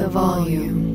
[0.00, 0.88] the volume.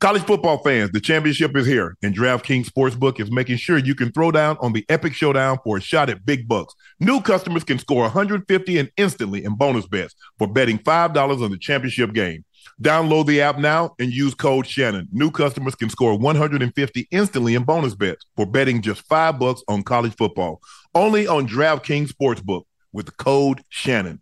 [0.00, 4.10] College football fans, the championship is here, and DraftKings Sportsbook is making sure you can
[4.10, 6.74] throw down on the epic showdown for a shot at big bucks.
[6.98, 11.58] New customers can score 150 and instantly in bonus bets for betting $5 on the
[11.58, 12.44] championship game.
[12.80, 15.06] Download the app now and use code Shannon.
[15.12, 19.82] New customers can score 150 instantly in bonus bets for betting just 5 bucks on
[19.82, 20.62] college football.
[20.94, 22.62] Only on DraftKings Sportsbook
[22.92, 24.21] with code Shannon.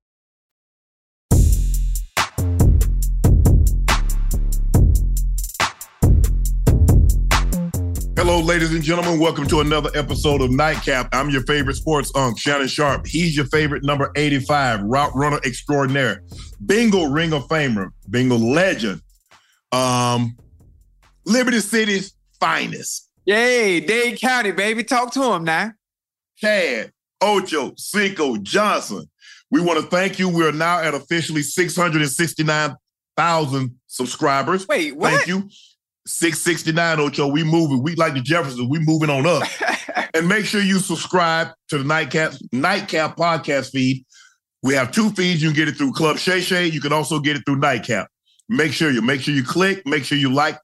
[8.23, 9.19] Hello, ladies and gentlemen.
[9.19, 11.09] Welcome to another episode of Nightcap.
[11.11, 13.07] I'm your favorite sports unk, Shannon Sharpe.
[13.07, 16.21] He's your favorite number 85, route runner extraordinaire,
[16.63, 19.01] bingo ring of famer, bingo legend,
[19.71, 20.37] um,
[21.25, 23.09] Liberty City's finest.
[23.25, 24.83] Yay, Dade County, baby.
[24.83, 25.71] Talk to him now.
[26.37, 26.91] Chad,
[27.21, 29.09] Ocho, Cinco, Johnson.
[29.49, 30.29] We want to thank you.
[30.29, 34.67] We're now at officially 669,000 subscribers.
[34.67, 35.11] Wait, what?
[35.11, 35.49] Thank you.
[36.07, 37.27] 669 Ocho.
[37.27, 37.83] We moving.
[37.83, 38.67] We like the Jeffersons.
[38.69, 39.43] We moving on up.
[40.13, 44.05] and make sure you subscribe to the Nightcap Nightcap podcast feed.
[44.63, 45.41] We have two feeds.
[45.41, 46.67] You can get it through Club Shay Shay.
[46.67, 48.07] You can also get it through Nightcap.
[48.49, 49.85] Make sure you make sure you click.
[49.85, 50.59] Make sure you like.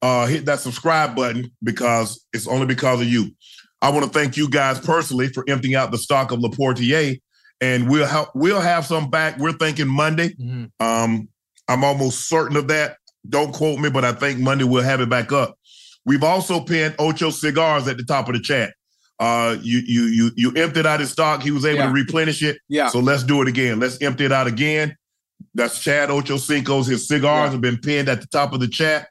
[0.00, 3.34] Uh, hit that subscribe button because it's only because of you.
[3.82, 7.16] I want to thank you guys personally for emptying out the stock of Le Portier,
[7.60, 8.30] and we'll help.
[8.34, 9.38] We'll have some back.
[9.38, 10.30] We're thinking Monday.
[10.30, 10.84] Mm-hmm.
[10.84, 11.28] Um,
[11.68, 12.96] I'm almost certain of that.
[13.28, 15.56] Don't quote me, but I think Monday we'll have it back up.
[16.04, 18.74] We've also pinned Ocho cigars at the top of the chat.
[19.20, 21.42] Uh, you you you you emptied out his stock.
[21.42, 21.86] He was able Yeah.
[21.86, 22.58] to replenish it.
[22.68, 22.88] Yeah.
[22.88, 23.80] So let's do it again.
[23.80, 24.96] Let's empty it out again.
[25.54, 26.86] That's Chad Ocho Cinco's.
[26.86, 27.52] His cigars Yeah.
[27.52, 29.08] have been pinned at the top of the chat.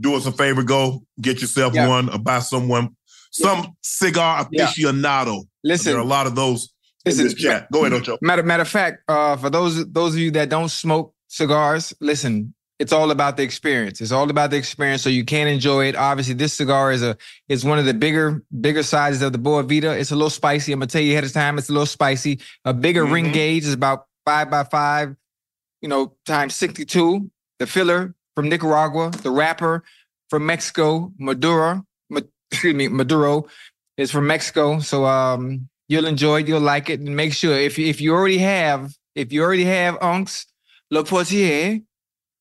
[0.00, 1.88] Do us a favor, go get yourself Yeah.
[1.88, 2.90] one or buy someone
[3.32, 5.44] some cigar aficionado.
[5.64, 6.68] Listen, there are a lot of those
[7.04, 7.70] listen, in this chat.
[7.72, 8.18] Go ahead, Ocho.
[8.22, 12.54] Matter, matter of fact, uh, for those those of you that don't smoke cigars, listen,
[12.78, 14.00] it's all about the experience.
[14.00, 15.96] It's all about the experience, so you can enjoy it.
[15.96, 17.16] Obviously, this cigar is a
[17.48, 19.92] is one of the bigger bigger sizes of the Boa Vita.
[19.98, 20.72] It's a little spicy.
[20.72, 21.58] I'm gonna tell you ahead of time.
[21.58, 22.40] It's a little spicy.
[22.64, 23.32] A bigger ring Mhm.
[23.32, 25.16] gauge is about five by five,
[25.82, 27.30] you know, times sixty two.
[27.58, 29.10] The filler from Nicaragua.
[29.10, 29.82] The wrapper
[30.30, 31.12] from Mexico.
[31.18, 32.20] Maduro, Ma-
[32.52, 33.46] excuse me, Maduro
[33.96, 34.78] is from Mexico.
[34.80, 36.48] So um, you'll enjoy it.
[36.48, 39.64] You'll like it, and make sure if you, if you already have if you already
[39.64, 40.46] have Unks
[40.92, 41.80] Le Portier,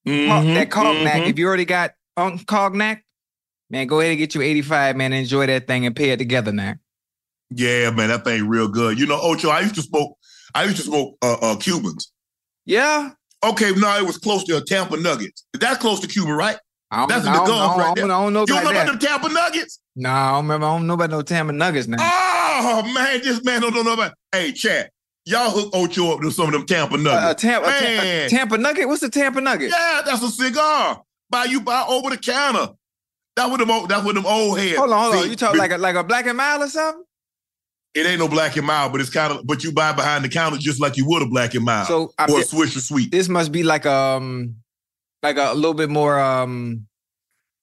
[0.07, 1.23] Mhm, that cognac.
[1.23, 1.29] mhm.
[1.29, 3.03] If you already got Unk cognac,
[3.69, 5.13] man, go ahead and get you 85, man.
[5.13, 6.75] Enjoy that thing and pay it together now.
[7.49, 8.99] Yeah, man, that thing real good.
[8.99, 10.17] You know, Ocho, I used to smoke.
[10.55, 12.11] I used to smoke uh, uh, Cubans.
[12.65, 13.11] Yeah.
[13.45, 15.45] Okay, no, it was close to a Tampa Nuggets.
[15.53, 16.57] That's close to Cuba, right?
[16.89, 18.45] I don't, That's I the don't, gum I don't, right I don't, I don't know
[18.47, 18.99] You about remember that.
[18.99, 19.79] them Tampa Nuggets?
[19.95, 20.65] No, I don't remember.
[20.67, 21.97] I don't know about no Tampa Nuggets now.
[22.01, 24.13] Oh man, this man don't know about.
[24.31, 24.89] Hey, chat,
[25.27, 27.41] y'all hook Ocho up to some of them Tampa Uh, a, Nuggets.
[27.41, 28.29] Tampa, a, Tampa, Man.
[28.29, 28.87] Tampa Nugget?
[28.87, 29.71] What's the Tampa Nugget?
[29.71, 31.03] yeah, that's a cigar.
[31.29, 32.73] Buy you buy over the counter.
[33.35, 34.77] That with them old, that's what them old heads.
[34.77, 35.23] Hold on, hold on.
[35.23, 37.03] See, You talk but like a like a black and mild or something?
[37.93, 40.29] it ain't no black and mild, but it's kind of but you buy behind the
[40.29, 43.11] counter just like you would a black and mild So I, or a Swisher Sweet.
[43.11, 44.55] this must be like um
[45.23, 46.85] like a, little bit more um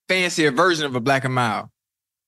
[0.09, 1.69] fancier version of a black and mild.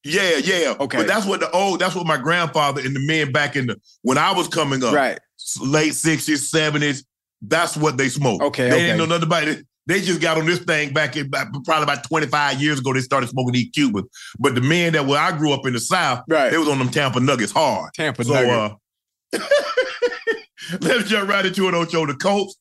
[0.04, 0.74] Yeah, yeah.
[0.78, 0.98] Okay.
[0.98, 3.80] But that's what the old, that's what my grandfather and the men back in the
[4.02, 5.18] when I was coming up, Right.
[5.60, 7.04] Late 60s, 70s,
[7.42, 8.42] that's what they smoked.
[8.44, 8.80] Okay, They okay.
[8.86, 9.66] didn't know nothing about it.
[9.88, 12.92] They just got on this thing back in back, probably about 25 years ago.
[12.92, 14.08] They started smoking these Cubans.
[14.38, 16.50] But the men that where I grew up in the South, Right.
[16.50, 17.92] they was on them Tampa Nuggets hard.
[17.94, 18.50] Tampa so Nugget.
[18.50, 19.38] uh
[20.80, 22.06] Let's jump right into it, Ocho.
[22.06, 22.56] The Colts.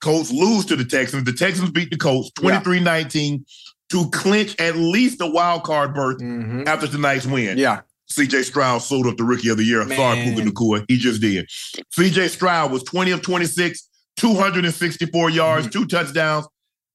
[0.00, 1.24] Colts lose to the Texans.
[1.24, 3.44] The Texans beat the Colts 23-19
[3.90, 6.66] to clinch at least a wild card berth Mhm.
[6.66, 7.56] after tonight's win.
[7.58, 7.80] Yeah.
[8.10, 9.82] CJ Stroud sold up the rookie of the year.
[9.88, 10.34] Sorry, Man.
[10.34, 10.84] Puka Nacua.
[10.88, 11.46] He just did.
[11.96, 15.72] CJ Stroud was 20 of 26, 264 yards, Mm-hmm.
[15.80, 16.46] two touchdowns.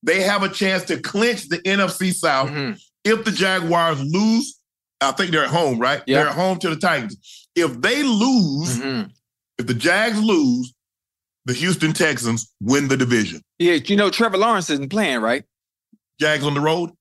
[0.04, 2.80] They have a chance to clinch the NFC South Mhm.
[3.04, 4.58] if the Jaguars lose.
[5.00, 6.02] I think they're at home, right?
[6.08, 6.18] Yeah.
[6.20, 7.18] They're at home to the Titans.
[7.56, 9.10] If they lose, Mhm.
[9.58, 10.74] if the Jags lose,
[11.46, 13.42] the Houston Texans win the division.
[13.60, 15.44] Yeah, you know Trevor Lawrence isn't playing, right?
[16.20, 16.92] Jags on the road?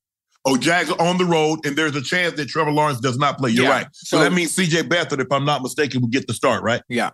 [0.47, 3.37] Oh, Jags are on the road, and there's a chance that Trevor Lawrence does not
[3.39, 3.51] play.
[3.51, 3.71] You're Yeah.
[3.71, 3.87] right.
[3.93, 6.83] So, So- that means CJ Beathard, if I'm not mistaken, will get the start, right?
[6.89, 7.11] Yeah.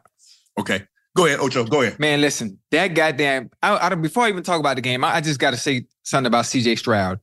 [0.59, 0.85] Okay.
[1.17, 1.65] Go ahead, Ocho.
[1.65, 1.99] Go ahead.
[1.99, 3.51] Man, listen, that goddamn.
[3.63, 5.57] I, I don't- before I even talk about the game, I, I just got to
[5.57, 6.77] say something about C.J.
[6.77, 7.19] Stroud.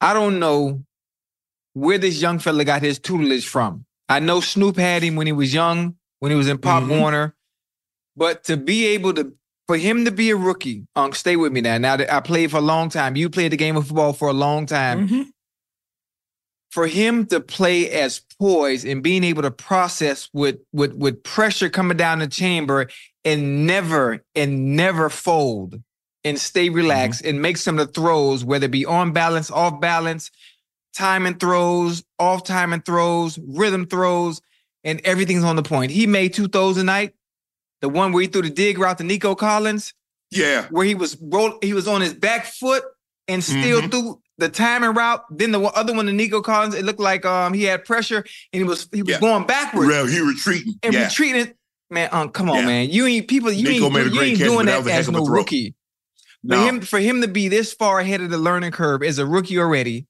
[0.00, 0.84] I don't know
[1.74, 3.84] where this young fella got his tutelage from.
[4.08, 7.00] I know Snoop had him when he was young, when he was in Pop Mhm.
[7.00, 7.34] Warner,
[8.16, 9.32] but to be able to,
[9.66, 11.76] for him to be a rookie, um, stay with me now.
[11.78, 14.28] Now that I played for a long time, you played the game of football for
[14.28, 15.32] a long time.
[16.74, 21.68] For him to play as poised and being able to process with with with pressure
[21.70, 22.88] coming down the chamber
[23.24, 25.80] and never and never fold
[26.24, 29.80] and stay relaxed and make some of the throws, whether it be on balance, off
[29.80, 30.32] balance,
[30.94, 34.40] time timing throws, off time timing throws, rhythm throws,
[34.82, 35.92] and everything's on the point.
[35.92, 37.14] He made two throws tonight.
[37.82, 39.94] The one where he threw the dig route to Nico Collins,
[40.32, 40.66] Yeah.
[40.70, 42.82] where he was roll, he was on his back foot
[43.28, 43.90] and still Mhm.
[43.92, 45.24] threw the timing route.
[45.30, 48.18] Then the other one the Nico Collins, it looked like um he had pressure
[48.52, 49.20] and he was he was Yeah.
[49.20, 50.74] going backwards Real, he retreating.
[50.82, 51.04] and yeah.
[51.04, 51.54] retreating.
[51.90, 52.66] Man, um, come on, Yeah.
[52.66, 52.90] man.
[52.90, 53.52] You ain't people.
[53.52, 55.34] You Nico ain't, you ain't catch, doing that that, was a heck as no throw.
[55.34, 55.74] rookie.
[56.46, 56.66] For No.
[56.66, 59.58] him, for him to be this far ahead of the learning curve as a rookie
[59.58, 60.06] already,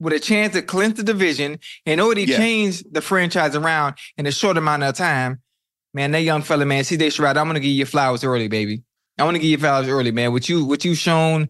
[0.00, 2.38] with a chance to clinch the division and already Yeah.
[2.38, 5.40] change the franchise around in a short amount of time,
[5.94, 8.82] man, that young fella, man, CJ Stroud, I'm gonna give you flowers early, baby.
[9.18, 10.32] I want to give you flowers early, man.
[10.32, 11.48] What you what you shown,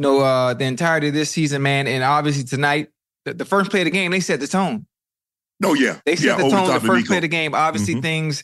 [0.00, 2.88] you know, uh, the entirety of this season, man, and obviously tonight,
[3.26, 4.86] the, the first play of the game, they set the tone.
[5.62, 6.00] Oh, yeah.
[6.06, 7.54] They set yeah, the tone the top first play of the game.
[7.54, 8.00] Obviously, Mhm.
[8.00, 8.42] things,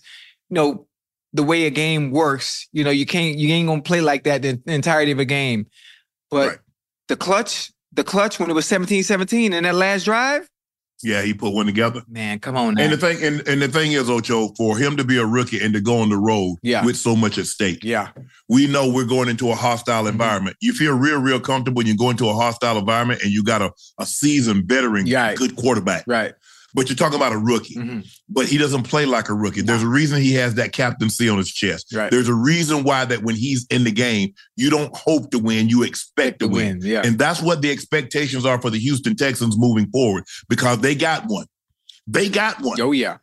[0.50, 0.86] you know,
[1.32, 4.42] the way a game works, you know, you can't you ain't gonna play like that
[4.42, 5.64] the, the entirety of a game.
[6.30, 6.58] But Right.
[7.08, 10.46] the clutch, the clutch when it was 17-17 in that last drive,
[11.02, 12.02] Yeah, he put one together.
[12.08, 12.82] man, come on now.
[12.82, 15.60] And the thing, and, and the thing is, Ocho, for him to be a rookie
[15.62, 16.84] and to go on the road Yeah.
[16.84, 18.08] with so much at stake, yeah.
[18.48, 20.10] we know we're going into a hostile Mhm.
[20.12, 20.56] environment.
[20.60, 23.60] You feel real, real comfortable when you go into a hostile environment and you got
[23.60, 25.34] a, a seasoned veteran, Yeah.
[25.34, 26.04] good quarterback.
[26.06, 26.32] Right.
[26.76, 28.06] But you're talking about a rookie, Mhm.
[28.28, 29.62] but he doesn't play like a rookie.
[29.62, 31.86] There's a reason he has that captaincy on his chest.
[31.94, 32.10] Right.
[32.10, 35.70] There's a reason why that when he's in the game, you don't hope to win,
[35.70, 36.80] you expect to win.
[36.82, 37.00] Yeah.
[37.02, 41.24] And that's what the expectations are for the Houston Texans moving forward because they got
[41.26, 41.46] one.
[42.06, 42.78] They got one.
[42.80, 43.16] oh yeah.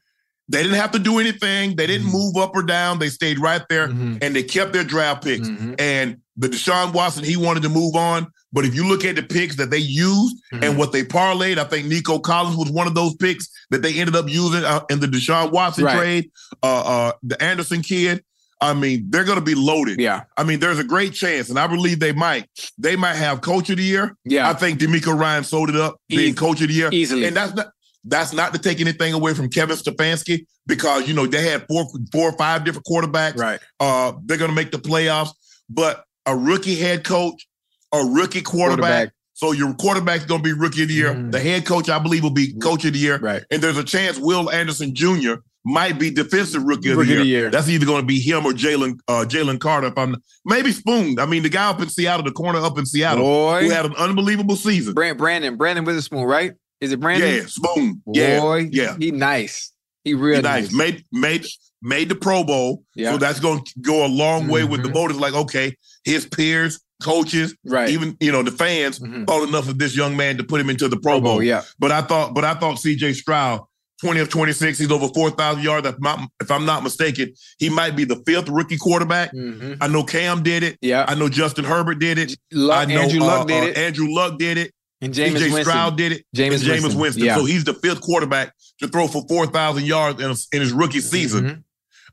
[0.50, 1.76] They didn't have to do anything.
[1.78, 2.14] They didn't Mhm.
[2.14, 3.00] move up or down.
[3.00, 4.18] They stayed right there Mhm.
[4.22, 5.48] and they kept their draft picks.
[5.48, 5.76] Mhm.
[5.80, 8.28] And the Deshaun Watson, he wanted to move on.
[8.54, 10.64] But if you look at the picks that they used Mhm.
[10.64, 13.96] and what they parlayed, I think Nico Collins was one of those picks that they
[14.00, 15.98] ended up using uh, in the Deshaun Watson Right.
[15.98, 16.32] trade.
[16.62, 18.24] Uh, uh, the Anderson kid.
[18.62, 20.00] I mean, they're going to be loaded.
[20.00, 20.22] yeah.
[20.38, 22.48] I mean, there's a great chance, and I believe they might.
[22.78, 24.16] They might have coach of the year.
[24.24, 24.50] Yeah.
[24.50, 26.90] I think DeMeco Ryan sold it up being Easy- coach of the year.
[26.94, 27.26] easily.
[27.26, 27.68] And that's not
[28.06, 31.88] that's not to take anything away from Kevin Stefanski because you know they had four
[32.12, 33.38] four or five different quarterbacks.
[33.38, 33.60] right.
[33.80, 35.30] Uh, they're gonna make the playoffs,
[35.70, 37.48] but a rookie head coach,
[37.94, 39.12] a rookie quarterback.
[39.36, 41.14] So your quarterback's gonna be rookie of the year.
[41.14, 41.32] Mhm.
[41.32, 43.18] The head coach, I believe, will be coach of the year.
[43.20, 43.44] Right.
[43.50, 45.36] And there's a chance Will Anderson Jr.
[45.66, 47.40] might be defensive rookie of, Rookie the, of year.
[47.40, 47.50] the year.
[47.50, 49.88] That's either going to be him or Jalen uh, Jalen Carter.
[49.88, 51.18] If I'm maybe Spoon.
[51.20, 53.64] I mean, the guy up in Seattle, the corner up in Seattle, Boy.
[53.64, 54.94] who had an unbelievable season.
[54.94, 56.52] Brand, Brandon, Brandon Witherspoon, right?
[56.82, 57.34] Is it Brandon?
[57.36, 58.02] Yeah, Spoon.
[58.08, 58.96] Yeah, Boy, yeah.
[59.00, 59.72] He nice.
[60.04, 60.64] He real He nice.
[60.66, 60.74] nice.
[60.74, 61.46] Made made
[61.82, 62.84] made the Pro Bowl.
[62.96, 63.12] Yeah.
[63.14, 64.94] So that's going to go a long way with the Mhm.
[64.94, 65.18] voters.
[65.18, 67.90] Like, okay, his peers, coaches, right.
[67.90, 69.26] even you know the fans Mhm.
[69.28, 71.42] thought enough of this young man to put him into the Pro Bowl.
[71.44, 71.62] Yeah.
[71.80, 73.14] But I thought, but I thought C.J.
[73.14, 73.62] Stroud,
[74.02, 75.88] twenty of twenty six, he's over four thousand yards.
[75.88, 79.34] If, not, if I'm not mistaken, he might be the fifth rookie quarterback.
[79.34, 79.78] Mhm.
[79.82, 80.78] I know Cam did it.
[80.82, 81.06] Yeah.
[81.08, 82.38] I know Justin Herbert did it.
[82.52, 83.78] Luck, I know Andrew uh, Luck did uh, it.
[83.78, 84.72] Andrew Luck did it.
[85.02, 85.32] and C.J.
[85.34, 85.64] Winston.
[85.64, 86.26] Stroud did it.
[86.36, 87.00] Jameis and Jameis Winston.
[87.00, 87.24] Winston.
[87.26, 87.36] Yeah.
[87.36, 91.02] So he's the fifth quarterback to throw for four thousand yards in, in his rookie
[91.02, 91.64] season.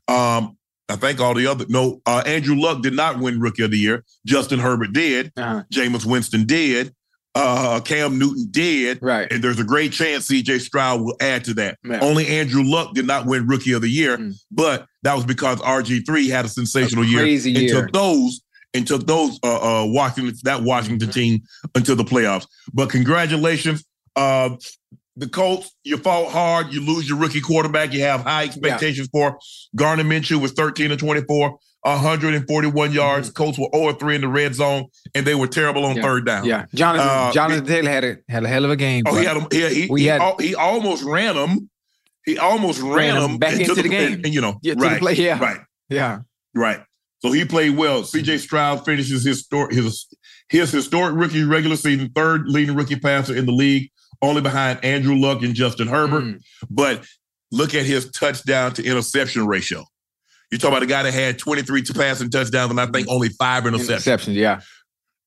[0.09, 0.13] Mhm.
[0.13, 0.57] Um,
[0.91, 3.77] I think all the other no, uh, Andrew Luck did not win Rookie of the
[3.77, 4.03] Year.
[4.25, 5.31] Justin Herbert did.
[5.37, 5.63] Uh-huh.
[5.73, 6.93] Jameis Winston did.
[7.33, 8.99] Uh, Cam Newton did.
[9.01, 9.31] Right.
[9.31, 10.59] And there's a great chance C.J.
[10.59, 11.77] Stroud will add to that.
[11.85, 11.99] Yeah.
[12.01, 14.33] Only Andrew Luck did not win Rookie of the Year, Mm.
[14.51, 18.41] but that was because RG3 had a sensational A year crazy and took those
[18.73, 21.13] and took those uh, uh, Washington that Washington Mhm.
[21.13, 21.41] team
[21.73, 22.45] into the playoffs.
[22.73, 23.85] But congratulations.
[24.17, 24.57] Uh,
[25.17, 26.73] the Colts, you fought hard.
[26.73, 27.93] You lose your rookie quarterback.
[27.93, 29.37] You have high expectations for.
[29.75, 33.27] Gardner Minshew was 13 to 24, 141 yards.
[33.29, 33.33] Mm-hmm.
[33.33, 36.01] Colts were 0 3 in the red zone, and they were terrible on Yeah.
[36.01, 36.45] third down.
[36.45, 39.03] Yeah, Jonathan Uh, Jonathan Taylor had a had a hell of a game.
[39.07, 39.47] Oh, he had him.
[39.51, 41.69] He, he, We he, had- he almost ran him.
[42.25, 44.13] He almost ran, Ran him back into the game.
[44.13, 45.39] and, and, you know, Yeah, right, play, yeah.
[45.39, 46.19] right, yeah,
[46.53, 46.79] right.
[47.23, 48.03] So he played well.
[48.03, 48.37] C.J.
[48.37, 50.07] Stroud finishes his story, his
[50.49, 53.89] his historic rookie regular season third leading rookie passer in the league,
[54.21, 56.23] only behind Andrew Luck and Justin Herbert.
[56.23, 56.41] Mm.
[56.69, 57.05] But
[57.51, 59.85] look at his touchdown to interception ratio.
[60.51, 63.63] You're talking about a guy that had 23 passing touchdowns and I think only five
[63.63, 64.05] interceptions.
[64.05, 64.35] interceptions.
[64.35, 64.61] Yeah,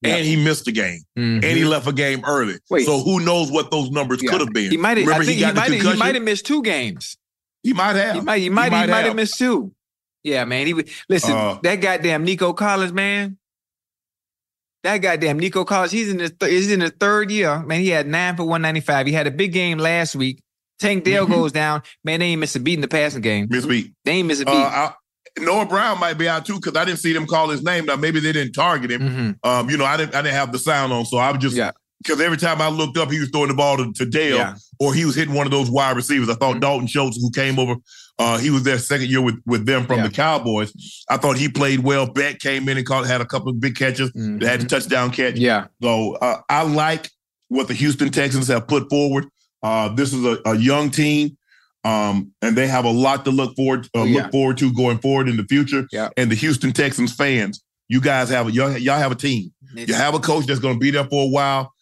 [0.02, 0.16] yeah.
[0.16, 1.00] And he missed a game.
[1.18, 1.36] Mhm.
[1.36, 2.58] And he left a game early.
[2.68, 2.84] Wait.
[2.84, 4.30] So who knows what those numbers Yeah.
[4.32, 4.70] could have been?
[4.70, 5.08] he might have.
[5.08, 5.92] I think he might have.
[5.92, 7.16] He might have missed two games.
[7.62, 8.16] He might have.
[8.16, 8.42] He might.
[8.42, 8.64] He might.
[8.66, 9.72] He might, have missed two.
[10.22, 10.66] Yeah, man.
[10.66, 11.32] He was listen.
[11.32, 13.38] Uh, that goddamn Nico Collins, man.
[14.84, 15.90] That goddamn Nico Collins.
[15.92, 16.32] He's in his.
[16.38, 17.58] Th- he's in his third year.
[17.64, 19.06] Man, he had nine for one ninety five.
[19.06, 20.40] He had a big game last week.
[20.78, 21.30] Tank Dell Mhm.
[21.30, 21.82] goes down.
[22.04, 23.46] Man, they ain't miss a beat in the passing game.
[23.50, 23.92] Miss beat.
[24.04, 24.58] They ain't miss a Uh, beat.
[24.58, 24.92] I,
[25.38, 27.86] Noah Brown might be out too because I didn't see them call his name.
[27.86, 29.36] Now maybe they didn't target him.
[29.42, 29.48] Mhm.
[29.48, 30.14] Um, you know, I didn't.
[30.14, 31.70] I didn't have the sound on, so I was just Yeah.
[32.02, 34.54] because every time I looked up, he was throwing the ball to, to Dell, Yeah.
[34.80, 36.28] or he was hitting one of those wide receivers.
[36.28, 36.60] I thought Mhm.
[36.60, 37.76] Dalton Schultz, who came over,
[38.18, 40.06] uh, he was their second year with with them from Yeah.
[40.08, 40.72] the Cowboys.
[41.10, 42.06] I thought he played well.
[42.06, 44.10] Beck came in and caught had a couple of big catches.
[44.12, 44.68] They had Mhm.
[44.68, 45.36] touchdown catch.
[45.36, 45.66] Yeah.
[45.82, 47.10] So uh, I like
[47.48, 49.26] what the Houston Texans have put forward.
[49.62, 51.36] Uh, this is a, a young team,
[51.84, 54.22] um, and they have a lot to look forward uh, Oh, yeah.
[54.22, 55.86] look forward to going forward in the future.
[55.90, 56.08] Yeah.
[56.16, 59.52] And the Houston Texans fans, you guys have a y'all, y'all have a team.
[59.74, 61.72] You have a coach that's going to be there for a while.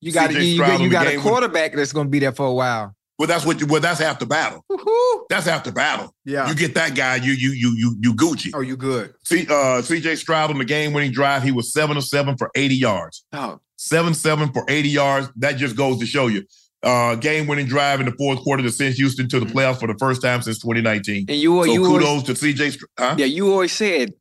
[0.00, 2.46] You got you, got, you got a with- quarterback that's going to be there for
[2.46, 2.94] a while.
[3.20, 3.60] Well, that's what.
[3.60, 4.64] You, well, that's the battle.
[4.70, 5.26] Woo-hoo.
[5.28, 6.14] That's after battle.
[6.24, 6.48] Yeah.
[6.48, 8.50] You get that guy, you you you you you Gucci.
[8.54, 9.12] oh, you good?
[9.26, 10.16] See, uh, C.J.
[10.16, 13.22] Stroud on the game-winning drive, he was seven of seven for eighty yards.
[13.34, 15.28] Oh, seven seven for 80 yards.
[15.36, 16.44] That just goes to show you.
[16.82, 19.52] Uh, game winning drive in the fourth quarter to send Houston to the Mhm.
[19.52, 21.26] playoffs for the first time since 2019.
[21.28, 22.70] and you So you kudos always, to CJ.
[22.70, 23.16] Str- Huh?
[23.18, 24.14] yeah you always said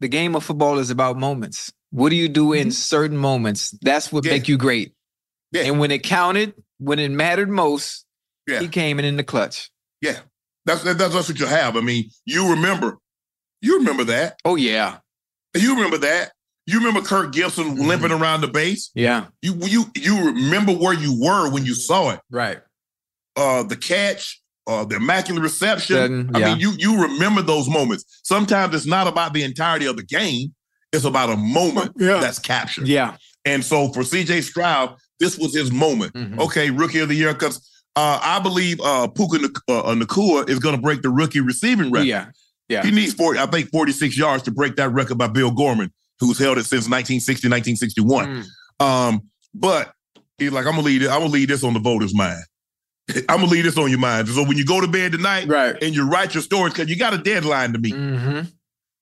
[0.00, 1.72] the game of football is about moments.
[1.90, 3.70] What do you do in certain moments?
[3.80, 4.28] That's what Mm-hmm.
[4.28, 4.38] Yeah.
[4.38, 4.92] make you great.
[5.52, 5.62] Yeah.
[5.62, 8.04] And when it counted, when it mattered most,
[8.50, 8.60] Yeah.
[8.60, 9.70] he came in in the clutch.
[10.00, 10.18] Yeah,
[10.64, 11.76] that's that's that's what you have.
[11.76, 12.98] I mean, you remember,
[13.62, 14.38] you remember that.
[14.44, 14.98] Oh yeah,
[15.54, 16.32] You remember that.
[16.66, 17.86] You remember Kirk Gibson Mhm.
[17.86, 18.90] limping around the base.
[18.94, 22.20] yeah, You you you remember where you were when you saw it.
[22.30, 22.60] right.
[23.36, 25.96] Uh, the catch, uh, the immaculate reception.
[25.96, 28.04] Sudden, I mean, you you remember those moments.
[28.24, 30.54] Sometimes it's not about the entirety of the game.
[30.92, 32.18] It's about a moment Yeah.
[32.20, 32.88] that's captured.
[32.88, 33.16] Yeah.
[33.44, 36.12] And so for CJ Stroud, this was his moment.
[36.14, 36.38] Mhm.
[36.40, 37.60] Okay, rookie of the year, because
[37.96, 41.90] uh, I believe uh, Puka Nak- uh, Nacua is going to break the rookie receiving
[41.90, 42.06] record.
[42.06, 42.30] Yeah.
[42.68, 42.82] Yeah.
[42.84, 46.38] He needs 40, I think 46 yards to break that record by Bill Groman, who's
[46.38, 48.44] held it since 1960, 1961.
[48.80, 48.84] Mm.
[48.84, 49.92] Um, but
[50.38, 52.42] he's like, I'm gonna leave it, I'm gonna leave this on the voters' mind.
[53.28, 54.28] I'm gonna leave this on your mind.
[54.28, 55.76] So when you go to bed tonight Right.
[55.82, 57.94] and you write your stories, because you got a deadline to meet.
[57.94, 58.40] hmm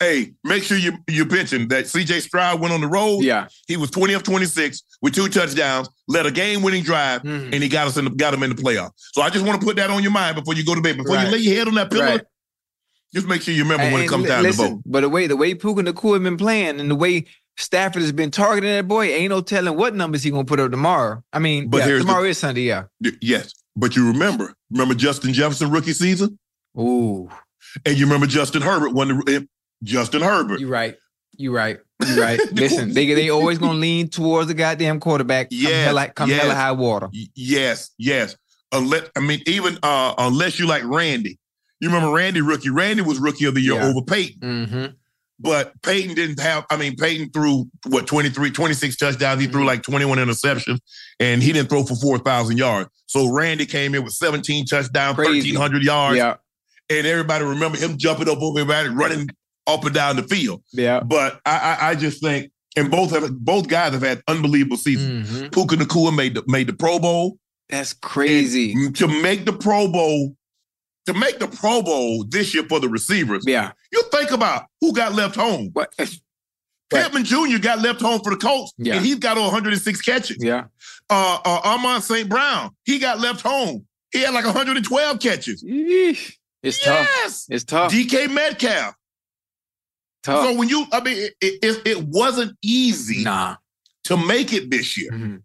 [0.01, 3.25] Hey, make sure you you mention that CJ Stroud went on the road.
[3.25, 3.49] Yeah.
[3.67, 7.53] He was 20 of 26 with two touchdowns, led a game-winning drive, Mhm.
[7.53, 8.91] and he got us in the, got him in the playoff.
[9.13, 10.99] So I just want to put that on your mind before you go to bed.
[10.99, 11.27] Before Right.
[11.27, 12.21] you lay your head on that pillow, Right.
[13.13, 14.83] just make sure you remember when it comes li- time listen, to vote.
[14.87, 17.25] But the way the way Puka Nacua have been playing and the way
[17.59, 20.71] Stafford has been targeting that boy, ain't no telling what numbers he gonna put up
[20.71, 21.25] tomorrow.
[21.33, 22.85] I mean, But yeah, here's the- tomorrow is Sunday, yeah.
[23.03, 26.39] Y- Yes, but you remember, remember Justin Jefferson rookie season,
[26.79, 27.29] Ooh,
[27.85, 29.49] and you remember Justin Herbert when the
[29.83, 30.61] Justin Herbert.
[30.61, 30.97] You're right.
[31.37, 31.79] You're right.
[32.07, 32.41] You're right.
[32.53, 35.51] Listen, they they always gonna lean towards the goddamn quarterback.
[35.51, 36.43] Come Yes, hella, come yes.
[36.43, 37.09] hella high water.
[37.35, 38.37] Yes, yes.
[38.73, 41.39] Unless I mean, even uh, unless you like Randy.
[41.81, 42.71] You remember Randy rookie?
[42.71, 43.87] Randy was rookie of the year Yeah.
[43.87, 44.41] over Peyton.
[44.41, 44.87] Mm-hmm.
[45.41, 49.41] But Peyton didn't have, I mean, Peyton threw what 23, 26 touchdowns.
[49.41, 49.67] He threw Mhm.
[49.67, 50.81] like 21 interceptions
[51.21, 52.91] and he didn't throw for 4,000 yards.
[53.07, 55.53] So Randy came in with 17 touchdowns, Crazy.
[55.57, 56.17] 1,300 yards.
[56.17, 56.35] Yeah.
[56.91, 59.29] And everybody remember him jumping up over everybody, running
[59.69, 60.63] up and down the field.
[60.73, 61.01] Yeah.
[61.01, 65.29] But I, I, I just think, and both have both guys have had unbelievable seasons.
[65.31, 65.53] Mhm.
[65.53, 67.39] Puka Nacua made the made the Pro Bowl.
[67.69, 68.73] That's crazy.
[68.73, 70.35] And to make the Pro Bowl,
[71.07, 73.73] to make the Pro Bowl this year for the receivers, Yeah.
[73.93, 75.71] you think about who got left home.
[75.75, 75.93] What?
[76.91, 77.59] Pittman Jr.
[77.61, 78.97] got left home for the Colts, Yeah.
[78.97, 80.39] and he's got 106 catches.
[80.41, 80.65] Yeah.
[81.11, 82.29] Uh, uh, Amon-Ra St.
[82.29, 83.87] Brown, he got left home.
[84.11, 85.63] He had like 112 catches.
[85.63, 86.33] Yeesh.
[86.63, 87.09] It's tough.
[87.51, 87.93] It's tough.
[87.93, 88.95] DK Metcalf.
[90.33, 90.47] Tough.
[90.47, 91.33] So when you, I mean, it,
[91.63, 93.57] it, it wasn't easy nah.
[94.05, 95.11] to make it this year.
[95.11, 95.43] Mhm.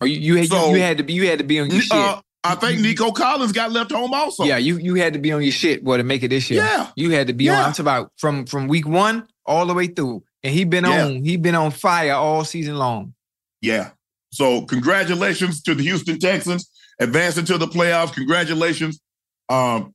[0.00, 1.70] Or you you had So- you, you had to be you had to be on
[1.70, 1.92] your shit.
[1.92, 4.42] Uh, I think Nico Collins got left home also.
[4.44, 6.64] yeah, you you had to be on your shit, boy, to make it this year.
[6.64, 6.88] Yeah.
[6.96, 7.54] You had to be on.
[7.56, 7.66] Yeah.
[7.66, 11.04] I'm talking about from from week one all the way through, and he been Yeah.
[11.04, 11.24] on.
[11.24, 13.14] He been on fire all season long.
[13.60, 13.90] Yeah.
[14.32, 16.68] So congratulations to the Houston Texans.
[17.00, 18.12] advancing to the playoffs.
[18.12, 19.00] Congratulations.
[19.48, 19.94] Um,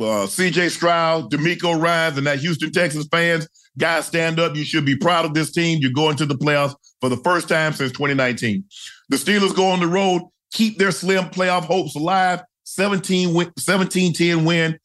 [0.00, 4.56] uh, CJ Stroud, DeMeco Ryans, and that Houston Texans fans, guys, stand up.
[4.56, 5.78] You should be proud of this team.
[5.80, 8.64] You're going to the playoffs for the first time since 2019.
[9.08, 12.42] The Steelers go on the road, keep their slim playoff hopes alive.
[12.64, 14.78] 17 win, 17-10 win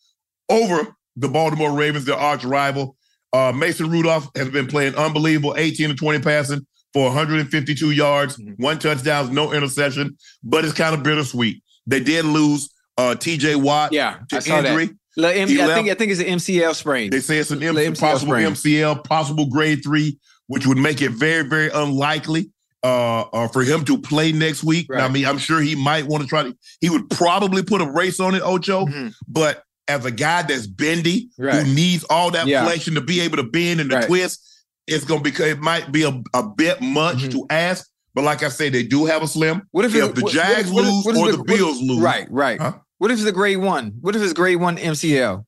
[0.50, 2.96] over the Baltimore Ravens, their arch rival.
[3.34, 8.62] Uh, Mason Rudolph has been playing unbelievable, 18 to 20 passing for 152 yards, mm-hmm.
[8.62, 11.62] one touchdown, no interception, but it's kind of bittersweet.
[11.88, 14.86] They did lose uh, TJ Watt yeah, to injury.
[14.86, 14.96] That.
[15.18, 17.12] M- I think I think it's an MCL sprain.
[17.12, 18.48] They say it's an M- MCL possible sprain.
[18.48, 20.18] MCL, possible grade three,
[20.48, 22.52] which would make it very, very unlikely
[22.84, 24.88] uh, uh, for him to play next week.
[24.90, 25.04] Right.
[25.04, 26.58] I mean, I'm sure he might want to try to.
[26.82, 28.86] He would probably put a race on it, Ocho.
[28.86, 29.10] Mm-hmm.
[29.28, 31.66] But as a guy that's bendy, right.
[31.66, 32.64] who needs all that yeah.
[32.64, 34.08] flexion to be able to bend and to right.
[34.08, 35.32] twist, it's gonna be.
[35.32, 37.32] It might be a, a bit much mm-hmm.
[37.32, 37.90] to ask.
[38.16, 39.68] But like I say, they do have a slim.
[39.72, 42.00] What if, if it, the Jags what, lose what, what or the, the Bills lose?
[42.00, 42.62] Right, right.
[42.62, 42.74] Huh?
[43.04, 43.98] What if it's a grade one?
[44.00, 45.46] What if it's grade one MCL?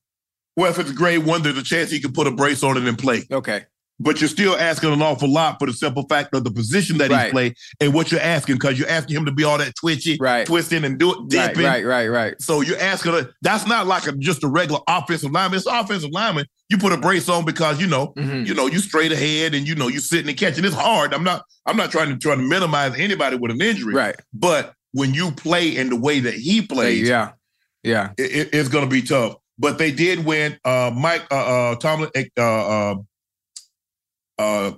[0.56, 2.86] Well, if it's grade one, there's a chance he could put a brace on it
[2.86, 3.22] and play.
[3.32, 3.64] Okay
[3.98, 7.10] but you're still asking an awful lot for the simple fact of the position that
[7.10, 7.24] right.
[7.24, 10.18] he's played and what you're asking because you're asking him to be all that twitchy,
[10.20, 10.46] right.
[10.46, 11.64] twisting and do it, dipping.
[11.64, 12.42] Right, right, right, right.
[12.42, 15.56] So you're asking, a, that's not like a, just a regular offensive lineman.
[15.56, 16.44] It's offensive lineman.
[16.68, 18.44] You put a brace on because you know, mm-hmm.
[18.44, 20.64] you know, you straight ahead and you know you're sitting and catching.
[20.64, 21.14] It's hard.
[21.14, 24.16] I'm not, I'm not trying to try to minimize anybody with an injury, right?
[24.34, 27.32] But when you play in the way that he plays, yeah,
[27.86, 29.36] yeah, it, it's going to be tough.
[29.58, 30.58] But they did win.
[30.64, 32.10] Uh, Mike uh, uh, Tomlin.
[32.38, 32.94] Uh, uh
[34.38, 34.72] uh,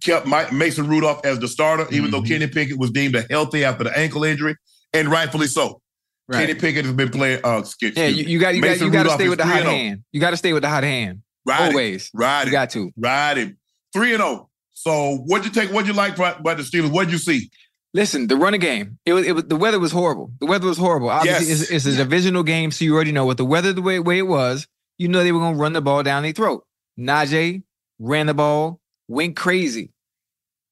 [0.00, 2.10] kept Mike, Mason Rudolph as the starter, even mm-hmm.
[2.10, 4.56] though Kenny Pickett was deemed a healthy after the ankle injury,
[4.92, 5.80] and rightfully so.
[6.28, 6.40] Right.
[6.40, 7.40] Kenny Pickett has been playing.
[7.44, 9.62] Uh, excuse, yeah, you, you got you got you got to stay with the hot
[9.62, 9.70] oh.
[9.70, 10.04] hand.
[10.12, 11.22] You got to stay with the hot hand.
[11.46, 11.70] Right.
[11.70, 12.10] Always.
[12.12, 12.44] Right.
[12.44, 12.90] You got to.
[12.96, 13.54] ride Right.
[13.94, 14.30] Three and zero.
[14.30, 14.48] Oh.
[14.74, 15.72] So what'd you take?
[15.72, 16.90] What'd you like about the Steelers?
[16.90, 17.50] What'd you see?
[17.94, 18.98] Listen, the running game.
[19.06, 20.30] It was, it was the weather was horrible.
[20.40, 21.08] The weather was horrible.
[21.08, 21.62] Obviously, yes.
[21.62, 24.18] it's, it's a divisional game, so you already know what the weather the way, way
[24.18, 24.66] it was.
[24.98, 26.66] You know they were gonna run the ball down their throat.
[26.98, 27.62] Najee
[27.98, 29.90] ran the ball went crazy,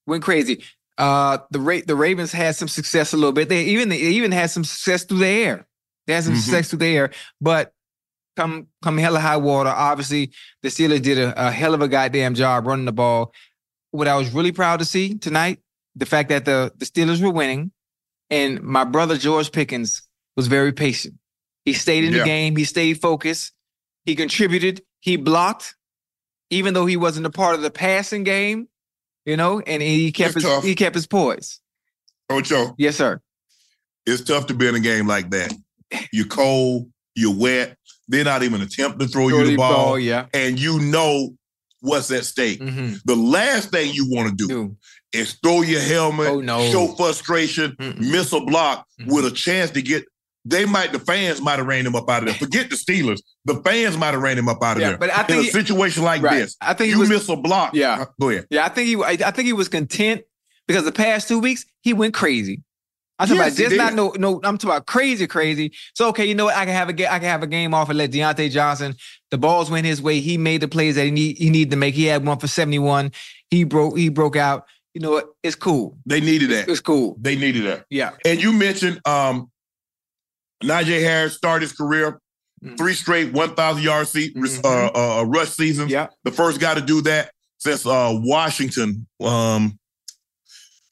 [0.07, 0.63] went crazy.
[0.99, 3.49] Uh, the Ra- the Ravens had some success a little bit.
[3.49, 5.67] They even they even had some success through the air.
[6.07, 6.41] They had some mm-hmm.
[6.41, 7.73] success through the air, but
[8.37, 9.71] come come hella high water.
[9.71, 13.33] Obviously, the Steelers did a, a hell of a goddamn job running the ball.
[13.91, 15.61] What I was really proud to see tonight,
[15.97, 17.73] the fact that the the Steelers were winning,
[18.31, 20.03] and my brother George Pickens
[20.37, 21.15] was very patient.
[21.65, 22.21] He stayed in yeah.
[22.21, 22.55] the game.
[22.57, 23.53] He stayed focused.
[24.05, 24.83] He contributed.
[25.01, 25.75] He blocked
[26.51, 28.69] even though he wasn't a part of the passing game,
[29.25, 30.65] you know, and he kept it's his tough.
[30.65, 31.61] he kept his poise.
[32.31, 32.75] Ocho.
[32.79, 33.21] Yes, sir.
[34.05, 35.53] It's tough to be in a game like that.
[36.13, 37.77] You're cold, you're wet.
[38.09, 40.27] They're not even attempt to throw, throw you the ball, ball, yeah.
[40.33, 41.31] and you know
[41.81, 42.61] what's at stake.
[42.61, 42.95] Mm-hmm.
[43.05, 44.77] The last thing you want to do Dude.
[45.17, 46.71] Is throw your helmet, oh, no.
[46.71, 47.99] show frustration, Mm-mm.
[47.99, 50.05] miss a block mm with a chance to get
[50.47, 52.35] they might the fans might have ran him up out of there.
[52.35, 53.21] Forget the Steelers.
[53.45, 54.99] The fans might have ran him up out of yeah, there.
[54.99, 56.39] But I think in a situation like right.
[56.39, 57.75] this, I think you was, miss a block.
[57.75, 58.47] Yeah, uh, go ahead.
[58.49, 58.97] Yeah, I think he.
[59.03, 60.23] I think he was content
[60.69, 62.63] because the past two weeks he went crazy.
[63.19, 64.37] I'm talking yes, about just not no no.
[64.45, 65.73] I'm talking about crazy, crazy.
[65.95, 66.57] So okay, you know what?
[66.57, 68.95] I can have a I can have a game off and let Diontae Johnson.
[69.31, 70.21] The balls went his way.
[70.21, 71.95] He made the plays that he need he needed to make.
[71.95, 73.11] He had one for 71.
[73.51, 74.67] He broke he broke out.
[74.97, 75.27] You know what?
[75.43, 75.99] It's cool.
[76.07, 76.71] They needed that.
[76.71, 77.19] It's, cool.
[77.21, 77.85] They needed that.
[77.91, 78.13] Yeah.
[78.25, 79.51] And you mentioned um
[80.65, 82.19] Najee Harris started his career
[82.65, 82.79] mm.
[82.79, 84.65] three straight 1,000 yard se- mm-hmm.
[84.65, 85.91] uh, uh, uh, rush seasons.
[85.91, 86.07] Yeah.
[86.25, 89.07] The first guy to do that since uh, Washington.
[89.21, 89.79] Um,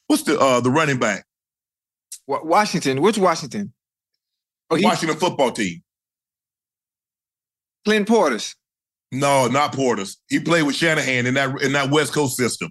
[0.06, 1.24] what's the uh, the running back?
[2.26, 3.00] Washington.
[3.00, 3.72] Which Washington?
[4.68, 5.82] Oh, Washington football team.
[7.86, 8.54] Clint Portis.
[9.10, 10.18] No, not Portis.
[10.28, 12.70] He played with Shanahan in that in that West Coast system.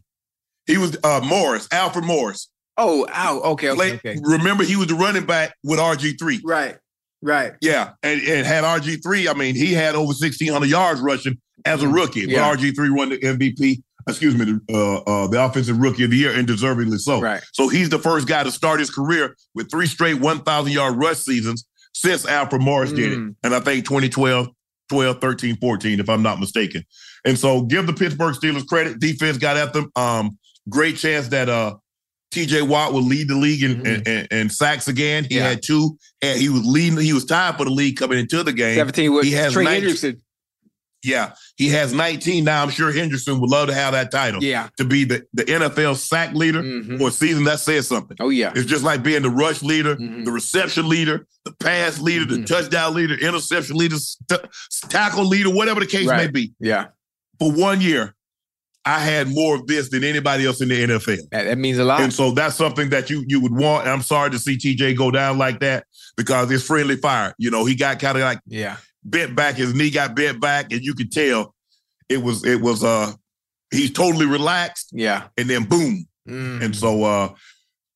[0.65, 2.49] He was uh, Morris, Alfred Morris.
[2.77, 3.39] Oh, ow.
[3.39, 4.19] Okay, okay, Play, okay.
[4.23, 6.41] Remember, he was the running back with RG3.
[6.43, 6.77] Right.
[7.21, 7.53] Right.
[7.61, 7.91] Yeah.
[8.01, 12.21] And, and had RG3, I mean, he had over 1,600 yards rushing as a rookie.
[12.21, 12.51] Yeah.
[12.51, 16.17] But RG3 won the MVP, excuse me, the, uh, uh, the offensive rookie of the
[16.17, 17.21] year, and deservingly so.
[17.21, 17.41] Right.
[17.53, 21.17] So he's the first guy to start his career with three straight 1,000 yard rush
[21.17, 22.95] seasons since Alfred Morris mm.
[22.95, 23.19] did it.
[23.19, 23.35] Mm.
[23.43, 24.49] And I think 2012,
[24.89, 26.83] 12, 13, 14, if I'm not mistaken.
[27.25, 28.99] And so give the Pittsburgh Steelers credit.
[28.99, 29.89] Defense got at them.
[29.95, 30.37] Um,
[30.69, 31.75] great chance that uh
[32.33, 34.07] TJ Watt would lead the league in, mm-hmm.
[34.07, 35.25] in, in, sacks again.
[35.29, 35.49] He yeah.
[35.49, 36.99] had two, and he was leading.
[36.99, 38.75] He was tied for the league coming into the game.
[38.75, 40.21] Seventeen with he has Trey 19, Hendrickson.
[41.03, 42.63] Yeah, he has 19 now.
[42.63, 44.41] I'm sure Henderson would love to have that title.
[44.41, 46.97] Yeah, to be the, the NFL sack leader mm-hmm.
[46.97, 48.17] for a season that says something.
[48.19, 50.23] Oh yeah, it's just like being the rush leader, mm-hmm.
[50.23, 52.45] the reception leader, the pass leader, the mm-hmm.
[52.45, 54.41] touchdown leader, interception leader, st-
[54.89, 56.25] tackle leader, whatever the case right.
[56.25, 56.53] may be.
[56.59, 56.87] Yeah,
[57.37, 58.15] for one year,
[58.85, 61.29] I had more of this than anybody else in the NFL.
[61.31, 62.01] That, that means a lot.
[62.01, 63.83] And so that's something that you you would want.
[63.83, 65.85] And I'm sorry to see TJ go down like that
[66.17, 67.33] because it's friendly fire.
[67.37, 68.77] You know, he got kind of like yeah.
[69.03, 71.55] bent back, his knee got bent back, and you could tell
[72.09, 73.13] it was it was uh
[73.71, 75.27] he's totally relaxed, Yeah.
[75.37, 76.05] and then boom.
[76.27, 76.61] Mm.
[76.63, 77.29] And so uh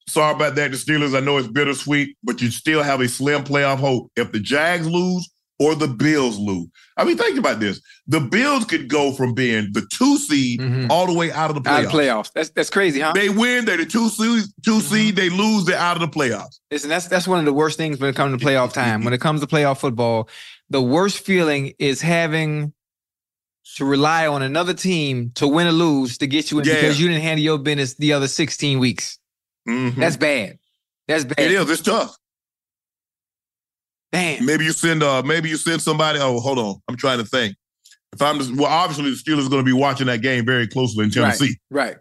[0.08, 1.15] sorry about that, the Steelers.
[1.15, 4.10] I know it's bittersweet, but you still have a slim playoff hope.
[4.15, 6.67] If the Jags lose or the Bills lose.
[6.98, 7.82] I mean, think about this.
[8.08, 10.89] The Bills could go from being the two seed Mhm.
[10.89, 11.86] all the way out of the out playoffs.
[11.86, 12.32] of playoffs.
[12.34, 13.13] That's that's crazy, huh?
[13.13, 16.60] They win, they're the two seed, 2 seed, they lose, they're out of the playoffs.
[16.72, 19.04] Listen, that's that's one of the worst things when it comes to playoff time.
[19.04, 20.30] When it comes to playoff football,
[20.70, 22.74] the worst feeling is having
[23.76, 26.76] to rely on another team to win or lose to get you in Yeah.
[26.76, 29.17] because you didn't handle your business the other 16 weeks.
[29.67, 29.96] Mhm.
[29.96, 30.58] That's bad.
[31.08, 31.39] That's bad.
[31.39, 32.15] it is, it's tough.
[34.12, 34.46] Damn.
[34.46, 36.20] Maybe you send uh maybe you send somebody.
[36.20, 36.76] Oh, hold on.
[36.88, 37.56] I'm trying to think.
[38.13, 40.67] If I'm just well, obviously the Steelers are going to be watching that game very
[40.67, 41.58] closely in Tennessee.
[41.70, 41.98] Right.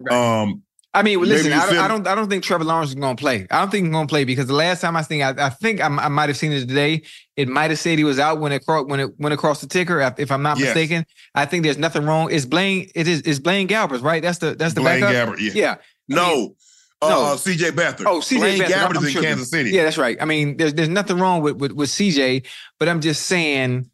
[0.00, 0.40] Right.
[0.42, 2.96] Um, I mean, well, listen, I don't, I don't, I don't think Trevor Lawrence is
[2.96, 3.46] going to play.
[3.48, 5.48] I don't think he's going to play because the last time I think, I, I
[5.50, 7.02] think I, I might have seen it today.
[7.36, 10.00] It might have said he was out when it when it went across the ticker.
[10.18, 10.74] if- I'm not Yes.
[10.74, 12.32] mistaken, I think there's nothing wrong.
[12.32, 12.90] It's Blaine.
[12.96, 13.20] It is.
[13.20, 14.20] It's Blaine Galbraith, right?
[14.20, 15.34] That's the that's the Blaine backup.
[15.36, 15.40] Gabbert.
[15.40, 15.52] Yeah.
[15.54, 15.74] Yeah.
[16.08, 16.56] No.
[17.02, 17.22] Uh, No.
[17.24, 18.04] uh, CJ Beathard.
[18.06, 19.22] Oh, CJ Blaine Beathard, I'm is in.
[19.22, 19.70] Kansas City.
[19.70, 20.16] Yeah, that's right.
[20.20, 22.46] I mean, there's there's nothing wrong with with, with CJ,
[22.78, 23.90] but I'm just saying.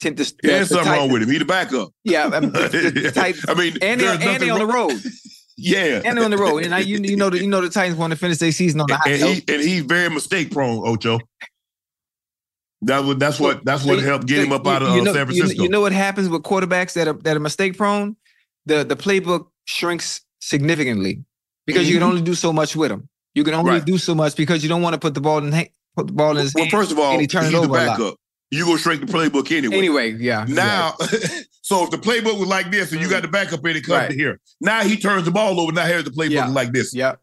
[0.00, 1.30] the- There's the something Tit- wrong with him.
[1.30, 1.90] He the backup.
[2.04, 4.66] Yeah, I mean, the, Titans- I mean, and they, there's and nothing they on the
[4.66, 4.92] road,
[5.56, 6.02] Yeah.
[6.04, 8.12] and on the road, and I, you you know the you know the Titans want
[8.12, 11.20] to finish their season on the high and he and he's very mistake prone, Ocho.
[12.82, 15.00] That was that's what that's what So, helped get him up you- out of you
[15.00, 15.62] uh, know, San Francisco.
[15.62, 18.16] You know what happens with quarterbacks that are that are mistake prone?
[18.66, 21.24] The the playbook shrinks significantly
[21.66, 22.10] because you can Mhm.
[22.10, 23.08] only do so much with them.
[23.34, 23.84] You can only Right.
[23.84, 26.12] do so much because you don't want to put the ball in ha- put the
[26.12, 26.70] ball in his well, hand.
[26.72, 28.14] first of all, and he he's the over a backup.
[28.50, 29.76] You go straight to playbook anyway.
[29.76, 30.44] Anyway, yeah.
[30.48, 30.94] Now,
[31.62, 33.98] so if the playbook was like this and you got the backup in, it comes
[33.98, 34.10] Right.
[34.10, 34.40] to here.
[34.60, 35.72] Now he turns the ball over.
[35.72, 36.46] Now here's the playbook Yeah.
[36.48, 36.94] like this.
[36.94, 37.14] yeah.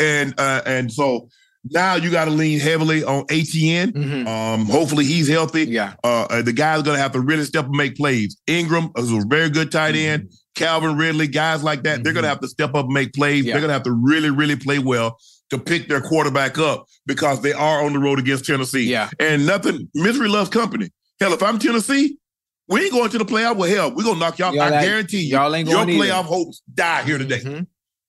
[0.00, 1.28] And uh, and so
[1.70, 3.92] now you got to lean heavily on Etienne.
[3.92, 4.26] Mhm.
[4.26, 5.64] Um, hopefully he's healthy.
[5.66, 5.92] Yeah.
[6.02, 8.36] Uh, uh, the guy's gonna have to really step and make plays.
[8.48, 10.30] Engram is a very good tight end.
[10.60, 12.30] Calvin Ridley, guys like that, they're gonna Mhm.
[12.30, 13.44] have to step up and make plays.
[13.44, 13.54] Yeah.
[13.54, 15.18] They're gonna have to really, really play well
[15.50, 18.84] to pick their quarterback up because they are on the road against Tennessee.
[18.84, 19.08] Yeah.
[19.18, 20.90] And nothing, misery loves company.
[21.18, 22.18] Hell, if I'm Tennessee,
[22.68, 23.56] we ain't going to the playoff.
[23.56, 24.54] Well, hell, we're gonna knock y'all.
[24.54, 26.04] Y'all I ain't- guarantee you, y'all ain't your going either.
[26.12, 27.40] playoff hopes die here today.
[27.40, 27.66] Mhm.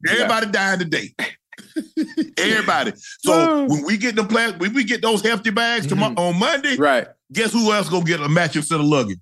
[0.08, 1.16] Everybody dying today.
[2.38, 2.92] Everybody.
[3.24, 6.76] So when we get the play, when we get those hefty bags tomorrow on Monday,
[6.76, 7.08] Right.
[7.32, 9.20] guess who else gonna get a matching set of luggage?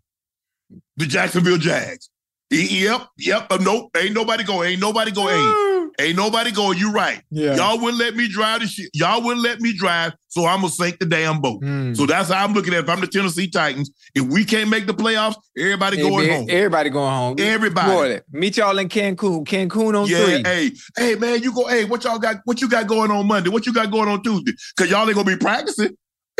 [0.98, 2.10] The Jacksonville Jags.
[2.52, 3.48] Yep, yep.
[3.52, 4.72] Uh, nope, ain't nobody going.
[4.72, 5.36] Ain't nobody going.
[5.36, 6.80] Ain't, ain't nobody going.
[6.80, 7.22] You right.
[7.30, 7.56] Yeah.
[7.56, 8.90] Y'all wouldn't let me drive the shit.
[8.94, 11.62] Y'all wouldn't let me drive, so I'm gonna sink the damn boat.
[11.62, 11.96] Mm.
[11.96, 12.80] So that's how I'm looking at.
[12.80, 12.84] it.
[12.86, 16.48] If I'm the Tennessee Titans, if we can't make the playoffs, everybody going Everybody- home.
[16.50, 17.36] Everybody going home.
[17.40, 17.92] Everybody.
[17.92, 19.46] Boy, meet y'all in Cancun.
[19.46, 20.44] Cancun on Yeah, three.
[20.44, 21.68] hey, hey, man, you go.
[21.68, 22.38] Hey, what y'all got?
[22.46, 23.52] What you got going on Monday?
[23.52, 24.54] What you got going on Tuesday?
[24.76, 25.96] Cause y'all ain't gonna be practicing.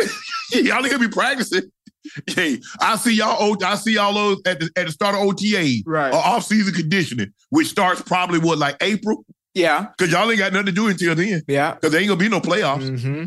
[0.52, 1.70] y'all ain't gonna be practicing.
[2.26, 3.56] Hey, I see y'all.
[3.64, 6.12] I see y'all those at the at the start of OTA, Right.
[6.12, 9.24] or off season conditioning, which starts probably what like April.
[9.54, 9.88] Yeah.
[9.98, 11.42] Cause y'all ain't got nothing to do until then.
[11.48, 11.74] Yeah.
[11.76, 12.88] Cause there ain't gonna be no playoffs.
[12.88, 13.24] Mm-hmm.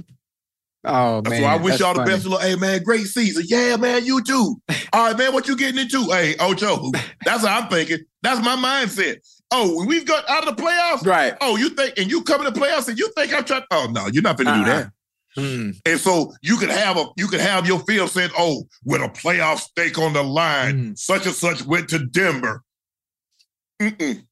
[0.86, 1.44] Oh So man.
[1.46, 2.12] I wish that's y'all the funny.
[2.12, 2.26] best.
[2.26, 2.42] of luck.
[2.42, 3.44] Hey man, great season.
[3.48, 4.58] Yeah, man, you too.
[4.94, 6.04] All right, man, what you getting into?
[6.12, 6.92] Hey, Ocho,
[7.26, 8.00] that's how I'm thinking.
[8.22, 9.18] That's my mindset.
[9.52, 11.06] Oh, we've got out of the playoffs.
[11.06, 11.36] Right.
[11.42, 13.64] Oh, you think and you come to the playoffs and you think I'm trying?
[13.72, 14.80] Oh no, you're not gonna do Uh-uh.
[14.84, 14.92] that.
[15.38, 15.76] Mm.
[15.86, 19.08] And so you could have a you could have your field said, oh, with a
[19.10, 20.98] playoff stake on the line, Mm.
[20.98, 22.64] such and such went to Denver.
[23.82, 24.24] Mm-mm.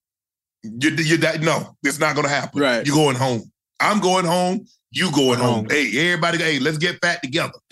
[0.64, 2.62] You, you that no, it's not gonna happen.
[2.62, 2.86] Right.
[2.86, 3.52] You're going home.
[3.80, 4.66] I'm going home.
[4.92, 5.66] You going home.
[5.66, 5.68] Home.
[5.70, 7.54] Hey, everybody, hey, let's get fat together.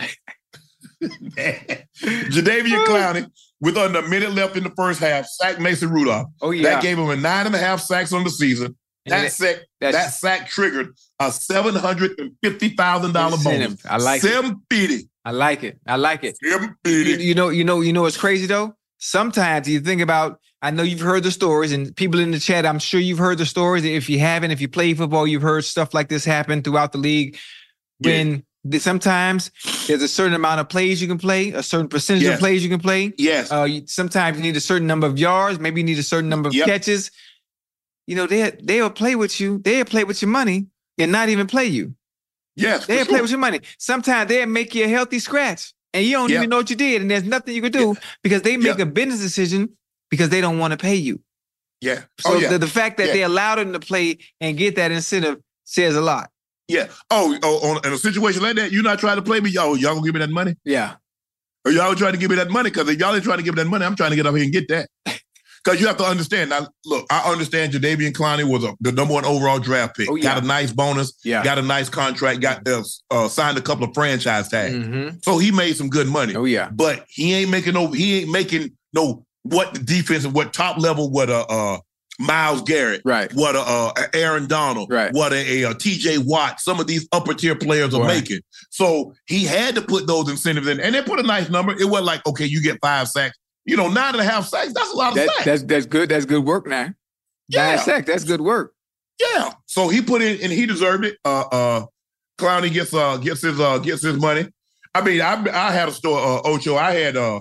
[1.02, 6.28] Jadeveon Clowney, with under a minute left in the first half, sacked Mason Rudolph.
[6.40, 6.62] Oh yeah.
[6.64, 8.76] That gave him a nine and a half sacks on the season.
[9.06, 13.84] That sack, that sack triggered a seven hundred and fifty thousand dollar bonus.
[13.86, 14.26] I like it.
[14.28, 15.08] Seven fifty.
[15.24, 15.78] I like it.
[15.86, 16.36] I like it.
[16.42, 18.74] Seven You, you know, you know, you know what's crazy though?
[18.98, 22.66] Sometimes you think about, I know you've heard the stories, and people in the chat,
[22.66, 23.84] I'm sure you've heard the stories.
[23.84, 26.98] If you haven't, if you play football, you've heard stuff like this happen throughout the
[26.98, 27.38] league.
[28.00, 28.10] Yeah.
[28.10, 28.44] When
[28.78, 29.50] sometimes
[29.86, 32.34] there's a certain amount of plays you can play, a certain percentage Yes.
[32.34, 33.14] of plays you can play.
[33.16, 33.50] Yes.
[33.50, 36.28] Uh, you, sometimes you need a certain number of yards, maybe you need a certain
[36.28, 36.66] number of Yep.
[36.66, 37.10] catches.
[38.10, 40.66] You know, they they'll play with you, they'll play with your money
[40.98, 41.94] and not even play you.
[42.56, 42.84] yes.
[42.86, 43.60] They'll play with your money.
[43.78, 46.36] Sometimes they'll make you a healthy scratch and you don't Yep.
[46.38, 47.94] even know what you did, and there's nothing you can do
[48.24, 48.80] because they make Yep.
[48.80, 49.70] a business decision
[50.10, 51.20] because they don't want to pay you.
[51.80, 52.00] Yeah.
[52.24, 52.48] Oh, so oh yeah.
[52.50, 53.12] the, the fact that Yeah.
[53.12, 56.30] they allowed them to play and get that incentive says a lot.
[56.66, 56.88] yeah.
[57.10, 59.50] Oh, oh, on, in a situation like that, you're not trying to play me.
[59.50, 60.54] Y'all, y'all gonna give me that money?
[60.64, 60.94] Yeah.
[61.64, 62.70] Or y'all trying to give me that money?
[62.70, 64.34] Because if y'all ain't trying to give me that money, I'm trying to get up
[64.34, 64.88] here and get that.
[65.62, 66.50] Because you have to understand.
[66.50, 70.10] Now, look, I understand Jadeveon Clowney was a, the number one overall draft pick.
[70.10, 70.22] Oh, yeah.
[70.22, 71.12] Got a nice bonus.
[71.22, 71.44] Yeah.
[71.44, 72.40] Got a nice contract.
[72.40, 74.74] Got uh, uh, signed a couple of franchise tags.
[74.74, 75.18] Mm-hmm.
[75.22, 76.34] So he made some good money.
[76.34, 76.70] Oh yeah.
[76.70, 77.88] But he ain't making no.
[77.88, 81.78] He ain't making no what the defense and what top level what a uh,
[82.20, 83.32] Myles Garrett, Right.
[83.32, 85.10] what a uh, Aaron Donald, Right.
[85.12, 86.18] what a, a, T.J.
[86.18, 86.60] Watt.
[86.60, 88.20] Some of these upper tier players are Right.
[88.20, 88.40] making.
[88.68, 91.72] So he had to put those incentives in, and they put a nice number.
[91.72, 93.38] It wasn't like okay, you get five sacks.
[93.66, 94.72] You know, nine and a half sacks.
[94.72, 95.44] That's a lot of That, sacks.
[95.44, 96.08] that's that's good.
[96.08, 96.90] That's good work now.
[97.48, 97.76] Yeah.
[97.76, 98.06] Nine sack.
[98.06, 98.72] That's good work.
[99.20, 99.52] Yeah.
[99.66, 101.18] So he put in and he deserved it.
[101.24, 101.86] Uh uh
[102.38, 104.48] Clowney gets uh gets his uh gets his money.
[104.94, 106.76] I mean, I I had a store, uh Ocho.
[106.76, 107.40] I had uh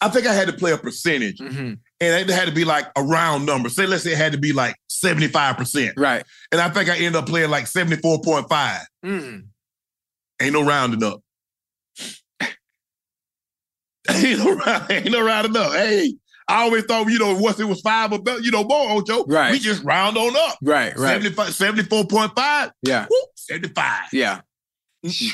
[0.00, 1.56] I think I had to play a percentage Mm-hmm.
[1.58, 3.68] and it had to be like a round number.
[3.68, 5.92] Say let's say it had to be like 75%.
[5.96, 6.24] Right.
[6.52, 8.80] And I think I ended up playing like 74.5.
[9.04, 9.46] Mm.
[10.40, 11.20] Ain't no rounding up.
[14.08, 15.26] Ain't no ain't no
[15.60, 15.72] up.
[15.72, 16.14] Hey,
[16.48, 19.24] I always thought, you know, once it was five or better, you know, more, Ocho.
[19.26, 19.52] Right.
[19.52, 20.58] We just round on up.
[20.62, 20.96] Right.
[20.96, 21.22] Right.
[21.22, 22.70] 75, 74.5.
[22.82, 23.06] Yeah.
[23.10, 24.04] Whoop, 75.
[24.12, 24.40] Yeah.
[25.04, 25.30] Mm-mm.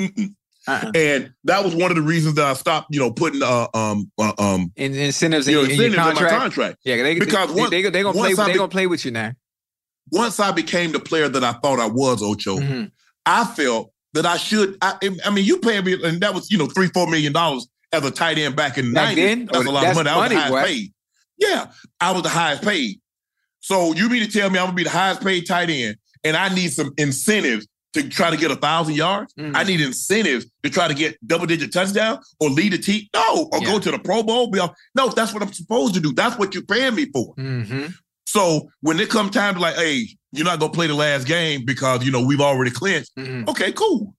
[0.00, 0.34] Mm-mm.
[0.68, 0.92] Uh-uh.
[0.94, 4.10] And that was one of the reasons that I stopped, you know, putting uh, um
[4.18, 6.78] uh, um And incentives you in, know, in your incentives in my contract.
[6.84, 8.30] Yeah, they, Because they, once- they, they, gonna play.
[8.32, 9.32] I They be- gonna play with you now.
[10.12, 12.90] Once I became the player that I thought I was, Ocho, Mhm.
[13.26, 14.76] I felt that I should.
[14.82, 17.66] I, I mean, you paying me, and that was you know three four million dollars
[17.92, 19.16] as a tight end back in the Back 90s.
[19.16, 19.48] then?
[19.52, 20.10] That's a lot that's of money.
[20.10, 20.92] I was money, the highest paid.
[21.38, 21.66] Yeah,
[22.00, 23.00] I was the highest paid.
[23.60, 26.36] So you mean to tell me I'm gonna be the highest paid tight end, and
[26.36, 29.34] I need some incentives to try to get a thousand yards?
[29.34, 29.56] Mhm.
[29.56, 33.02] I need incentives to try to get double digit touchdown or lead a team.
[33.12, 33.66] No, or Yeah.
[33.66, 34.48] go to the Pro Bowl.
[34.94, 36.12] No, that's what I'm supposed to do.
[36.12, 37.34] That's what you're paying me for.
[37.34, 37.92] Mhm.
[38.26, 41.64] So when it comes time to like, hey, you're not gonna play the last game
[41.64, 43.10] because you know we've already clinched.
[43.18, 43.48] Mhm.
[43.48, 44.14] Okay, cool.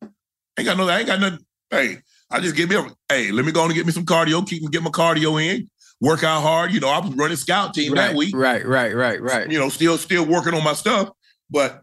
[0.59, 1.39] Ain't got no, I ain't got nothing.
[1.69, 1.99] Hey,
[2.31, 4.45] I just give me a hey, let me go on and get me some cardio,
[4.47, 6.71] keep me get my cardio in, work out hard.
[6.73, 8.35] You know, I was running scout team Right, that week.
[8.35, 9.49] right, right, right, right.
[9.51, 11.09] You know, still still working on my stuff.
[11.49, 11.81] But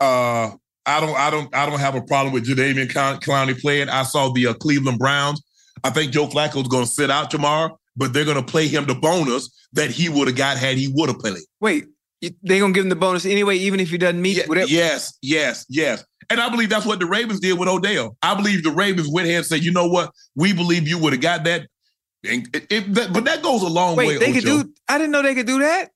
[0.00, 0.50] uh
[0.86, 3.88] I don't I don't I don't have a problem with Jadeveon Clown- Clowney playing.
[3.88, 5.42] I saw the uh, Cleveland Browns.
[5.84, 9.50] I think Joe Flacco's gonna sit out tomorrow, but they're gonna play him the bonus
[9.74, 11.36] that he would have got had he would have played.
[11.60, 11.84] Wait,
[12.22, 14.70] you- they gonna give him the bonus anyway, even if he doesn't meet Ye- whatever.
[14.70, 16.02] Yes, yes, yes.
[16.30, 18.16] And I believe that's what the Ravens did with Odell.
[18.22, 20.12] I believe the Ravens went ahead and said, you know what?
[20.36, 21.66] We believe you would have got that.
[22.24, 24.06] And it, it- that- but that goes a long way.
[24.06, 24.72] Wait, they could do.
[24.88, 25.90] I didn't know they could do that.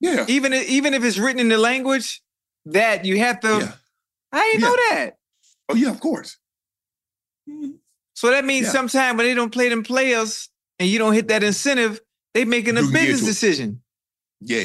[0.00, 0.24] Yeah.
[0.28, 2.20] Even if- even if it's written in the language
[2.66, 3.48] that you have to.
[3.48, 3.72] Yeah.
[4.32, 4.68] I didn't Yeah.
[4.68, 5.10] know that.
[5.68, 6.36] Oh, yeah, of course.
[7.48, 7.72] Mm-hmm.
[8.14, 8.72] So that means Yeah.
[8.72, 12.00] sometime when they don't play them players and you don't hit that incentive,
[12.34, 13.82] they making a You can get business decision.
[14.40, 14.64] Yeah.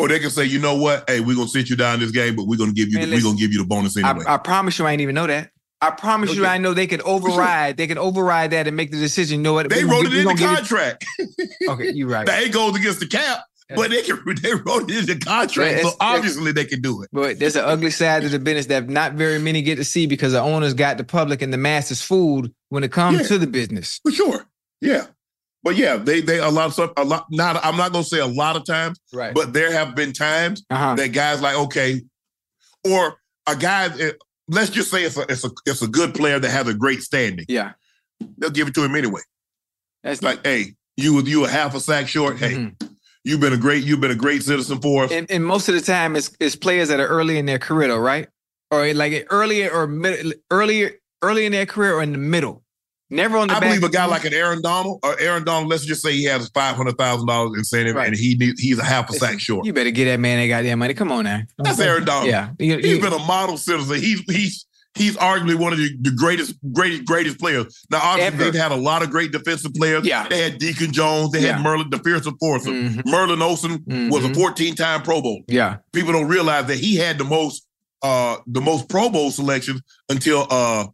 [0.00, 1.08] Or they can say, you know what?
[1.08, 3.16] Hey, we're gonna sit you down this game, but we're gonna give you Man, the,
[3.16, 4.24] we're gonna give you the bonus anyway.
[4.26, 5.50] I, I promise you, I didn't even know that.
[5.82, 7.76] I promise you, I know they could override.
[7.78, 9.38] They could override that and make the decision.
[9.38, 9.70] You know what?
[9.70, 11.04] they We wrote give- it we in the gonna you- contract.
[11.70, 12.26] Okay, you're right.
[12.26, 13.44] that ain't goes against the cap,
[13.76, 15.76] but they can they wrote it in the contract.
[15.78, 17.08] Yeah, so obviously they can do it.
[17.12, 20.06] But there's an ugly side to the business that not very many get to see
[20.06, 23.26] because the owners got the public and the masses fooled when it comes Yeah.
[23.28, 24.00] to the business.
[24.02, 24.46] For sure.
[24.82, 25.06] Yeah.
[25.62, 28.18] But yeah, they they a lot of stuff, a lot not I'm not gonna say
[28.20, 29.34] a lot of times, Right.
[29.34, 30.94] but there have been times uh-huh.
[30.94, 32.02] that guys like okay,
[32.84, 33.90] or a guy.
[34.00, 34.12] eh,
[34.52, 37.02] Let's just say it's a it's a it's a good player that has a great
[37.02, 37.44] standing.
[37.48, 37.72] yeah.
[38.38, 39.20] They'll give it to him anyway.
[40.02, 42.36] That's like, hey, you you a half a sack short.
[42.38, 42.90] Hey, Mhm.
[43.22, 45.12] you've been a great you've been a great citizen for us.
[45.12, 47.88] and, and most of the time it's, it's players that are early in their career
[47.88, 48.28] though, right?
[48.72, 50.92] Or like earlier or mid, earlier
[51.22, 52.64] early in their career or in the middle.
[53.10, 55.68] Never on the I believe a guy like an Aaron Donald or Aaron Donald.
[55.68, 58.08] Let's just say he has five hundred thousand dollars incentive Right.
[58.08, 59.66] and he he's a half a sack short.
[59.66, 60.94] You better get that man that goddamn money.
[60.94, 61.40] Come on now.
[61.58, 62.28] That's Aaron Donald.
[62.28, 62.50] Yeah.
[62.58, 63.98] He's you- been a model citizen.
[64.00, 67.84] He's he's he's arguably one of the, the greatest, greatest, greatest players.
[67.92, 68.44] Now, obviously, Ever.
[68.50, 70.04] they've had a lot of great defensive players.
[70.04, 70.26] Yeah.
[70.28, 71.54] They had Deacon Jones, they Yeah.
[71.54, 72.88] had Merlin, the fearsome foursome.
[72.90, 73.06] Mhm.
[73.06, 74.34] Merlin Olsen was a Mhm.
[74.34, 75.42] 14-time Pro Bowl.
[75.46, 75.76] yeah.
[75.92, 77.66] People don't realize that he had the most
[78.02, 80.86] uh the most Pro Bowl selections until uh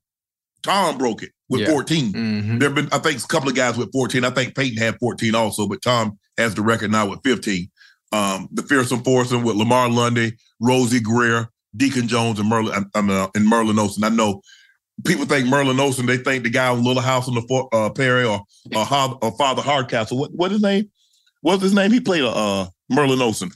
[0.63, 1.69] Tom broke it with Yeah.
[1.69, 2.13] 14.
[2.13, 2.59] Mhm.
[2.61, 4.25] There have been, I think, a couple of guys with 14.
[4.25, 7.71] I think Peyton had 14 also, but Tom has the record now with 15.
[8.13, 13.29] Um, the fearsome foursome with Lamar Lundy, Rosey Grier, Deacon Jones, and Merlin um, uh,
[13.35, 14.05] and Merlin Olsen.
[14.05, 14.41] I know
[15.05, 16.07] people think Merlin Olsen.
[16.07, 18.43] They think the guy with Little House on the Fort, uh, Perry or
[18.75, 20.19] uh, Har- or Father Hardcastle.
[20.19, 20.89] What what his name?
[21.43, 21.93] What's his name?
[21.93, 23.51] He played a uh, Merlin Olsen.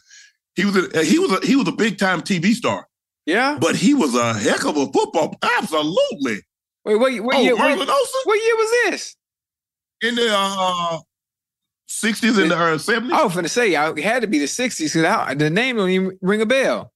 [0.56, 2.86] He was a, he was a, he was a big time TV star,
[3.26, 3.56] Yeah.
[3.58, 5.34] but he was a heck of a football.
[5.58, 6.40] Absolutely.
[6.84, 7.88] Wait, what, what, oh, year, what,
[8.24, 9.16] what year was this?
[10.02, 10.98] in the uh,
[11.88, 13.12] 60s and the uh, 70s.
[13.12, 15.90] I was going to say it had to be the 60s because the name don't
[15.90, 16.92] even ring a bell.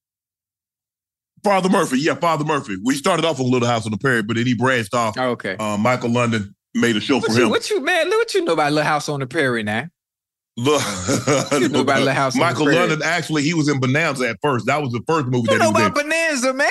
[1.42, 2.76] Father Murphy, yeah, Father Murphy.
[2.82, 5.14] We started off with Little House on the Prairie, but then he branched off.
[5.18, 5.56] Oh, okay.
[5.58, 7.50] Uh, Michael Landon made a show What for you, him.
[7.50, 9.88] what you, man, look what you know about Little House on the Prairie now.
[10.56, 10.80] Look,
[11.70, 14.64] know about Little House on the Michael Landon actually he was in Bonanza at first.
[14.66, 15.86] That was the first movie You that he know was in.
[15.86, 16.68] about Bonanza, man.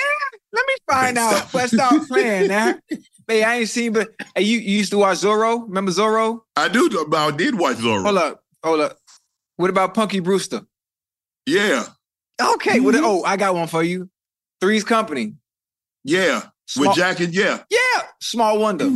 [0.54, 1.36] Let me find out.
[1.36, 1.54] stop.
[1.54, 2.74] Let's stop playing now.
[3.26, 5.62] Hey, I ain't seen, but hey, you, you used to watch Zorro.
[5.66, 6.40] Remember Zorro?
[6.56, 6.90] I do.
[7.14, 8.02] I did watch Zorro.
[8.02, 8.98] Hold up, hold up.
[9.56, 10.60] What about Punky Brewster?
[11.46, 11.86] Yeah,
[12.38, 12.94] Okay, what?
[12.94, 13.00] Mhm.
[13.02, 14.10] Oh, I got one for you.
[14.60, 15.36] Three's Company.
[16.04, 16.42] yeah.
[16.66, 18.90] Small, With Jack and yeah, yeah, Small Wonder.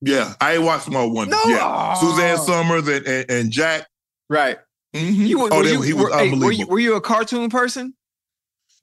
[0.00, 0.34] yeah.
[0.40, 1.36] I ain't watched Small Wonder.
[1.36, 1.42] No.
[1.46, 3.86] Yeah, Suzanne Somers and and, and Jack.
[4.28, 4.58] Right.
[4.92, 5.14] Mhm.
[5.28, 6.46] You, were, oh, they- you, he was were, hey, unbelievable.
[6.46, 7.94] were you were you a cartoon person?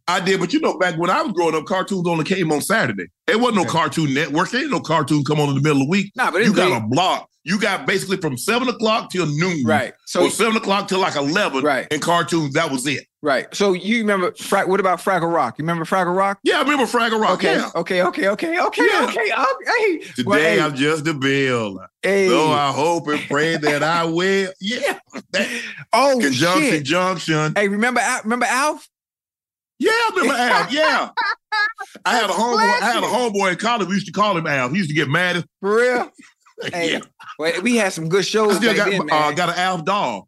[0.10, 2.62] I did, but you know, back when I was growing up, cartoons only came on
[2.62, 3.08] Saturday.
[3.28, 3.72] It wasn't no Okay.
[3.72, 4.50] Cartoon Network.
[4.50, 6.12] There ain't no cartoon come on in the middle of the week.
[6.16, 6.78] Nah, but You got late.
[6.84, 7.28] a block.
[7.46, 9.64] You got basically from seven o'clock till noon.
[9.66, 9.94] right.
[10.06, 11.64] So seven o'clock till like eleven.
[11.64, 11.88] Right.
[11.90, 13.06] And cartoons, that was it.
[13.22, 13.48] right.
[13.56, 14.34] So you remember?
[14.34, 15.56] Fra- what about Fraggle Rock?
[15.58, 16.40] You remember Fraggle Rock?
[16.44, 17.32] Yeah, I remember Fraggle Rock.
[17.36, 17.70] Okay, Yeah.
[17.76, 19.06] okay, okay, okay, okay, Yeah.
[19.06, 19.30] okay.
[19.66, 21.80] hey, Today well, hey, I'm just a bill.
[22.04, 22.28] hey.
[22.28, 24.52] So I hope and pray that I will.
[24.62, 25.00] Yeah.
[25.32, 25.48] That
[25.94, 26.84] oh conjunction, shit.
[26.84, 27.54] junction.
[27.56, 28.88] Hey, remember remember Alf?
[29.80, 30.68] Yeah, I remember Al.
[30.72, 31.10] Yeah.
[32.06, 32.82] I had a homeboy.
[32.82, 33.88] I had a homeboy in college.
[33.88, 34.70] We used to call him Al.
[34.70, 35.38] He used to get mad.
[35.38, 36.12] As, For real?
[36.74, 37.00] Hey, yeah.
[37.38, 38.56] well, we had some good shows.
[38.56, 40.28] I still back got, then, uh, got an Alf doll.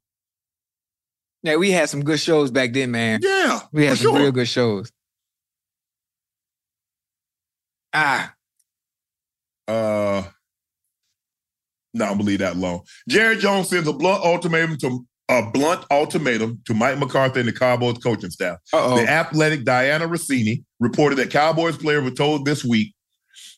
[1.44, 3.20] yeah, we had some good shows back then, man.
[3.22, 3.60] Yeah.
[3.74, 4.20] We had some sure.
[4.22, 4.90] real good shows.
[7.94, 8.34] Ah,
[9.68, 10.24] Uh,
[11.94, 12.84] no, I don't believe that long.
[13.10, 17.54] Jerry Jones sends a blunt ultimatum to a blunt ultimatum to Mike McCarthy and the
[17.54, 18.58] Cowboys coaching staff.
[18.74, 22.94] uh The athletic Dianna Russini reported that Cowboys players were told this week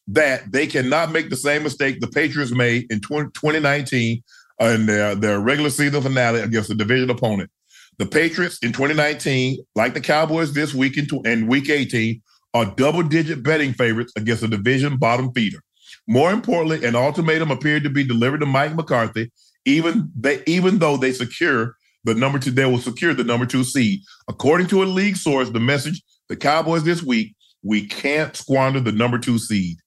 [0.08, 4.24] that they cannot make the same mistake the Patriots made in 20, 2019
[4.62, 7.50] in their, their regular season finale against a division opponent.
[7.98, 12.22] The Patriots in 2019, like the Cowboys this week in, in week 18,
[12.54, 15.60] are double-digit betting favorites against a division bottom feeder.
[16.08, 19.32] More importantly, an ultimatum appeared to be delivered to Mike McCarthy,
[19.66, 23.64] even they even though they secure the number two, they will secure the number two
[23.64, 24.02] seed.
[24.28, 28.92] According to a league source, the message the Cowboys this week, we can't squander the
[28.92, 29.78] number two seed.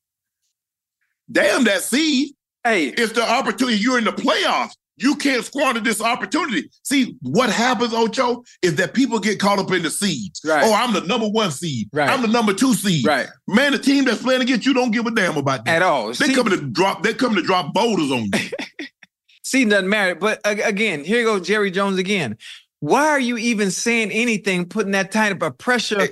[1.31, 2.31] Damn that seed.
[2.65, 3.79] Hey, It's the opportunity.
[3.79, 4.73] You're in the playoffs.
[4.99, 6.71] You can't squander this opportunity.
[6.83, 10.41] See, what happens, Ocho, is that people get caught up in the seeds.
[10.43, 10.65] Right.
[10.65, 11.91] Oh, I'm the number one seed.
[11.93, 12.09] Right.
[12.09, 13.07] I'm the number two seed.
[13.07, 13.27] right.
[13.47, 15.77] Man, the team that's playing against you don't give a damn about that.
[15.77, 16.09] At all.
[16.09, 17.03] They See, coming to drop.
[17.03, 18.87] They're coming to drop boulders on you.
[19.57, 20.15] see, doesn't matter.
[20.15, 22.37] But again, here goes Jerry Jones again.
[22.81, 26.09] Why are you even saying anything, putting that type of pressure Hey.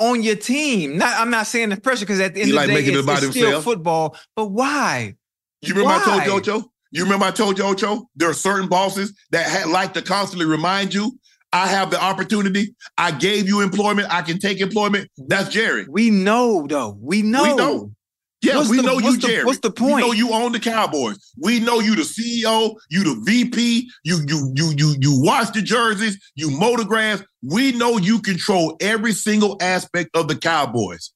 [0.00, 0.96] on your team?
[0.98, 2.78] Not, I'm not saying the pressure because at the end He of like the day,
[2.80, 4.16] making it it's, about it's still football.
[4.34, 5.14] But why?
[5.62, 6.38] You remember I told you, Why?
[6.38, 6.72] Ocho?
[6.90, 8.08] You remember I told you, Ocho?
[8.16, 11.18] There are certain bosses that ha- like to constantly remind you,
[11.52, 12.74] I have the opportunity.
[12.96, 14.08] I gave you employment.
[14.10, 15.10] I can take employment.
[15.16, 15.86] That's Jerry.
[15.88, 16.96] We know, though.
[17.00, 17.42] We know.
[17.42, 17.92] We know.
[18.40, 19.44] Yeah, What's we the- know you, what's the- Jerry.
[19.44, 21.18] what's the We know you own the Cowboys.
[21.36, 25.60] We know you the CEO, you the VP, you you you you you wash the
[25.60, 27.20] jerseys, you mow the grass.
[27.42, 31.10] We know you control every single aspect of the Cowboys.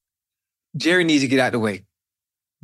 [0.76, 1.84] Jerry needs to get out the way.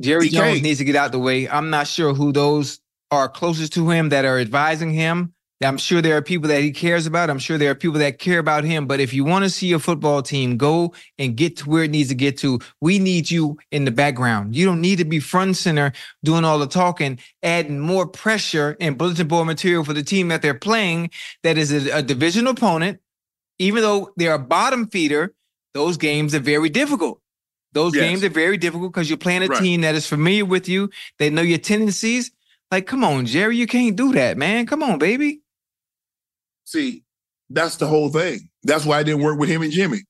[0.01, 0.63] Jerry He Jones can't.
[0.63, 1.47] needs to get out the way.
[1.47, 2.79] I'm not sure who those
[3.11, 5.33] are closest to him that are advising him.
[5.61, 7.29] I'm sure there are people that he cares about.
[7.29, 8.87] I'm sure there are people that care about him.
[8.87, 11.91] But if you want to see a football team go and get to where it
[11.91, 14.55] needs to get to, we need you in the background.
[14.55, 15.91] You don't need to be front center
[16.23, 20.41] doing all the talking, adding more pressure and bulletin board material for the team that
[20.41, 21.09] they're playing
[21.43, 22.99] that is a, a division opponent.
[23.57, 25.33] Even though they're a bottom feeder,
[25.73, 27.21] those games are very difficult.
[27.73, 28.03] Those Yes.
[28.05, 29.61] games are very difficult because you're playing a Right.
[29.61, 30.89] team that is familiar with you.
[31.17, 32.31] They know your tendencies.
[32.71, 34.65] Like, come on, Jerry, you can't do that, man.
[34.65, 35.41] Come on, baby.
[36.69, 37.03] See,
[37.49, 38.47] that's the whole thing.
[38.61, 40.01] That's why I didn't work with him and Jimmy.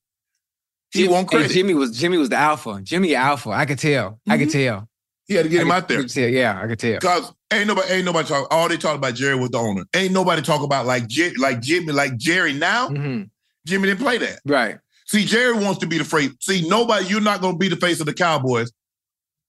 [0.92, 1.50] He won't credit.
[1.52, 2.80] Jimmy was Jimmy was the alpha.
[2.82, 3.48] Jimmy alpha.
[3.50, 4.20] I could tell.
[4.28, 4.52] I could Mhm.
[4.52, 4.88] tell.
[5.26, 6.04] He had to get I him could- out there.
[6.04, 6.28] tell.
[6.28, 6.98] Yeah, I could tell.
[7.00, 8.48] Cause ain't nobody, ain't nobody talk.
[8.50, 9.84] All they talk about Jerry was the owner.
[9.94, 12.88] Ain't nobody talk about like Jer- like Jimmy, like Jerry now.
[12.88, 13.30] Mhm.
[13.66, 14.40] Jimmy didn't play that.
[14.44, 14.76] Right.
[15.06, 16.30] See, Jerry wants to be the face.
[16.40, 18.70] See, nobody, you're not going to be the face of the Cowboys,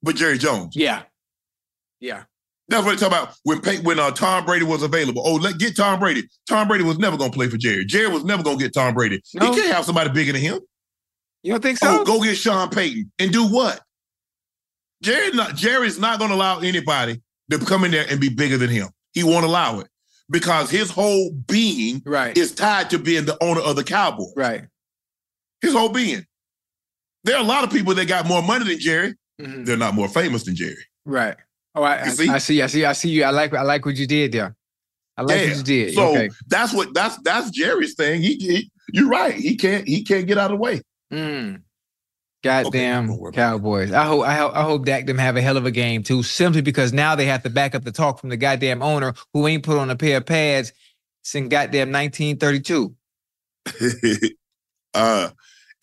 [0.02, 0.76] but Jerry Jones.
[0.78, 1.04] Yeah.
[2.00, 2.24] Yeah.
[2.68, 5.22] That's what they talk about when Pey- when uh, Tom Brady was available.
[5.26, 6.24] Oh, let get Tom Brady.
[6.48, 7.84] Tom Brady was never going to play for Jerry.
[7.86, 9.22] Jerry was never going to get Tom Brady.
[9.34, 9.52] No.
[9.54, 10.60] He can't have somebody bigger than him.
[11.44, 12.02] You don't think so?
[12.02, 13.82] Oh, go get Sean Payton and do what?
[15.02, 18.58] Jerry not Jerry's not going to allow anybody to come in there and be bigger
[18.58, 18.88] than him.
[19.14, 19.88] He won't allow it
[20.30, 22.38] because his whole being right.
[22.38, 24.32] is tied to being the owner of the Cowboys.
[24.38, 24.64] right.
[25.62, 26.26] His whole being.
[27.24, 29.16] There are a lot of people that got more money than Jerry.
[29.40, 29.66] Mhm.
[29.66, 30.86] They're not more famous than Jerry.
[31.06, 31.36] Right.
[31.74, 32.30] Oh, I, I, see?
[32.30, 32.62] I see.
[32.62, 32.86] I see.
[32.86, 33.24] I see you.
[33.24, 33.54] I like.
[33.54, 34.56] I like what you did there.
[35.18, 35.48] I like Yeah.
[35.48, 35.94] what you did.
[35.94, 36.30] So okay.
[36.48, 38.22] that's what that's that's Jerry's thing.
[38.22, 39.34] He, he you're right.
[39.34, 40.82] He can't he can't get out of the way.
[41.14, 41.62] Mm.
[42.44, 43.36] Goddamn don't worry about it.
[43.36, 43.92] Cowboys.
[43.92, 46.24] I hope I hope I hope Dak them have a hell of a game too,
[46.24, 49.48] simply because now they have to back up the talk from the goddamn owner who
[49.48, 50.74] ain't put on a pair of pads
[51.24, 52.96] since goddamn 1932.
[54.96, 55.30] uh,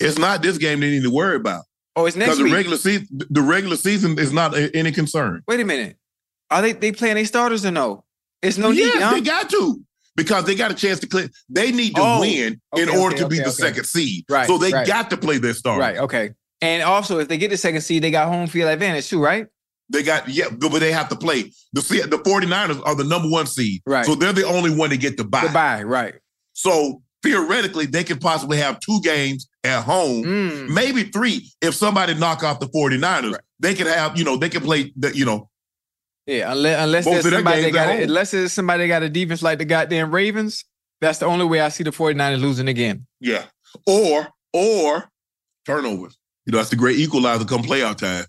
[0.00, 1.64] it's not this game they need to worry about.
[1.98, 5.42] Oh, it's next Because the regular season, the regular season is not a- any concern.
[5.48, 5.96] Wait a minute.
[6.48, 8.04] Are they they playing their starters or no?
[8.40, 9.14] It's no need, huh?
[9.14, 9.80] they got to
[10.16, 11.28] because they got a chance to clear.
[11.48, 13.62] They need to Oh, win in order okay, to be okay, the okay.
[13.62, 14.24] second seed.
[14.30, 14.86] Right, So they right.
[14.86, 15.80] got to play their starters.
[15.80, 15.96] Right.
[15.98, 16.30] Okay.
[16.60, 19.48] And also, if they get the second seed, they got home field advantage too, right?
[19.90, 21.50] They got yeah, but they have to play.
[21.72, 23.82] The the 49ers are the number one seed.
[23.86, 24.06] Right.
[24.06, 25.42] So they're the only one to get the bye.
[25.42, 25.82] Goodbye.
[25.82, 26.14] Right.
[26.52, 30.68] So theoretically, they could possibly have two games at home, Mm.
[30.68, 31.50] maybe three.
[31.60, 33.40] If somebody knock off the 49ers, Right.
[33.60, 35.48] they could have, you know, they could play the, you know,
[36.26, 36.52] Yeah.
[36.52, 38.02] Unless unless there's somebody that games at got home.
[38.02, 40.64] unless there's somebody got a defense like the goddamn Ravens.
[41.00, 43.06] That's the only way I see the 49ers losing again.
[43.20, 43.44] yeah.
[43.86, 45.08] Or or
[45.66, 46.16] turnovers.
[46.46, 48.24] You know, that's the great equalizer come playoff time.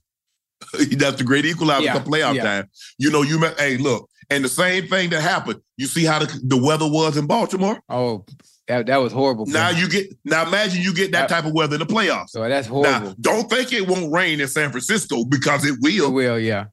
[0.97, 2.43] that's the great equalizer Yeah, come playoff yeah.
[2.43, 2.69] time.
[2.97, 5.61] You know, you met, hey, look, and the same thing that happened.
[5.77, 7.79] You see how the, the weather was in Baltimore?
[7.89, 8.25] Oh,
[8.69, 9.45] that, that was horrible.
[9.47, 12.29] Now you get now imagine you get that type of weather in the playoffs.
[12.29, 13.15] so that's Now, horrible.
[13.19, 16.13] don't think it won't rain in San Francisco because it It will.
[16.13, 16.65] will, yeah.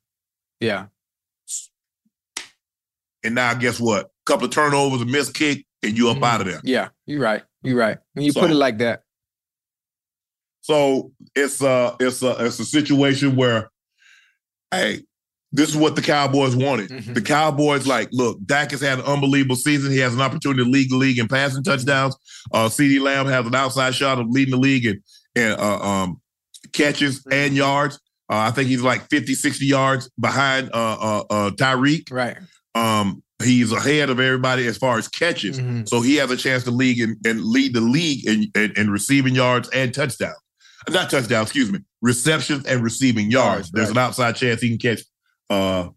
[0.60, 0.86] Yeah.
[3.24, 4.04] And now guess what?
[4.06, 6.24] A couple of turnovers, a missed kick, and you up Mhm.
[6.26, 6.60] out of there.
[6.62, 6.88] Yeah.
[7.06, 7.42] You're right.
[7.62, 7.98] You're right.
[8.12, 9.02] When you So- put it like that.
[10.60, 13.70] So it's a it's a it's a situation where,
[14.70, 15.02] hey,
[15.52, 16.90] this is what the Cowboys wanted.
[16.90, 17.14] Mhm.
[17.14, 19.90] The Cowboys like, look, Dak has had an unbelievable season.
[19.92, 22.16] He has an opportunity to lead the league in passing touchdowns.
[22.52, 25.02] Uh, CeeDee Lamb has an outside shot of leading the league in,
[25.34, 26.20] in uh, um,
[26.72, 27.96] catches and yards.
[28.30, 32.10] Uh, I think he's like 50, 60 yards behind uh, uh, uh, Tyreek.
[32.10, 32.36] Right.
[32.74, 35.60] Um, he's ahead of everybody as far as catches.
[35.60, 35.88] Mhm.
[35.88, 38.90] So he has a chance to lead and, and lead the league in, in, in
[38.90, 40.36] receiving yards and touchdowns.
[40.90, 43.54] Not touchdowns, excuse me, receptions and receiving yards.
[43.56, 43.96] Yards, There's right.
[43.96, 45.00] an outside chance he can catch
[45.50, 45.88] uh,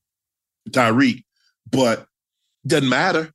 [0.70, 1.24] Tyreek,
[1.72, 2.06] but
[2.68, 3.32] doesn't matter.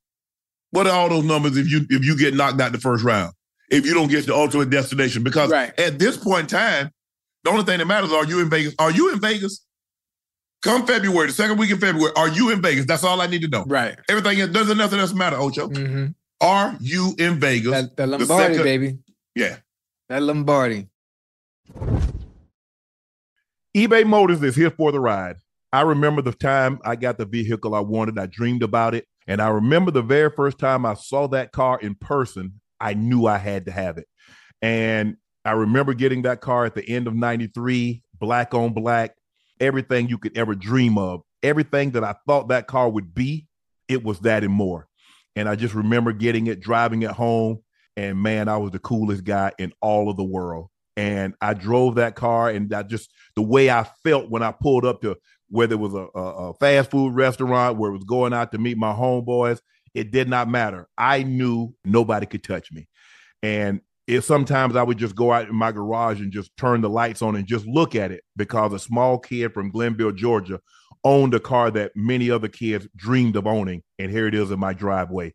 [0.70, 3.32] What are all those numbers if you if you get knocked out the first round?
[3.70, 5.72] If you don't get to the ultimate destination, because Right.
[5.80, 6.90] at this point in time,
[7.44, 8.74] the only thing that matters are you in Vegas?
[8.78, 9.64] Are you in Vegas?
[10.62, 12.86] Come February, the second week in February, are you in Vegas?
[12.86, 13.64] That's all I need to know.
[13.66, 13.96] Right.
[14.08, 15.68] Everything else, there's nothing else matter, Ocho.
[15.68, 16.06] hmm
[16.40, 17.70] Are you in Vegas?
[17.72, 18.98] That, that Lombardi, second- baby.
[19.34, 19.56] yeah.
[20.08, 20.88] That Lombardi.
[23.76, 25.36] eBay Motors is here for the ride.
[25.74, 28.16] I remember the time I got the vehicle I wanted.
[28.16, 29.08] I dreamed about it.
[29.26, 33.26] And I remember the very first time I saw that car in person, I knew
[33.26, 34.06] I had to have it.
[34.62, 39.16] And I remember getting that car at the end of 93, black on black,
[39.58, 43.48] everything you could ever dream of, everything that I thought that car would be,
[43.88, 44.86] it was that and more.
[45.34, 47.58] And I just remember getting it, driving it home.
[47.96, 50.68] And man, I was the coolest guy in all of the world.
[50.96, 54.84] And I drove that car, and I just, the way I felt when I pulled
[54.84, 55.16] up to
[55.54, 58.58] whether it was a, a, a fast food restaurant where it was going out to
[58.58, 59.60] meet my homeboys,
[59.94, 60.88] it did not matter.
[60.98, 62.88] I knew nobody could touch me.
[63.40, 66.90] And it sometimes I would just go out in my garage and just turn the
[66.90, 70.58] lights on and just look at it because a small kid from Glennville, Georgia,
[71.04, 73.84] owned a car that many other kids dreamed of owning.
[74.00, 75.34] And here it is in my driveway,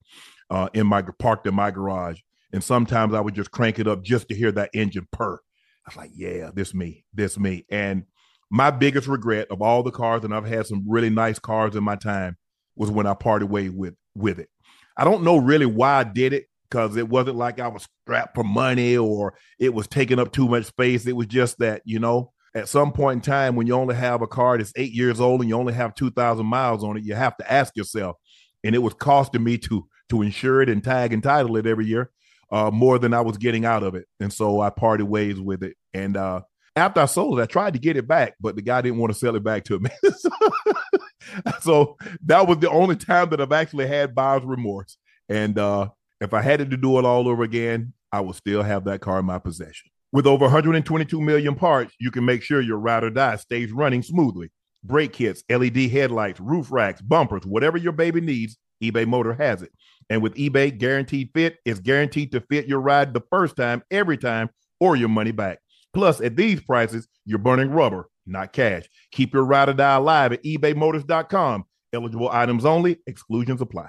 [0.49, 2.19] uh, in my parked in my garage.
[2.51, 5.35] And sometimes I would just crank it up just to hear that engine purr.
[5.35, 7.65] I was like, yeah, this me, this me.
[7.71, 8.03] And
[8.49, 11.83] my biggest regret of all the cars, and I've had some really nice cars in
[11.83, 12.37] my time,
[12.75, 14.49] was when I parted way with with it.
[14.97, 18.35] I don't know really why I did it because it wasn't like I was strapped
[18.35, 21.07] for money or it was taking up too much space.
[21.07, 24.21] It was just that, you know, at some point in time when you only have
[24.21, 27.15] a car that's eight years old and you only have 2,000 miles on it, you
[27.15, 28.17] have to ask yourself,
[28.63, 31.85] and it was costing me to to insure it and tag and title it every
[31.85, 32.09] year
[32.51, 34.05] uh, more than I was getting out of it.
[34.19, 35.75] And so I parted ways with it.
[35.93, 36.41] And uh,
[36.79, 39.13] after I sold it, I tried to get it back, but the guy didn't want
[39.13, 39.89] to sell it back to me.
[41.61, 44.97] so that was the only time that I've actually had buyer's remorse.
[45.27, 45.89] And uh,
[46.21, 49.19] if I had to do it all over again, I would still have that car
[49.19, 49.89] in my possession.
[50.11, 54.01] With over 122 million parts, you can make sure your ride or die stays running
[54.01, 54.49] smoothly.
[54.83, 59.71] Brake kits, LED headlights, roof racks, bumpers, whatever your baby needs, eBay Motor has it.
[60.09, 64.17] And with eBay Guaranteed Fit, it's guaranteed to fit your ride the first time, every
[64.17, 64.49] time,
[64.79, 65.59] or your money back.
[65.93, 68.83] Plus, at these prices, you're burning rubber, not cash.
[69.11, 71.65] Keep your ride or die alive at ebaymotors.com.
[71.93, 73.87] Eligible items only, exclusions apply.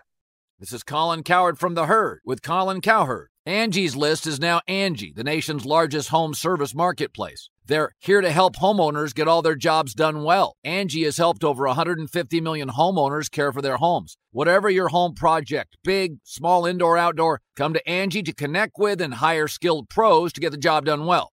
[0.58, 3.28] This is Colin Cowherd from The Herd with Colin Cowherd.
[3.46, 7.48] Angie's List is now Angie, the nation's largest home service marketplace.
[7.64, 10.56] They're here to help homeowners get all their jobs done well.
[10.62, 14.18] Angie has helped over 150 million homeowners care for their homes.
[14.32, 19.14] Whatever your home project, big, small, indoor, outdoor, come to Angie to connect with and
[19.14, 21.32] hire skilled pros to get the job done well.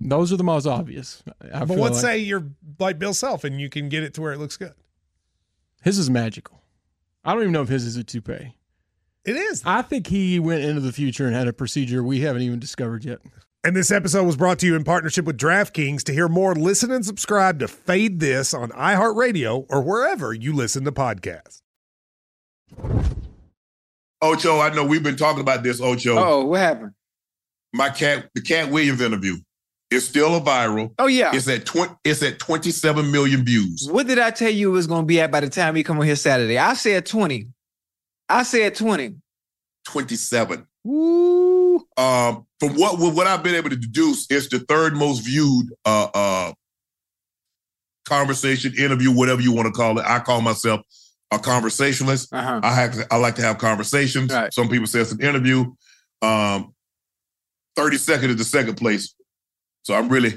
[0.00, 1.22] Those are the most obvious.
[1.52, 2.02] I but feel let's like.
[2.02, 2.46] say you're
[2.78, 4.72] like Bill Self and you can get it to where it looks good.
[5.82, 6.62] his is magical.
[7.22, 8.56] I don't even know if his is a toupee.
[9.26, 9.62] It is.
[9.66, 13.04] I think he went into the future and had a procedure we haven't even discovered
[13.04, 13.18] yet.
[13.62, 16.02] And this episode was brought to you in partnership with DraftKings.
[16.04, 20.84] To hear more, listen and subscribe to Fade This on iHeartRadio or wherever you listen
[20.84, 21.60] to podcasts.
[24.22, 26.16] Ocho, I know we've been talking about this, Ocho.
[26.18, 26.92] Oh, what happened?
[27.74, 29.36] My cat, the Katt Williams interview
[29.90, 30.92] is still a viral.
[30.98, 31.30] Oh yeah.
[31.34, 31.94] It's at twenty.
[32.04, 33.88] It's at twenty seven million views.
[33.90, 35.82] What did I tell you it was going to be at by the time we
[35.82, 36.58] come on here Saturday?
[36.58, 37.48] I said 20.
[38.28, 39.16] I said 20.
[39.84, 40.66] Twenty seven.
[40.84, 41.76] Woo.
[41.96, 46.08] Um, from what what I've been able to deduce, it's the third most viewed uh
[46.14, 46.52] uh
[48.06, 50.04] conversation, interview, whatever you want to call it.
[50.06, 50.80] I call myself
[51.30, 52.32] a conversationalist.
[52.32, 52.60] Uh-huh.
[52.62, 54.32] I have I like to have conversations.
[54.32, 54.52] Right.
[54.52, 55.72] Some people say it's an interview.
[56.22, 56.74] Um,
[57.76, 59.14] thirty second is the second place.
[59.82, 60.32] So I'm really,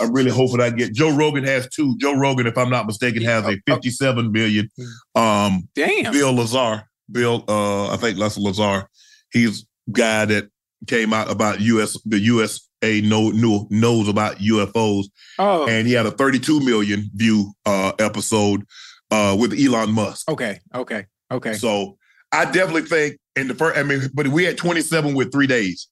[0.00, 0.92] I'm really hoping I get.
[0.92, 1.96] Joe Rogan has two.
[1.98, 3.74] Joe Rogan, if I'm not mistaken, has a Oh, oh.
[3.74, 4.68] 57 million.
[5.14, 6.12] Um, Damn.
[6.12, 8.86] Bill Lazar, Bill, uh, I think that's Lazar.
[9.32, 10.48] He's guy that
[10.86, 15.04] came out about US, the USA know, knew, knows about UFOs,
[15.38, 15.66] Oh.
[15.68, 18.64] and he had a 32 million view uh episode
[19.10, 20.30] uh with Elon Musk.
[20.30, 20.60] okay.
[20.74, 21.04] Okay.
[21.30, 21.52] Okay.
[21.54, 21.98] So
[22.32, 25.88] I definitely think in the first, I mean, but we had 27 with three days.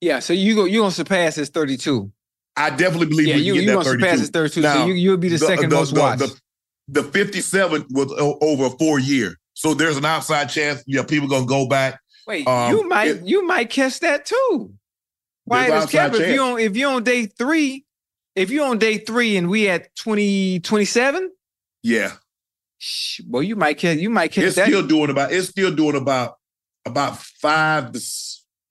[0.00, 0.18] Yeah.
[0.20, 0.64] So you go.
[0.64, 2.10] You gonna surpass this 32?
[2.56, 3.36] I definitely believe Yeah.
[3.36, 4.60] You you get gonna surpass this 32?
[4.60, 6.20] Now, so you you'll be the, second most watched.
[6.88, 9.36] The, the 57 was over a four year.
[9.54, 12.00] So there's an outside chance, yeah, people gonna go back.
[12.26, 14.72] Wait, um, you might it- you might catch that too.
[15.44, 17.84] Why is outside if you on if you on day three,
[18.36, 21.30] if you on day three and we at 20, 27,
[21.82, 22.12] Yeah.
[22.78, 24.66] shh, well, you might catch you might catch It's that.
[24.68, 26.36] still doing about it's still doing about
[26.86, 28.00] about five to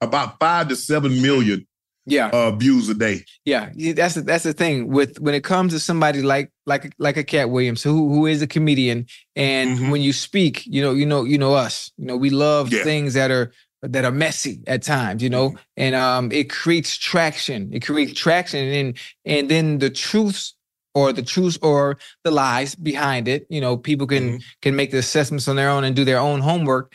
[0.01, 1.65] about five to seven million
[2.05, 3.23] yeah, uh views a day.
[3.45, 3.69] yeah.
[3.93, 7.23] That's the, that's the thing with when it comes to somebody like like like a
[7.23, 9.91] Katt Williams who who is a comedian, and Mhm.
[9.91, 11.91] when you speak, you know, you know, you know us.
[11.97, 12.83] You know, we love Yeah.
[12.83, 13.51] things that are
[13.83, 15.21] that are messy at times.
[15.21, 17.69] You know, and um, it creates traction.
[17.73, 20.55] It creates traction, and and then the truths
[20.95, 23.45] or the truths or the lies behind it.
[23.49, 26.39] You know, people can can make the assessments on their own and do their own
[26.41, 26.91] homework.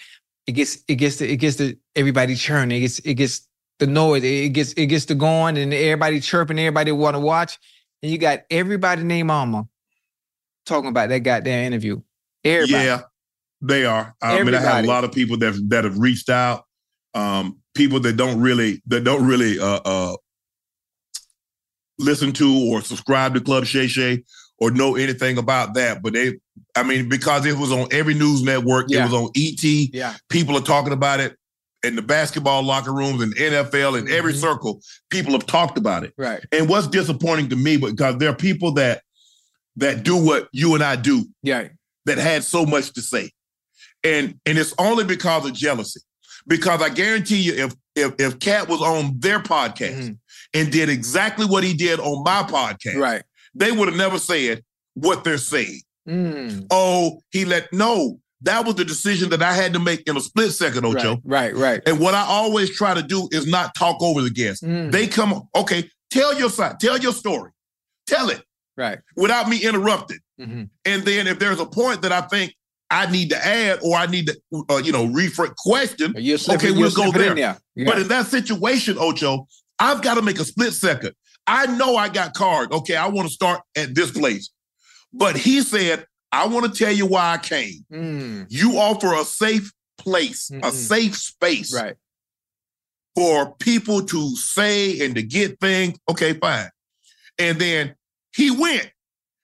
[0.46, 2.78] It gets it gets the, it gets the everybody churning.
[2.78, 4.22] It gets it gets the noise.
[4.24, 6.58] It gets it gets the going and everybody chirping.
[6.58, 7.58] Everybody want to watch,
[8.02, 9.66] and you got everybody named Mama
[10.66, 12.00] talking about that goddamn interview.
[12.44, 12.84] Everybody.
[12.84, 13.02] Yeah,
[13.60, 14.14] they are.
[14.20, 16.64] I mean, I have a lot of people that that have reached out.
[17.14, 20.16] Um, people that don't really that don't really uh uh
[21.98, 24.24] listen to or subscribe to Club Shay Shay
[24.58, 26.34] or know anything about that, but they
[26.76, 29.00] I mean, because it was on every news network, Yeah.
[29.00, 30.14] it was on ET, Yeah.
[30.28, 31.36] people are talking about it
[31.84, 34.40] in the basketball locker rooms and NFL in every Mhm.
[34.40, 34.82] circle.
[35.10, 36.12] People have talked about it.
[36.16, 36.42] Right.
[36.50, 39.02] And what's disappointing to me, because there are people that
[39.76, 41.66] that do what you and I do Yeah.
[42.06, 43.32] that had so much to say.
[44.04, 46.00] And and it's only because of jealousy.
[46.46, 50.18] Because I guarantee you, if if if Katt was on their podcast Mhm.
[50.54, 53.22] and did exactly what he did on my podcast, Right.
[53.54, 54.62] they would have never said
[54.94, 55.80] what they're saying.
[56.08, 56.66] Mm.
[56.70, 58.18] Oh, he let no.
[58.42, 61.14] That was the decision that I had to make in a split second, Ocho.
[61.24, 61.82] Right, right, right.
[61.86, 64.62] And what I always try to do is not talk over the guests.
[64.62, 64.92] Mm.
[64.92, 67.52] They come, okay, tell your side, tell your story,
[68.06, 68.42] tell it
[68.76, 68.98] right.
[69.16, 70.18] without me interrupting.
[70.38, 70.68] Mhm.
[70.84, 72.52] And then if there's a point that I think
[72.90, 76.70] I need to add or I need to, uh, you know, rephrase question, You'll Okay,
[76.70, 77.58] we'll go it in there.
[77.76, 77.86] there.
[77.86, 79.46] But in that situation, Ocho,
[79.78, 81.12] I've got to make a split second.
[81.46, 82.72] I know I got card.
[82.72, 84.50] Okay, I want to start at this place.
[85.16, 87.84] But he said, I want to tell you why I came.
[87.92, 88.46] Mm.
[88.48, 90.72] You offer a safe place, a Mm-mm.
[90.72, 91.94] safe space Right.
[93.14, 95.96] for people to say and to get things.
[96.10, 96.68] Okay, fine.
[97.38, 97.94] And then
[98.34, 98.90] he went.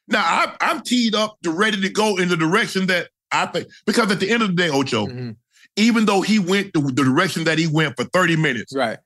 [0.08, 3.68] Now I, I'm teed up to ready to go in the direction that I think
[3.86, 5.36] because at the end of the day, Ocho, Mhm.
[5.76, 8.98] even though he went the, the direction that he went for 30 minutes, Right.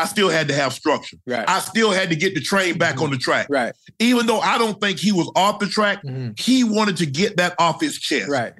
[0.00, 1.16] I still had to have structure.
[1.26, 1.48] Right.
[1.48, 3.46] I still had to get the train back on the track.
[3.50, 3.74] right.
[3.98, 6.38] Even though I don't think he was off the track, Mhm.
[6.38, 8.28] he wanted to get that off his chest.
[8.28, 8.52] Right.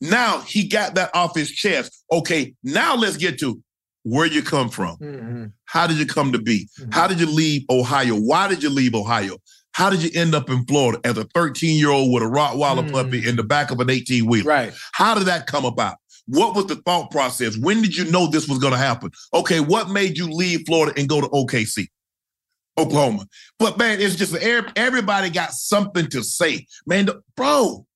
[0.00, 2.04] Now he got that off his chest.
[2.12, 3.60] Okay, now let's get to
[4.04, 4.96] where you come from.
[4.98, 5.52] Mhm.
[5.64, 6.68] How did you come to be?
[6.80, 6.94] Mhm.
[6.94, 8.14] How did you leave Ohio?
[8.14, 9.38] Why did you leave Ohio?
[9.72, 12.88] How did you end up in Florida as a 13 year old with a Rottweiler
[12.88, 12.92] Mm.
[12.92, 14.44] puppy in the back of an 18 wheeler?
[14.48, 14.72] Right.
[14.92, 15.96] How did that come about?
[16.28, 17.56] What was the thought process?
[17.56, 19.10] When did you know this was going to happen?
[19.32, 21.88] Okay, what made you leave Florida and go to OKC,
[22.76, 23.26] Oklahoma?
[23.58, 27.08] But man, it's just everybody got something to say, man.
[27.34, 27.86] Bro,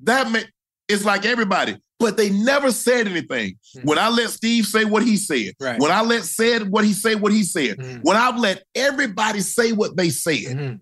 [0.00, 0.44] that man,
[0.88, 3.58] it's like everybody, but they never said anything.
[3.76, 3.84] Mhm.
[3.84, 5.78] When I let Steve say what he said, Right.
[5.78, 8.00] when I let said what he say what he said, Mhm.
[8.02, 10.80] when I've let everybody say what they said, Mhm.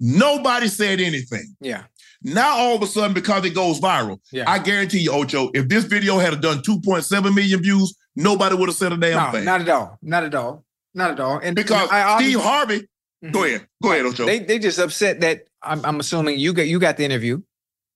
[0.00, 1.56] nobody said anything.
[1.60, 1.84] Yeah.
[2.22, 4.44] Now all of a sudden, because it goes viral, Yeah.
[4.46, 8.76] I guarantee you, Ocho, if this video had done 2.7 million views, nobody would have
[8.76, 9.44] said a damn No, thing.
[9.44, 9.98] not at all.
[10.02, 10.64] Not at all.
[10.94, 11.38] Not at all.
[11.38, 12.88] And because I Steve Harvey,
[13.24, 13.32] Mhm.
[13.32, 14.26] go ahead, go ahead, Ocho.
[14.26, 17.40] They they just upset that I'm I'm assuming you got you got the interview.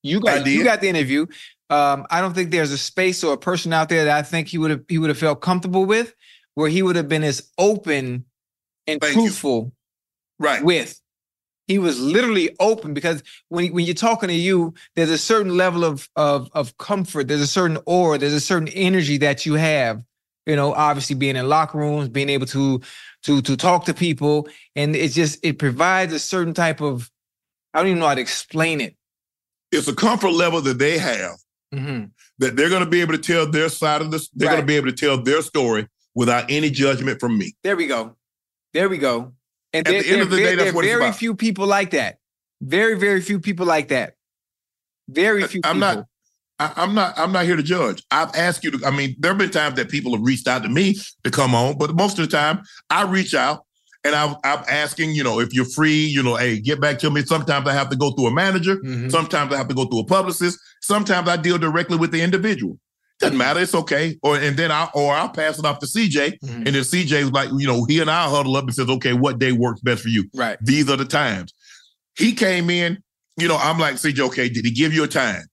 [0.02, 1.26] You got you got the interview.
[1.70, 4.48] Um, I don't think there's a space or a person out there that I think
[4.48, 6.14] he would have he would have felt comfortable with,
[6.54, 8.26] where he would have been as open
[8.86, 9.22] and Thank you.
[9.22, 9.72] truthful
[10.38, 10.62] right.
[10.62, 11.00] with.
[11.66, 15.84] He was literally open because when when you're talking to you, there's a certain level
[15.84, 17.28] of of of comfort.
[17.28, 18.18] There's a certain aura.
[18.18, 20.02] There's a certain energy that you have.
[20.46, 22.82] You know, obviously being in locker rooms, being able to
[23.22, 24.46] to to talk to people,
[24.76, 27.10] and it just it provides a certain type of
[27.72, 28.94] I don't even know how to explain it.
[29.72, 31.36] It's a comfort level that they have
[31.74, 32.10] Mhm.
[32.38, 34.28] that they're going to be able to tell their side of this.
[34.34, 37.54] They're going to be able to tell their story without any judgment from me.
[37.64, 38.14] There we go.
[38.74, 39.32] There we go.
[39.74, 41.16] And At there, the end of the there- day, that's what it's very about.
[41.18, 42.18] few people like that.
[42.62, 44.14] Very, very few people like that.
[45.08, 45.94] Very few I'm people.
[45.96, 46.06] not.
[46.60, 47.18] I, I'm not.
[47.18, 48.02] I'm not here to judge.
[48.12, 48.86] I've asked you to.
[48.86, 51.54] I mean, there have been times that people have reached out to me to come
[51.54, 53.66] on, but most of the time, I reach out
[54.04, 55.10] and I'm, I'm asking.
[55.10, 57.22] You know, if you're free, you know, hey, get back to me.
[57.22, 58.76] Sometimes I have to go through a manager.
[58.76, 59.10] Mhm.
[59.10, 60.58] Sometimes I have to go through a publicist.
[60.80, 62.78] Sometimes I deal directly with the individual.
[63.20, 63.60] Doesn't matter.
[63.60, 64.16] It's okay.
[64.22, 66.56] Or and then I or I'll pass it off to CJ, Mhm.
[66.56, 69.38] and then CJ's like, you know, he and I huddle up and says, okay, what
[69.38, 70.28] day works best for you?
[70.34, 70.58] Right.
[70.60, 71.52] These are the times.
[72.18, 72.98] He came in,
[73.36, 75.44] you know, I'm like, CJ, okay, did he give you a time?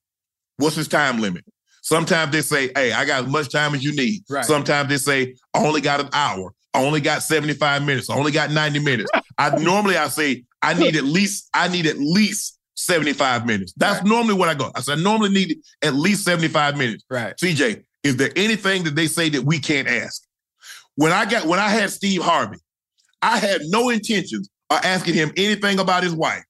[0.57, 1.45] What's his time limit?
[1.83, 4.21] Sometimes they say, hey, I got as much time as you need.
[4.29, 4.45] Right.
[4.45, 6.53] Sometimes they say, I only got an hour.
[6.73, 8.09] I only got 75 minutes.
[8.09, 9.09] I only got 90 minutes.
[9.37, 13.73] I normally I say I need at least, I need at least 75 minutes.
[13.77, 14.07] That's Right.
[14.07, 14.71] normally what I go.
[14.75, 17.03] I said I normally need at least 75 minutes.
[17.09, 17.33] Right.
[17.39, 20.21] CJ, is there anything that they say that we can't ask?
[20.95, 22.57] When I got when I had Steve Harvey,
[23.21, 26.43] I had no intentions of asking him anything about his wife,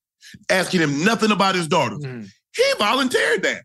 [0.50, 1.96] asking him nothing about his daughter.
[1.98, 2.30] Mhm.
[2.56, 3.64] He volunteered that.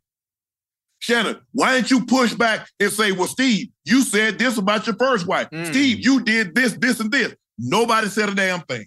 [0.98, 4.96] Shannon, why didn't you push back and say, well, Steve, you said this about your
[4.96, 5.48] first wife.
[5.52, 5.66] Mm.
[5.66, 7.34] Steve, you did this, this, and this.
[7.58, 8.86] Nobody said a damn thing.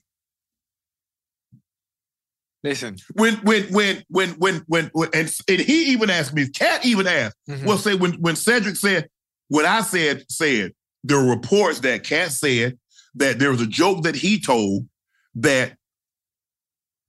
[2.63, 2.97] Listen.
[3.13, 7.07] When, when, when, when, when, when, when and, and he even asked me, Katt even
[7.07, 7.65] asked, Mhm.
[7.65, 9.09] well, say when when Cedric said
[9.47, 12.77] what I said said there were reports that Katt said
[13.15, 14.87] that there was a joke that he told
[15.35, 15.77] that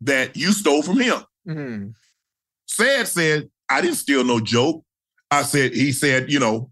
[0.03, 1.21] that you stole from him.
[1.49, 1.95] Mhm.
[2.67, 4.85] Said said I didn't steal no joke.
[5.31, 6.71] I said he said you know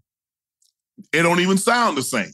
[1.13, 2.31] it don't even sound the same.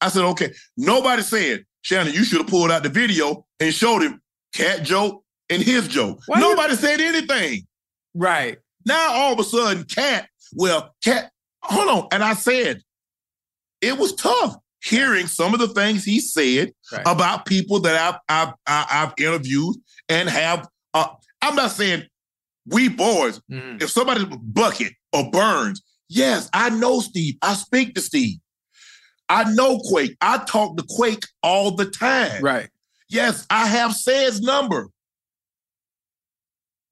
[0.00, 0.52] I said okay.
[0.76, 4.20] Nobody said Shannon you should have pulled out the video and showed him
[4.54, 5.21] Katt joke
[5.52, 6.20] and his joke.
[6.26, 7.66] Why you- Nobody said anything.
[8.14, 8.58] Right.
[8.84, 11.30] Now all of a sudden, Katt, well, Katt,
[11.62, 12.08] hold on.
[12.12, 12.82] And I said,
[13.80, 17.02] it was tough hearing some of the things he said Right.
[17.06, 19.76] about people that I've I've, I've interviewed
[20.08, 20.68] and have.
[20.94, 21.06] Uh,
[21.40, 22.04] I'm not saying
[22.66, 23.40] we boys.
[23.50, 23.80] Mhm.
[23.82, 27.36] If somebody bucket or burns, yes, I know Steve.
[27.42, 28.38] I speak to Steve.
[29.28, 30.16] I know Quake.
[30.20, 32.42] I talk to Quake all the time.
[32.42, 32.68] Right.
[33.08, 34.88] Yes, I have Ced's number.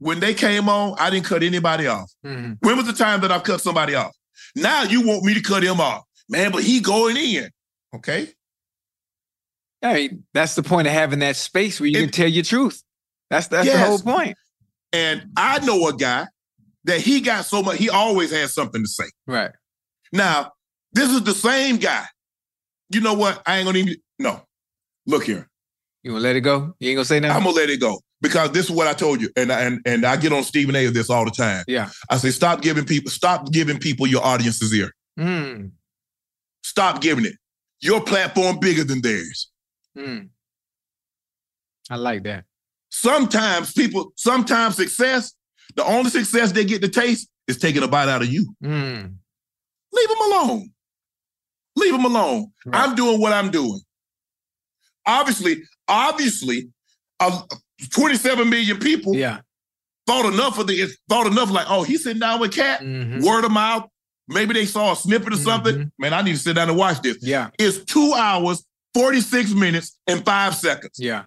[0.01, 2.11] When they came on, I didn't cut anybody off.
[2.26, 2.57] Mhm.
[2.61, 4.12] When was the time that I've cut somebody off?
[4.57, 6.05] Now you want me to cut him off.
[6.28, 7.51] Man, but he going in.
[7.94, 8.32] Okay.
[9.82, 12.44] I mean, that's the point of having that space where you It- can tell your
[12.44, 12.82] truth.
[13.30, 14.36] That's that's the whole point.
[14.92, 16.26] And I know a guy
[16.84, 19.05] that he got so much, he always has something to say.
[19.26, 19.53] Right.
[20.12, 20.53] Now,
[20.92, 22.07] this is the same guy.
[22.88, 23.42] You know what?
[23.46, 24.42] I ain't gonna even no.
[25.07, 25.48] Look here.
[26.03, 26.74] You gonna let it go?
[26.80, 27.36] You ain't gonna say nothing?
[27.36, 29.80] I'm gonna let it go because this is what I told you, and I- and
[29.84, 30.86] and I get on Stephen A.
[30.86, 31.64] with this all the time.
[31.68, 31.90] Yeah.
[32.09, 34.92] I say, stop giving people, stop giving people your audience's ear.
[35.18, 35.72] Mm.
[36.62, 37.34] Stop giving it.
[37.82, 39.51] Your platform bigger than theirs.
[39.96, 40.28] Mm.
[41.90, 42.44] I like that.
[42.90, 45.32] Sometimes people, sometimes success,
[45.76, 48.55] the only success they get to taste is taking a bite out of you.
[48.62, 49.14] Mm.
[49.92, 50.70] Leave them alone.
[51.76, 52.53] Leave them alone.
[52.66, 52.82] Right.
[52.88, 53.80] I'm doing what I'm doing.
[55.07, 56.68] Obviously, obviously,
[57.20, 57.43] uh,
[57.91, 59.41] 27 million people Yeah.
[60.07, 62.80] thought enough of the thought enough like, oh, he's sitting down with Katt.
[62.80, 63.22] Mhm.
[63.22, 63.88] Word of mouth.
[64.28, 65.74] Maybe they saw a snippet or something.
[65.76, 65.93] Mhm.
[65.99, 67.18] Man, I need to sit down and watch this.
[67.20, 67.51] Yeah.
[67.59, 68.64] It's two hours,
[68.95, 70.99] 46 minutes, and five seconds.
[70.99, 71.24] Yeah.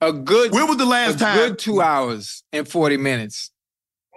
[0.00, 1.36] A good When was the last time?
[1.36, 3.50] good two hours and 40 minutes.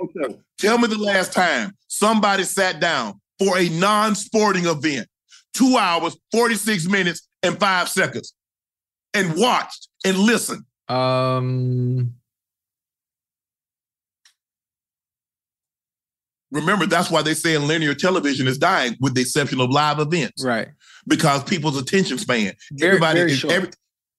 [0.02, 0.36] Okay.
[0.58, 5.08] Tell me the last time somebody sat down for a non-sporting event,
[5.54, 8.34] two hours, 46 minutes, and five seconds,
[9.16, 10.64] and watched and listened.
[10.90, 12.14] Um
[16.52, 20.44] Remember, that's why they say linear television is dying, with the exception of live events,
[20.44, 20.70] right.
[21.08, 22.54] because people's attention span.
[22.72, 23.54] Very- everybody, very is, short.
[23.54, 23.70] every,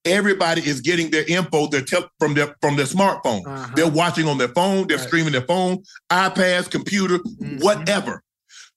[0.04, 3.46] everybody is getting their info their tel- from their from their smartphone.
[3.46, 3.72] Uh-huh.
[3.74, 4.86] They're watching on their phone.
[4.86, 5.06] They're Right.
[5.06, 7.62] streaming their phone, iPads, computer, Mhm.
[7.62, 8.22] whatever.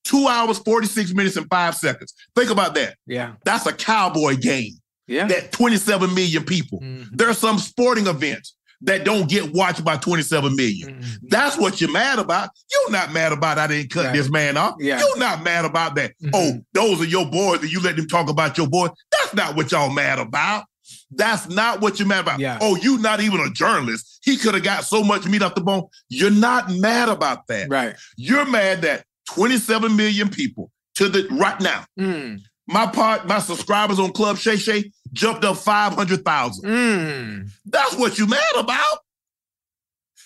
[0.06, 2.14] Two hours, 46 minutes, and five seconds.
[2.36, 2.96] Think about that.
[3.06, 3.34] Yeah.
[3.44, 4.79] That's a cowboy game.
[5.10, 5.28] Yeah.
[5.28, 6.80] That 27 million people.
[6.82, 7.08] Mhm.
[7.12, 11.02] There are some sporting events that don't get watched by 27 million.
[11.02, 11.18] Mhm.
[11.30, 12.50] That's what you're mad about.
[12.72, 14.14] You're not mad about I didn't cut Right.
[14.16, 14.76] this man off.
[14.80, 15.00] Yeah.
[15.00, 16.14] You're not mad about that.
[16.24, 16.30] Mhm.
[16.34, 18.92] Oh, those are your boys and you let them talk about your boys.
[19.12, 20.64] That's not what y'all mad about.
[21.12, 22.40] That's not what you're mad about.
[22.40, 22.58] Yeah.
[22.62, 24.20] Oh, you not even a journalist.
[24.22, 25.84] He could have got so much meat off the bone.
[26.08, 27.68] You're not mad about that.
[27.70, 27.96] Right.
[28.16, 31.84] You're mad that 27 million people to the right now.
[32.00, 32.40] Mm.
[32.68, 36.64] My part, my subscribers on Club Shay Shay jumped up 500,000.
[36.70, 37.50] Mm.
[37.66, 39.00] That's what you mad about.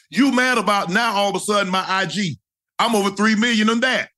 [0.10, 2.38] You mad about now all of a sudden my IG.
[2.80, 4.10] I'm over 3 million on that.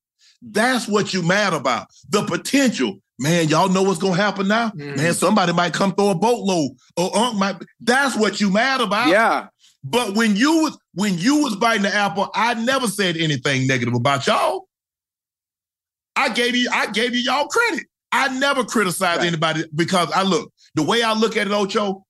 [0.41, 1.87] That's what you mad about.
[2.09, 2.97] The potential.
[3.17, 4.71] Man, y'all know what's gonna happen now?
[4.71, 4.97] Mhm.
[4.97, 6.71] Man, somebody might come throw a boatload.
[6.97, 9.07] Or Unc might that's what you mad about.
[9.07, 9.47] Yeah.
[9.85, 13.93] But when you was when you was biting the apple, I never said anything negative
[13.93, 14.67] about y'all.
[16.17, 17.85] I gave you I gave you y'all credit.
[18.11, 19.27] I never criticized Right.
[19.27, 22.03] anybody because I look the way I look at it, Ocho.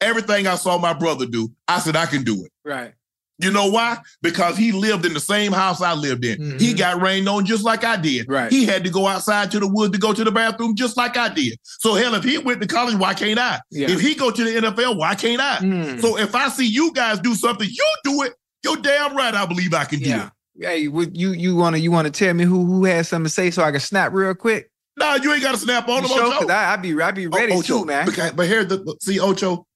[0.00, 2.50] Everything I saw my brother do, I said I can do it.
[2.64, 2.92] Right.
[3.38, 3.98] You know why?
[4.20, 6.58] Because he lived in the same house I lived in.
[6.58, 6.78] He Mhm.
[6.78, 8.28] got rained on just like I did.
[8.28, 8.50] Right.
[8.50, 11.16] He had to go outside to the woods to go to the bathroom just like
[11.16, 11.58] I did.
[11.62, 13.60] So hell, if he went to college, why can't I?
[13.70, 13.90] Yeah.
[13.90, 15.56] If he go to the NFL, why can't I?
[15.58, 16.00] Mm.
[16.00, 18.34] So if I see you guys do something, you do it.
[18.64, 19.34] You're damn right.
[19.34, 20.26] I believe I can do yeah.
[20.26, 20.66] it.
[20.66, 23.62] Hey, you you wanna you wanna tell me who who has something to say so
[23.62, 24.70] I can snap real quick?
[25.02, 26.24] No, you ain't got to snap on them, sure?
[26.26, 26.38] Ocho.
[26.40, 27.80] 'Cause I, I be I be ready Ocho.
[27.80, 28.06] too, man.
[28.06, 29.66] Because- but here, the, see, Ocho,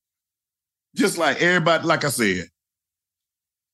[0.95, 2.47] just like everybody, like I said,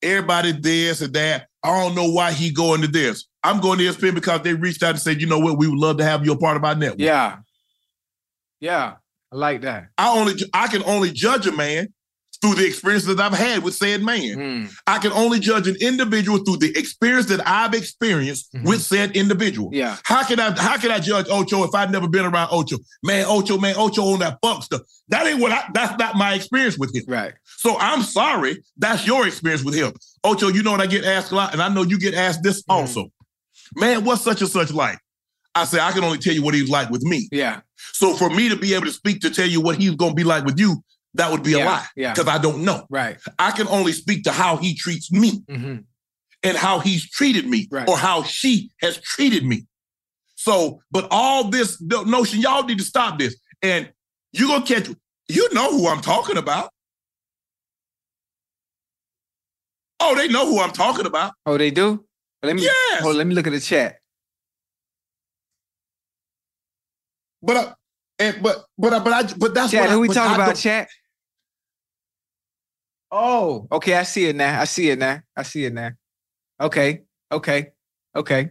[0.02, 1.46] everybody this and that.
[1.62, 3.26] I don't know why he going to this.
[3.44, 5.78] I'm going to ESPN because they reached out and said, you know what, we would
[5.78, 6.98] love to have you a part of our network.
[7.00, 7.38] Yeah.
[8.60, 8.94] Yeah.
[9.32, 9.88] I like that.
[9.96, 11.92] I only I can only judge a man
[12.42, 14.20] through the experience that I've had with said man.
[14.20, 14.72] Mm.
[14.86, 18.64] I can only judge an individual through the experience that I've experienced Mhm.
[18.64, 19.70] with said individual.
[19.72, 19.96] Yeah.
[20.04, 22.78] How can I how can I judge Ocho if I've never been around Ocho?
[23.02, 24.82] Man, Ocho, man, Ocho on that fuck stuff.
[25.08, 27.04] That ain't what I that's not my experience with him.
[27.06, 27.32] Right.
[27.58, 29.92] So I'm sorry, that's your experience with him.
[30.24, 32.42] Ocho, you know what I get asked a lot, and I know you get asked
[32.42, 32.64] this Mhm.
[32.74, 33.12] also.
[33.76, 34.98] Man, what's such and such like?
[35.54, 37.28] I say I can only tell you what he's like with me.
[37.30, 37.60] Yeah.
[37.92, 40.24] So for me to be able to speak to tell you what he's gonna be
[40.24, 40.82] like with you,
[41.14, 41.86] that would be a Yeah, lie.
[41.96, 42.12] yeah.
[42.14, 42.86] Because I don't know.
[42.90, 43.18] Right.
[43.38, 45.78] I can only speak to how he treats me hmm
[46.44, 47.88] and how he's treated me Right.
[47.88, 49.66] or how she has treated me.
[50.34, 53.36] So, but all this notion, y'all need to stop this.
[53.62, 53.92] And
[54.32, 54.88] you're gonna catch,
[55.28, 56.70] you know who I'm talking about.
[60.00, 61.32] Oh, they know who I'm talking about.
[61.46, 62.04] Oh, they do?
[62.42, 63.02] Let me Yes.
[63.02, 63.98] hold, let me look at the chat.
[67.40, 67.74] But I,
[68.18, 70.56] and but but I, but I but that's Chat, what I, who we talking about,
[70.56, 70.88] chat?
[73.12, 73.94] Oh, okay.
[73.94, 74.60] I see it now.
[74.60, 75.20] I see it now.
[75.36, 75.90] I see it now.
[76.60, 77.02] Okay.
[77.30, 77.68] Okay.
[78.16, 78.50] Okay.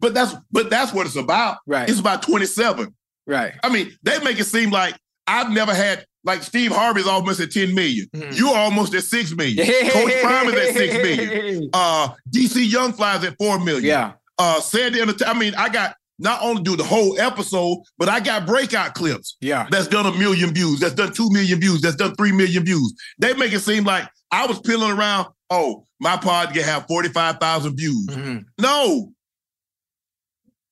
[0.00, 1.58] But that's but that's what it's about.
[1.66, 1.88] Right.
[1.88, 2.94] It's about 27.
[3.26, 3.52] Right.
[3.62, 4.96] I mean, they make it seem like
[5.26, 8.06] I've never had like Steve Harvey's almost at 10 million.
[8.14, 8.36] Mhm.
[8.36, 9.64] You're almost at 6 million.
[9.90, 11.70] Coach Prime is at 6 million.
[11.74, 13.84] Uh, DC Young Fly's at 4 million.
[13.84, 14.12] Yeah.
[14.38, 18.20] Uh, Sandy, Enter- I mean, I got not only do the whole episode, but I
[18.20, 19.66] got breakout clips Yeah.
[19.70, 22.94] that's done a million views, that's done 2 million views, that's done 3 million views.
[23.18, 27.76] They make it seem like I was peeling around, oh, my pod can have 45,000
[27.76, 28.06] views.
[28.08, 28.44] Mhm.
[28.58, 29.12] No,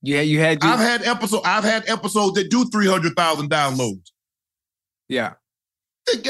[0.02, 4.10] Yeah, you had you, I've had episode, I've had episodes that do 300,000 downloads.
[5.08, 5.32] yeah.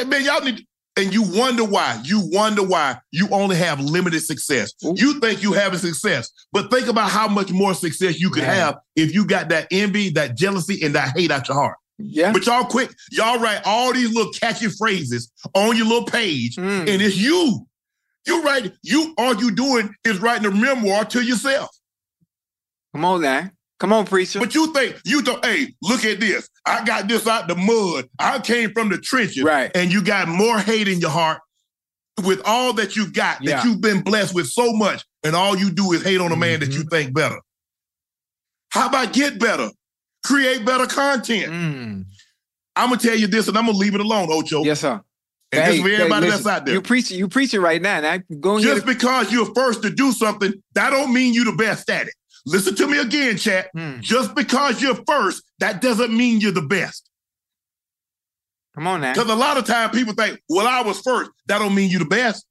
[0.07, 0.67] Man, y'all need,
[0.99, 2.01] and you wonder why.
[2.05, 4.73] You wonder why you only have limited success.
[4.85, 4.95] Ooh.
[4.97, 8.79] You think you having success, but think about how much more success you could have
[8.97, 11.77] if you got that envy, that jealousy, and that hate out your heart.
[11.99, 12.33] Yeah.
[12.33, 16.81] But y'all quick, y'all write all these little catchy phrases on your little page, Mm.
[16.89, 17.67] and it's you.
[18.27, 21.71] You write, you all you doing is writing a memoir to yourself.
[22.95, 23.51] Come on now.
[23.81, 24.41] Come on, preacher.
[24.41, 26.49] But you think you don't, hey, look at this.
[26.67, 28.09] I got this out the mud.
[28.19, 29.43] I came from the trenches.
[29.45, 29.71] Right.
[29.75, 31.39] And you got more hate in your heart
[32.25, 33.57] with all that you got, Yeah.
[33.57, 36.37] that you've been blessed with so much, and all you do is hate on a
[36.37, 36.89] man that you Mm-hmm.
[36.89, 37.39] think better.
[38.71, 39.71] How about get better?
[40.27, 41.47] Create better content.
[41.53, 42.05] Mm.
[42.77, 44.63] I'm gonna tell you this, and I'm gonna leave it alone, Ocho.
[44.65, 45.01] Yes, sir.
[45.53, 46.75] and this Hey, for hey, everybody listen, that's out there.
[46.75, 48.01] You preaching, you preaching right now.
[48.01, 48.65] Now go ahead.
[48.75, 52.15] Just because you're first to do something, that don't mean you're the best at it.
[52.47, 53.71] Listen to me again, chat.
[53.75, 54.01] Hmm.
[54.01, 57.09] Just because you're first, that doesn't mean you're the best.
[58.75, 59.13] Come on now.
[59.13, 61.31] Because a lot of times people think, well, I was first.
[61.47, 62.47] That don't mean you're the best.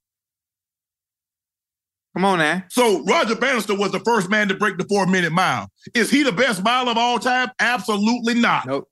[2.14, 2.64] Come on now.
[2.68, 5.70] So Roger Bannister was the first man to break the four minute mile.
[5.94, 7.48] Is he the best mile of all time?
[7.60, 8.66] Absolutely not.
[8.66, 8.88] Nope.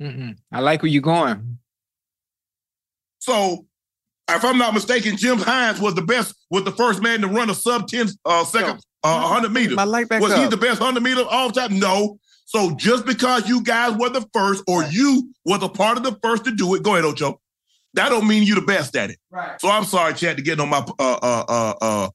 [0.00, 0.36] Mm-mm.
[0.50, 1.58] I like where you're going.
[3.18, 3.66] So
[4.28, 7.50] if I'm not mistaken, Jim Hines was the best, was the first man to run
[7.50, 9.76] a sub 10 uh, second, uh, 100 meters.
[9.76, 10.38] My light back Was up.
[10.40, 11.78] he the best 100 meter of all time?
[11.78, 12.18] No.
[12.46, 16.18] So just because you guys were the first or you were the part of the
[16.22, 17.40] first to do it, go ahead, Ocho.
[17.94, 19.18] That don't mean you're the best at it.
[19.30, 19.60] right.
[19.60, 22.08] So I'm sorry, Chad, to get on my uh uh uh uh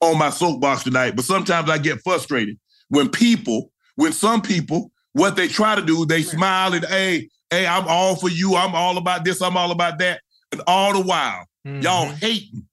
[0.00, 2.56] on my soapbox tonight, but sometimes I get frustrated
[2.88, 7.66] when people, when some people, what they try to do, they smile and hey, hey,
[7.66, 10.20] I'm all for you, I'm all about this, I'm all about that,
[10.52, 12.18] and all the while y'all Mhm.
[12.20, 12.68] hating.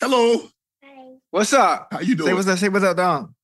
[0.00, 0.48] Hello,
[1.32, 1.88] What's up?
[1.90, 2.28] how you doing?
[2.28, 2.58] Say what's up.
[2.58, 3.34] Say what's up, Don.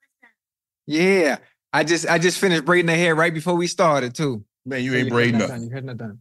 [0.86, 1.38] Yeah.
[1.72, 4.44] I just I just finished braiding her hair right before we started too.
[4.66, 5.48] Man, you ain't braiding nothing.
[5.48, 5.68] nothing.
[5.68, 6.20] You heard nothing.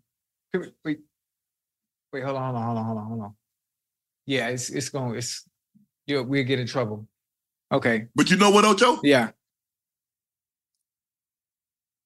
[0.53, 0.99] Come here, Wait.
[2.13, 3.35] Wait, hold on, hold on, hold on, hold on, hold on.
[4.25, 5.43] Yeah, it's it's going it's
[6.05, 7.05] you we'll get in trouble.
[7.69, 8.07] Okay.
[8.15, 9.01] But you know what, Ocho?
[9.03, 9.31] Yeah.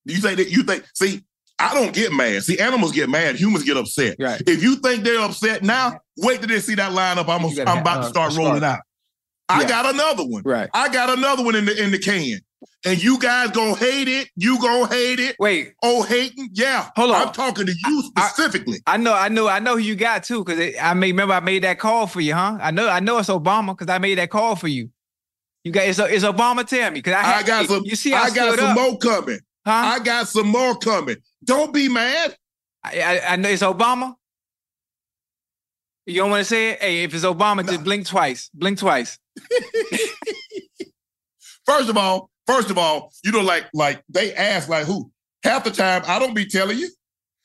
[0.05, 0.85] You think that you think?
[0.95, 1.23] See,
[1.59, 2.41] I don't get mad.
[2.41, 3.35] See, animals get mad.
[3.35, 4.15] Humans get upset.
[4.19, 4.41] Right.
[4.47, 7.29] If you think they're upset now, wait till they see that lineup.
[7.29, 8.79] I'm, You gotta I'm have, about to uh, start a rolling start.
[8.79, 8.83] out.
[9.51, 9.67] I Yeah.
[9.67, 10.43] got another one.
[10.45, 10.69] Right.
[10.73, 12.39] I got another one in the in the can.
[12.85, 14.29] And you guys gonna hate it.
[14.35, 15.35] You gonna hate it.
[15.39, 16.49] Wait, Oh, hating?
[16.53, 16.89] Yeah.
[16.95, 17.27] Hold on.
[17.27, 18.79] I'm talking to you I- specifically.
[18.87, 21.39] I know, I know, I know who you got too, because I may remember I
[21.41, 22.57] made that call for you, huh?
[22.61, 24.89] I know, I know it's Obama because I made that call for you.
[25.63, 26.65] You got it's, it's Obama.
[26.67, 27.83] Tell me, because I, I, got some.
[27.85, 29.39] You see, I, I got some up, more coming.
[29.65, 29.71] huh?
[29.71, 31.17] I got some more coming.
[31.43, 32.35] Don't be mad.
[32.83, 34.15] I, I, I know it's Obama.
[36.07, 36.81] You don't want to say it?
[36.81, 38.49] Hey, if it's Obama, just blink twice.
[38.55, 39.19] Blink twice.
[41.65, 45.11] First of all, first of all, you know, like like they ask like who.
[45.43, 46.89] Half the time, I don't be telling you.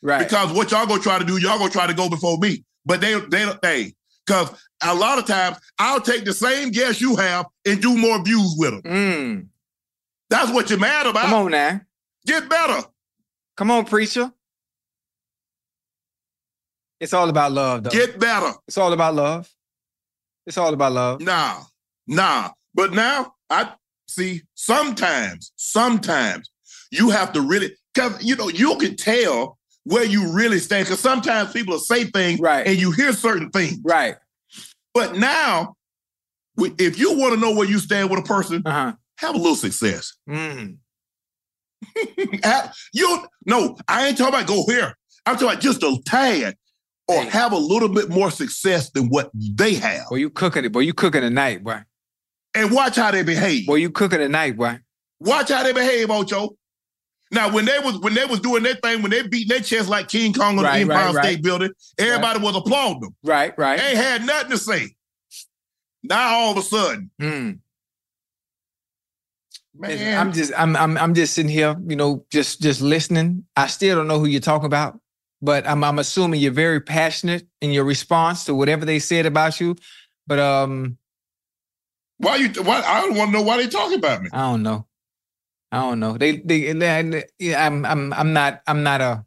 [0.03, 0.18] Right.
[0.18, 2.64] Because what y'all gonna try to do, y'all gonna try to go before me.
[2.84, 3.61] But they they don't
[4.26, 4.51] because
[4.82, 8.55] a lot of times I'll take the same guess you have and do more views
[8.59, 8.82] with them.
[8.82, 9.49] Mm.
[10.28, 11.26] That's what you're mad about.
[11.26, 11.80] Come on now.
[12.26, 12.87] Get better.
[13.57, 14.32] Come on, preacher.
[16.99, 17.91] It's all about love, though.
[17.91, 18.53] Get better.
[18.66, 19.49] it's all about love.
[20.47, 21.20] It's all about love.
[21.20, 21.62] Nah,
[22.07, 22.50] nah.
[22.74, 23.72] But now I
[24.09, 26.50] see sometimes, sometimes
[26.90, 30.86] you have to really because you know you can tell where you really stand.
[30.86, 32.66] Because sometimes people will say things Right.
[32.66, 33.78] and you hear certain things.
[33.84, 34.16] Right.
[34.94, 35.76] But now,
[36.59, 38.92] if you want to know where you stand with a person, Uh huh.
[39.18, 40.12] have a little success.
[40.28, 40.78] Mm.
[42.92, 44.94] You no, I ain't talking about go here.
[45.26, 46.57] I'm talking about just a tad,
[47.09, 47.28] or Hey.
[47.30, 50.72] have a little bit more success than what they have, Boy, you cooking it.
[50.72, 51.80] Boy, you cooking tonight, boy.
[52.57, 53.66] And watch how they behave.
[53.66, 54.78] Boy, you cooking tonight, boy.
[55.20, 56.57] Watch how they behave, Ocho.
[57.32, 59.88] Now, when they was when they was doing their thing, when they beat their chest
[59.88, 61.24] like King Kong on Right, the Empire right, right.
[61.24, 63.14] State Building, everybody was applauding them.
[63.24, 63.52] Right.
[63.59, 63.78] Right.
[63.78, 64.94] They ain't had nothing to say.
[66.04, 67.59] Now all of a sudden, Mm.
[69.74, 73.44] man, I'm just I'm I'm I'm just sitting here, you know, just just listening.
[73.57, 75.00] I still don't know who you're talking about,
[75.42, 79.61] but I'm I'm assuming you're very passionate in your response to whatever they said about
[79.61, 79.74] you.
[80.28, 80.96] But um,
[82.18, 82.48] why you?
[82.62, 84.30] Why I don't want to know why they talking about me.
[84.32, 84.86] I don't know.
[85.72, 86.16] I don't know.
[86.16, 89.24] They they, they yeah, I'm I'm I'm not I'm not a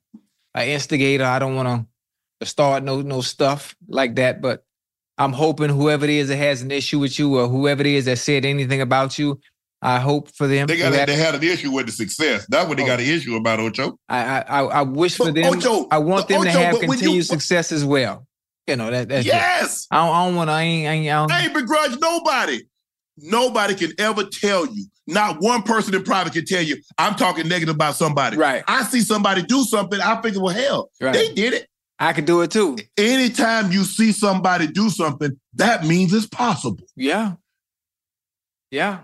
[0.55, 1.23] an instigator.
[1.25, 1.87] I don't want
[2.39, 4.41] to start no no stuff like that.
[4.41, 4.63] But
[5.17, 8.05] I'm hoping whoever it is that has an issue with you, or whoever it is
[8.05, 9.39] that said anything about you,
[9.81, 10.65] I hope for them.
[10.67, 12.45] They got whoever- they had an issue with the success.
[12.49, 12.87] That's what they Oh.
[12.87, 13.99] got an issue about, Ocho.
[14.07, 15.53] I I I I wish for But, them.
[15.57, 18.25] Ocho, I want them to have but when you- continued success as well.
[18.65, 19.09] You know that.
[19.09, 19.29] That's it.
[19.29, 19.87] Yes.
[19.89, 20.53] I don't, I don't want to.
[20.53, 20.87] I ain't.
[20.87, 22.61] I ain't, I don't, I ain't begrudge nobody.
[23.21, 24.85] Nobody can ever tell you.
[25.07, 28.37] Not one person in private can tell you I'm talking negative about somebody.
[28.37, 28.63] Right.
[28.67, 29.99] I see somebody do something.
[29.99, 31.13] I figure, well, hell, Right.
[31.13, 31.67] they did it.
[31.97, 32.77] I can do it too.
[32.97, 36.83] Anytime you see somebody do something, that means it's possible.
[36.95, 37.33] Yeah.
[38.71, 38.99] Yeah.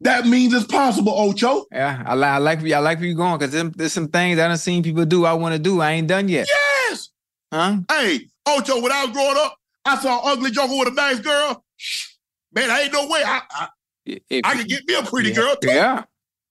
[0.00, 1.66] That means it's possible, Ocho.
[1.72, 2.02] Yeah.
[2.06, 4.82] I, I like I like where you going because there's some things I don't seen
[4.82, 5.24] people do.
[5.24, 5.80] I want to do.
[5.80, 6.46] I ain't done yet.
[6.48, 7.08] Yes.
[7.52, 7.78] Huh?
[7.90, 11.20] Hey, Ocho, when I was growing up, I saw an ugly joker with a nice
[11.20, 11.64] girl.
[11.76, 12.13] Shh,
[12.54, 13.22] Man, I ain't no way.
[13.24, 13.68] I I,
[14.06, 15.34] If- I could get me a pretty yeah.
[15.36, 15.68] girl too.
[15.70, 16.04] Yeah.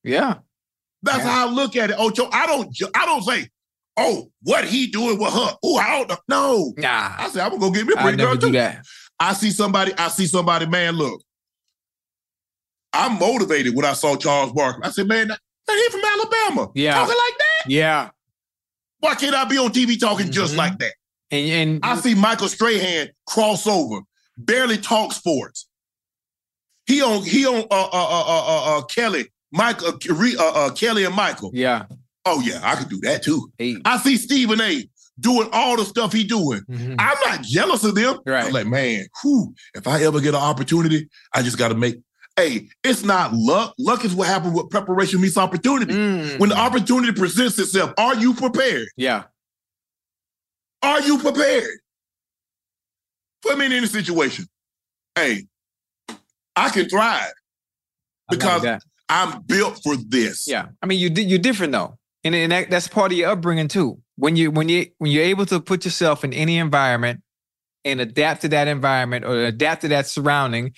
[0.03, 0.35] Yeah.
[1.01, 1.29] That's Yeah.
[1.31, 2.29] how I look at it, Ocho.
[2.31, 3.49] I don't I don't say,
[3.97, 5.57] oh, what he doing with her.
[5.63, 6.17] Oh, I don't know.
[6.29, 6.73] No.
[6.77, 7.15] Nah.
[7.17, 8.51] I say, I'm gonna go get me a pretty never girl too.
[8.53, 8.85] that.
[9.19, 11.21] I see somebody, I see somebody, man, look.
[12.91, 14.83] I'm motivated when I saw Charles Barkley.
[14.83, 16.71] I said, man, that, that he from Alabama.
[16.75, 16.93] Yeah.
[16.93, 17.69] Talking like that.
[17.69, 18.09] Yeah.
[18.99, 20.57] Why can't I be on TV talking just Mhm.
[20.57, 20.93] like that?
[21.31, 24.01] And and I see Michael Strahan cross over,
[24.37, 25.67] barely talk sports.
[26.85, 29.91] He on he on uh uh uh uh, uh, uh Kelly, Michael uh,
[30.39, 31.51] uh, uh, Kelly and Michael.
[31.53, 31.85] yeah.
[32.25, 33.51] Oh yeah, I could do that too.
[33.85, 34.87] I see Stephen A.
[35.19, 36.61] doing all the stuff he doing.
[36.69, 36.95] Mhm.
[36.97, 38.19] I'm not jealous of them.
[38.25, 38.45] Right.
[38.45, 41.97] I'm like, man, whew, if I ever get an opportunity, I just got to make.
[42.35, 43.75] Hey, it's not luck.
[43.77, 45.93] Luck is what happens with preparation meets opportunity.
[45.93, 46.39] Mm.
[46.39, 48.87] When the opportunity presents itself, are you prepared?
[48.97, 49.23] yeah.
[50.81, 51.77] Are you prepared?
[53.41, 54.47] Put me in any situation.
[55.15, 55.45] Hey,
[56.55, 57.33] I can thrive
[58.29, 58.83] like because.
[59.09, 60.47] I'm built for this.
[60.47, 63.67] Yeah, I mean, you you're different though, and, and that, that's part of your upbringing
[63.67, 64.01] too.
[64.15, 67.21] When you when you when you're able to put yourself in any environment
[67.83, 70.73] and adapt to that environment or adapt to that surrounding,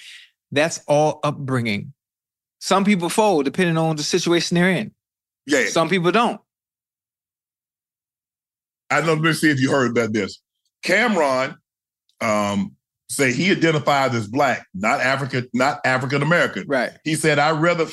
[0.52, 1.94] that's all upbringing.
[2.60, 4.92] Some people fold depending on the situation they're in.
[5.46, 5.68] Yeah.
[5.68, 6.42] Some people don't.
[8.90, 9.14] I know.
[9.14, 10.42] Let's see if you heard about this.
[10.84, 11.58] Cam'ron
[12.22, 12.76] um,
[13.10, 16.66] say he identifies as black, not African, not African American.
[16.68, 16.92] Right.
[17.04, 17.88] He said, "I'd rather,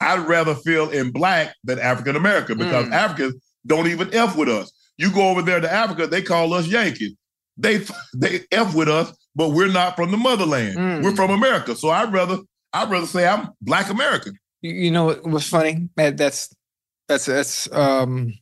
[0.00, 2.92] I'd rather feel in black than African American because Mm.
[2.92, 3.34] Africans
[3.66, 4.72] don't even f with us.
[4.98, 7.14] You go over there to Africa, they call us Yankees.
[7.56, 7.84] They
[8.14, 10.76] they f with us, but we're not from the motherland.
[10.76, 11.02] Mm.
[11.04, 11.74] We're from America.
[11.76, 12.38] So I'd rather,
[12.72, 14.38] I'd rather say I'm black American.
[14.60, 15.88] You, you know what was funny?
[15.96, 16.54] That's
[17.08, 18.32] that's that's um.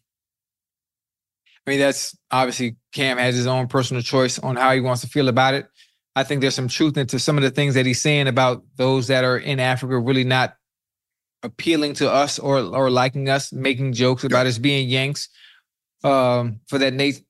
[1.66, 5.08] I mean, that's obviously Cam has his own personal choice on how he wants to
[5.08, 5.66] feel about it.
[6.16, 9.06] I think there's some truth into some of the things that he's saying about those
[9.08, 10.56] that are in Africa really not
[11.42, 15.28] appealing to us or or liking us, making jokes about us being Yanks.
[16.02, 17.22] Um, for that Nate,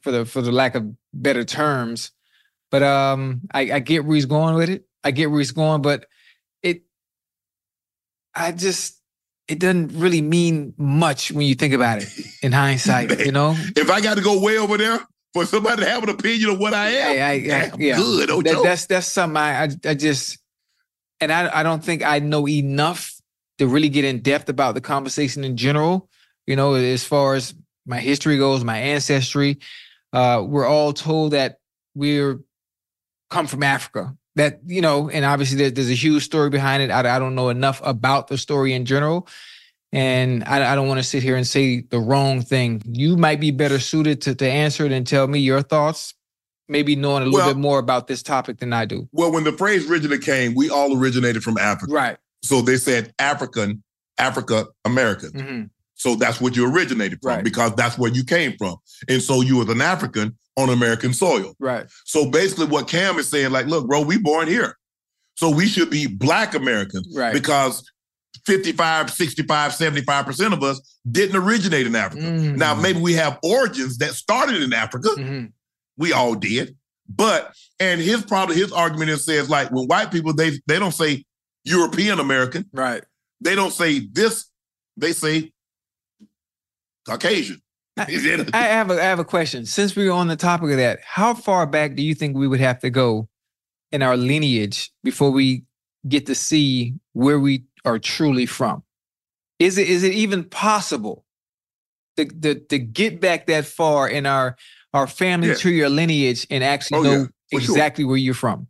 [0.00, 2.12] for the for the lack of better terms,
[2.70, 4.84] but um, I, I get where he's going with it.
[5.04, 6.06] I get where he's going, but
[6.62, 6.82] it,
[8.34, 9.00] I just
[9.46, 12.08] it doesn't really mean much when you think about it
[12.42, 13.20] in hindsight.
[13.24, 15.00] You know, If I got to go way over there
[15.40, 17.96] for somebody to have an opinion of what I am, I- I- I- yeah.
[17.96, 18.30] good.
[18.30, 18.42] Ocho.
[18.42, 20.38] that, that's that's something I, I I just
[21.20, 23.14] and I I don't think I know enough
[23.58, 26.08] to really get in depth about the conversation in general.
[26.46, 27.54] You know, as far as
[27.86, 29.58] my history goes, my ancestry,
[30.12, 31.58] uh, we're all told that
[31.94, 32.40] we're
[33.30, 34.16] come from Africa.
[34.36, 36.90] That you know, and obviously there, there's a huge story behind it.
[36.90, 39.26] I, I don't know enough about the story in general,
[39.92, 42.82] and I, I don't want to sit here and say the wrong thing.
[42.86, 46.14] You might be better suited to to answer it and tell me your thoughts.
[46.70, 49.08] Maybe knowing a little Well- bit more about this topic than I do.
[49.12, 51.90] well, when the phrase originally came, we all originated from Africa.
[51.92, 52.16] Right.
[52.44, 53.82] So they said African,
[54.18, 55.30] Africa American.
[55.40, 55.62] hmm
[55.94, 57.44] So that's what you originated from Right.
[57.44, 58.76] because that's where you came from.
[59.08, 61.54] And so you was an African on American soil.
[61.58, 61.86] Right.
[62.04, 64.76] So basically what Cam is saying, like, look, bro, we born here.
[65.36, 67.32] So we should be black Americans Right.
[67.32, 67.82] because
[68.48, 72.22] 55, 65, 75% of us didn't originate in Africa.
[72.24, 72.56] Mhm.
[72.56, 75.10] Now, maybe we have origins that started in Africa.
[75.18, 75.52] Mhm.
[75.98, 76.74] We all did.
[77.08, 80.94] But, and his problem, his argument is says, like, when white people, they they don't
[80.94, 81.24] say
[81.64, 82.64] European American.
[82.72, 83.04] Right.
[83.42, 84.46] They don't say this,
[84.96, 85.52] they say
[87.06, 87.60] Caucasian.
[87.98, 89.66] It- I have a I have a question.
[89.66, 92.60] Since we're on the topic of that, how far back do you think we would
[92.60, 93.28] have to go
[93.92, 95.64] in our lineage before we
[96.06, 98.82] get to see where we are truly from?
[99.58, 101.24] Is it is it even possible
[102.16, 104.56] to to, to get back that far in our
[104.94, 105.54] our family Yeah.
[105.54, 107.74] tree or lineage and actually Oh, know yeah, for sure.
[107.74, 108.68] exactly where you're from?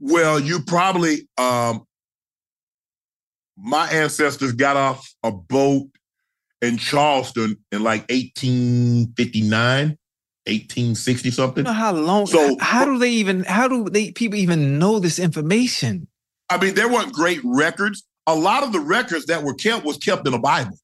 [0.00, 1.84] Well, you probably um
[3.56, 5.88] my ancestors got off a boat
[6.62, 9.98] in Charleston in like 1859,
[10.46, 11.64] 1860 something.
[11.64, 12.26] How long?
[12.26, 13.44] So- how do they even?
[13.44, 16.08] How do they people even know this information?
[16.50, 18.04] I mean, there weren't great records.
[18.28, 20.78] A lot of the records that were kept was kept in the Bible.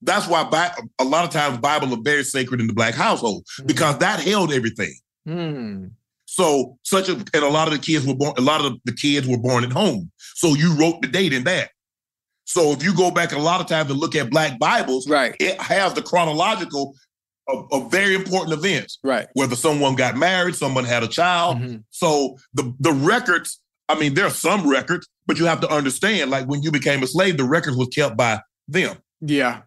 [0.00, 3.46] That's why Bi- a lot of times Bible are very sacred in the black household
[3.66, 4.94] because that held everything.
[5.26, 5.84] Hmm.
[6.24, 8.32] So such a and a lot of the kids were born.
[8.38, 10.10] A lot of the kids were born at home.
[10.18, 11.70] So you wrote the date in that.
[12.44, 15.36] So if you go back a lot of times and look at black Bibles, Right.
[15.38, 16.94] it has the chronological
[17.48, 18.98] of, of very important events.
[19.04, 19.28] Right.
[19.34, 21.58] Whether someone got married, someone had a child.
[21.58, 21.84] Mhm.
[21.90, 23.58] So the the records.
[23.88, 26.30] I mean, there are some records, but you have to understand.
[26.30, 28.96] Like when you became a slave, the records was kept by them.
[29.20, 29.62] Yeah.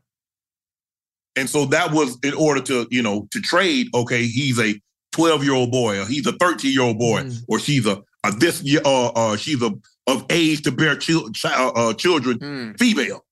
[1.35, 4.73] And so that was in order to, you know, to trade, okay, he's a
[5.11, 7.43] 12 year old boy, or he's a 13 year old boy, Mhm.
[7.47, 9.71] or she's a, a this year, uh, uh, she's a,
[10.07, 11.13] of age to bear chi-
[11.45, 12.71] uh, children, Hmm.
[12.79, 13.25] female.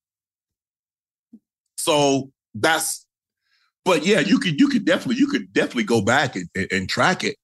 [1.78, 3.06] So that's,
[3.86, 6.90] but yeah, you could, you could definitely, you could definitely go back and, and, and
[6.90, 7.36] track it.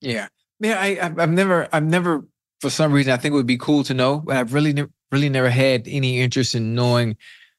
[0.00, 0.28] Yeah.
[0.60, 0.80] Yeah.
[0.80, 2.26] I, I've never, I've never,
[2.60, 4.86] for some reason, I think it would be cool to know, but I've really, ne-
[5.12, 7.16] really never had any interest in knowing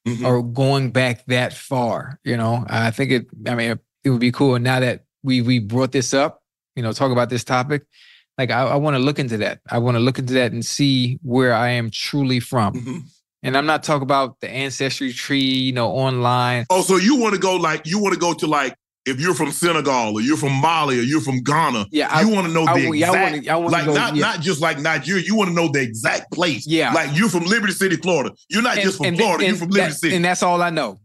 [0.07, 0.25] Mhm.
[0.25, 2.19] or going back that far.
[2.23, 4.55] You know, I think it, I mean, it would be cool.
[4.55, 6.41] And now that we, we brought this up,
[6.75, 7.83] you know, talk about this topic,
[8.37, 9.59] like I, I want to look into that.
[9.69, 12.73] I want to look into that and see where I am truly from.
[12.73, 13.01] Mhm.
[13.43, 16.65] And I'm not talking about the ancestry tree, you know, online.
[16.69, 18.75] Oh, so you want to go like, you want to go to like,
[19.07, 22.29] if you're from Senegal or you're from Mali or you're from Ghana, Yeah, I- you
[22.29, 24.21] want to know the I exact want to, I want like go, not yeah.
[24.21, 25.23] not just like Nigeria.
[25.25, 26.67] You want to know the exact place.
[26.67, 26.91] Yeah.
[26.93, 28.33] Like you're from Liberty City, Florida.
[28.49, 29.45] You're not just from Florida.
[29.45, 30.15] you're from Liberty that- City.
[30.15, 30.99] And that's all I know.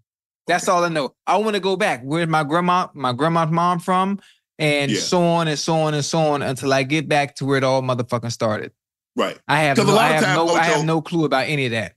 [0.48, 1.14] That's all I know.
[1.26, 2.02] I want to go back.
[2.02, 4.18] Where's my grandma, my grandma's mom from?
[4.58, 5.00] And Yeah.
[5.00, 7.64] so on and so on and so on until I get back to where it
[7.64, 8.72] all motherfucking started.
[9.16, 9.38] right.
[9.46, 11.66] I have no, lot I of have times, no, I have no clue about any
[11.66, 11.94] of that.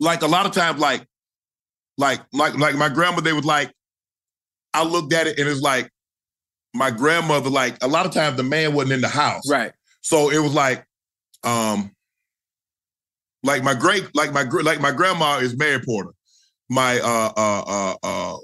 [0.00, 1.06] Like a lot of times, like,
[1.98, 3.72] like, like, like my grandma, they was like,
[4.76, 5.90] I looked at it and it's like
[6.74, 9.48] my grandmother, like a lot of times the man wasn't in the house.
[9.50, 9.72] Right.
[10.02, 10.84] So it was like,
[11.44, 11.90] um,
[13.42, 16.10] like my great, like my like my grandma is Mary Porter.
[16.68, 18.36] My uh uh uh uh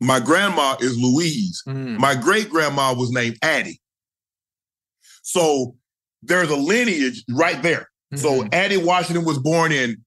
[0.00, 1.62] my grandma is Louise.
[1.68, 1.98] Mm.
[1.98, 3.80] My great grandma was named Addie.
[5.22, 5.76] So
[6.22, 7.88] there's a lineage right there.
[8.16, 8.54] So Mhm.
[8.54, 10.02] Addie Washington was born in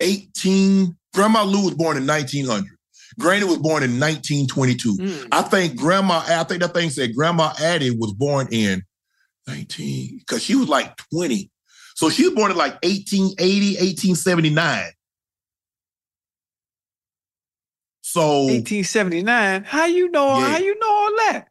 [0.00, 0.96] 18.
[1.12, 2.73] Grandma Lou was born in 1900.
[3.18, 4.96] Granny was born in 1922.
[4.96, 5.28] Mm.
[5.32, 8.82] I think Grandma, I think that thing said Grandma Addie was born in
[9.46, 11.50] 19, because she was like 20.
[11.96, 14.90] So she was born in like 1880, 1879.
[18.00, 19.64] So 1879.
[19.64, 20.38] How you know?
[20.38, 20.48] Yeah.
[20.48, 21.48] How you know all that?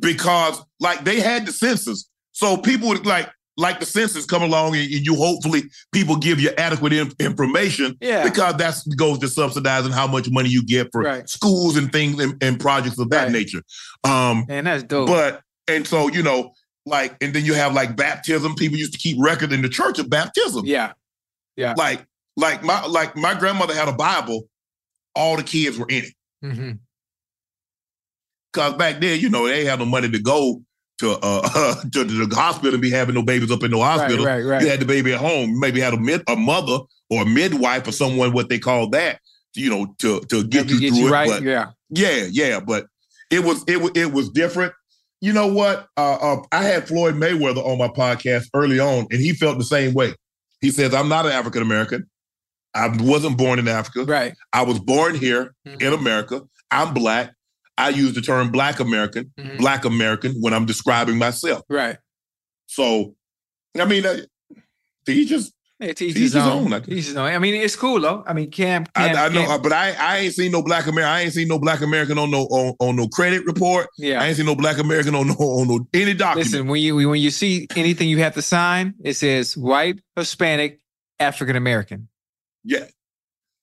[0.00, 2.08] because like they had the census.
[2.32, 3.28] So people would like
[3.58, 7.96] like the census come along and, and you hopefully people give you adequate in- information
[8.00, 8.22] Yeah.
[8.24, 11.28] because that goes to subsidizing how much money you get for Right.
[11.28, 13.32] schools and things and, and projects of that Right.
[13.32, 13.62] nature.
[14.04, 15.08] Um Man, that's dope.
[15.08, 16.54] but and so you know
[16.86, 19.98] like and then you have like baptism people used to keep record in the church
[19.98, 20.64] of baptism.
[20.64, 20.92] yeah.
[21.56, 21.74] Yeah.
[21.76, 22.06] Like
[22.36, 24.48] like my like my grandmother had a Bible
[25.16, 26.14] all the kids were in it.
[26.54, 26.70] hmm
[28.54, 30.62] Cause back then, you know, they had no money to go
[30.98, 34.24] to uh to the hospital and be having no babies up in no hospital.
[34.24, 34.44] right, right.
[34.44, 34.62] right.
[34.62, 35.58] You had the baby at home.
[35.60, 36.78] Maybe had a mid a mother
[37.10, 39.20] or a midwife or someone what they call that,
[39.54, 41.10] you know, to to get you get through you it.
[41.10, 41.28] right.
[41.28, 41.66] But yeah.
[41.90, 42.86] yeah, yeah, but
[43.30, 44.72] it was it was it was different.
[45.20, 45.88] You know what?
[45.96, 49.64] Uh, uh, I had Floyd Mayweather on my podcast early on, and he felt the
[49.64, 50.14] same way.
[50.60, 52.08] He says, "I'm not an African American.
[52.74, 54.04] I wasn't born in Africa.
[54.04, 54.34] Right.
[54.52, 55.82] I was born here Mhm.
[55.82, 56.42] in America.
[56.70, 57.32] I'm black.
[57.78, 59.58] I use the term Black American, Mhm.
[59.58, 61.62] Black American when I'm describing myself.
[61.70, 61.96] Right.
[62.66, 63.14] So,
[63.78, 64.18] I mean, uh,
[65.06, 66.72] he just Yeah, to each Each his own.
[66.72, 67.28] own, each his own.
[67.32, 68.24] I mean, it's cool though.
[68.26, 68.84] I mean, Cam.
[68.96, 71.14] I, I know, Cam- uh, but I I ain't seen no Black American.
[71.14, 73.86] I ain't seen no Black American on no on, on no credit report.
[73.96, 74.20] yeah.
[74.20, 76.50] I ain't seen no Black American on no on no any document.
[76.50, 80.80] Listen, when you when you see anything you have to sign, it says white, Hispanic,
[81.20, 82.08] African American.
[82.64, 82.86] Yeah.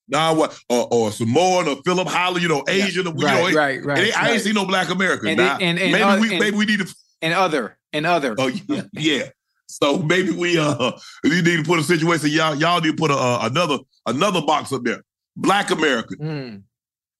[0.07, 3.59] Nah, what or, or Samoan or Philip Holland, you know, Asian, or, you right, know,
[3.59, 4.41] right, right, it ain't- I ain't right.
[4.41, 5.29] seen no Black American.
[5.29, 6.95] And Nah, they- and- and maybe other- we and- maybe we need to.
[7.23, 8.35] and other and other.
[8.37, 9.23] Oh yeah, yeah.
[9.67, 10.91] So maybe we uh
[11.23, 12.29] we need to put a situation.
[12.29, 15.01] Y'all y'all need to put a, uh, another another box up there.
[15.35, 16.61] Black American, Mm,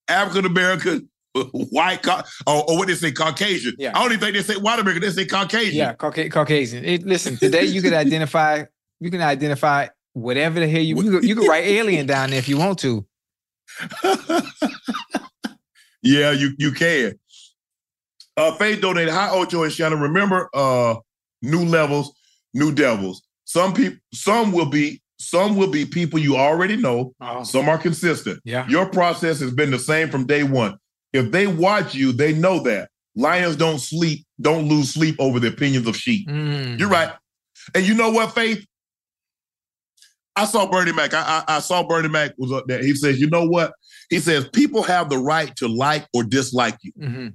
[0.08, 1.10] African American,
[1.72, 3.74] white, ca- or, or what they say, Caucasian.
[3.80, 3.92] Yeah.
[3.98, 5.02] I don't even think they say white American.
[5.02, 5.74] They say Caucasian.
[5.76, 6.86] yeah, Cauca- Caucasian.
[6.86, 8.64] It, listen, today you can identify
[9.02, 12.40] you can identify whatever the hell you you, can- you can write alien down there
[12.40, 13.06] if you want to.
[16.02, 17.14] yeah, you you can.
[18.38, 19.14] Uh, Faith donated.
[19.14, 20.00] Hi, Ocho and Shannon.
[20.00, 20.96] Remember, uh,
[21.42, 22.14] new levels,
[22.54, 23.24] new devils.
[23.46, 27.14] Some people, some will be Some will be people you already know.
[27.22, 27.44] Oh.
[27.44, 28.40] Some are consistent.
[28.44, 28.68] Yeah.
[28.68, 30.78] Your process has been the same from day one.
[31.14, 32.90] If they watch you, they know that.
[33.16, 36.28] Lions don't sleep, don't lose sleep over the opinions of sheep.
[36.28, 36.78] Mm.
[36.78, 37.14] You're right.
[37.74, 38.66] And you know what, Faith?
[40.36, 41.14] I saw Bernie Mac.
[41.14, 42.84] I, I, I saw Bernie Mac was up there.
[42.84, 43.74] He says, you know what?
[44.10, 46.92] He says, people have the right to like or dislike you.
[47.00, 47.34] Mhm.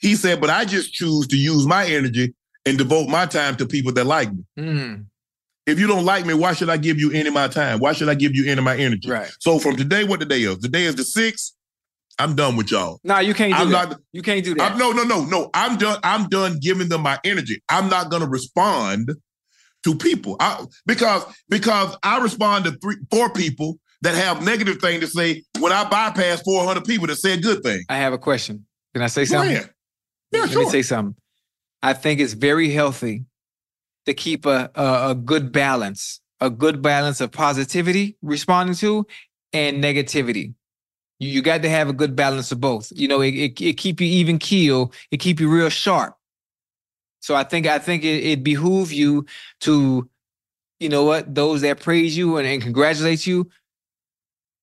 [0.00, 3.66] He said, but I just choose to use my energy and devote my time to
[3.66, 4.44] people that like me.
[4.58, 5.06] Mm.
[5.66, 7.80] If you don't like me, why should I give you any of my time?
[7.80, 9.10] Why should I give you any of my energy?
[9.10, 9.30] Right.
[9.40, 10.58] So from today, what the day is?
[10.58, 11.52] The day is the sixth.
[12.18, 13.00] I'm done with y'all.
[13.04, 13.88] No, you can't do I'm that.
[13.90, 14.00] not.
[14.12, 14.72] you can't do that.
[14.72, 15.50] I'm, no, no, no, no.
[15.52, 15.98] I'm done.
[16.02, 17.62] I'm done giving them my energy.
[17.68, 19.10] I'm not going to respond
[19.86, 25.00] to people I, because because I respond to three, four people that have negative thing
[25.00, 27.82] to say when I bypass 400 people that say a good thing.
[27.88, 28.66] I have a question.
[28.94, 29.56] Can I say something?
[29.56, 29.70] ahead.
[30.32, 30.64] Yeah, Let sure.
[30.64, 31.14] me say something.
[31.82, 33.24] I think it's very healthy
[34.06, 39.06] to keep a, a a good balance, a good balance of positivity responding to
[39.52, 40.54] and negativity.
[41.20, 42.92] You, you got to have a good balance of both.
[42.94, 44.92] You know, it, it, it keep you even keel.
[45.12, 46.16] It keep you real sharp.
[47.26, 49.26] So I think I think it, it behoove you
[49.62, 50.08] to,
[50.78, 53.50] you know what, those that praise you and, and congratulate you,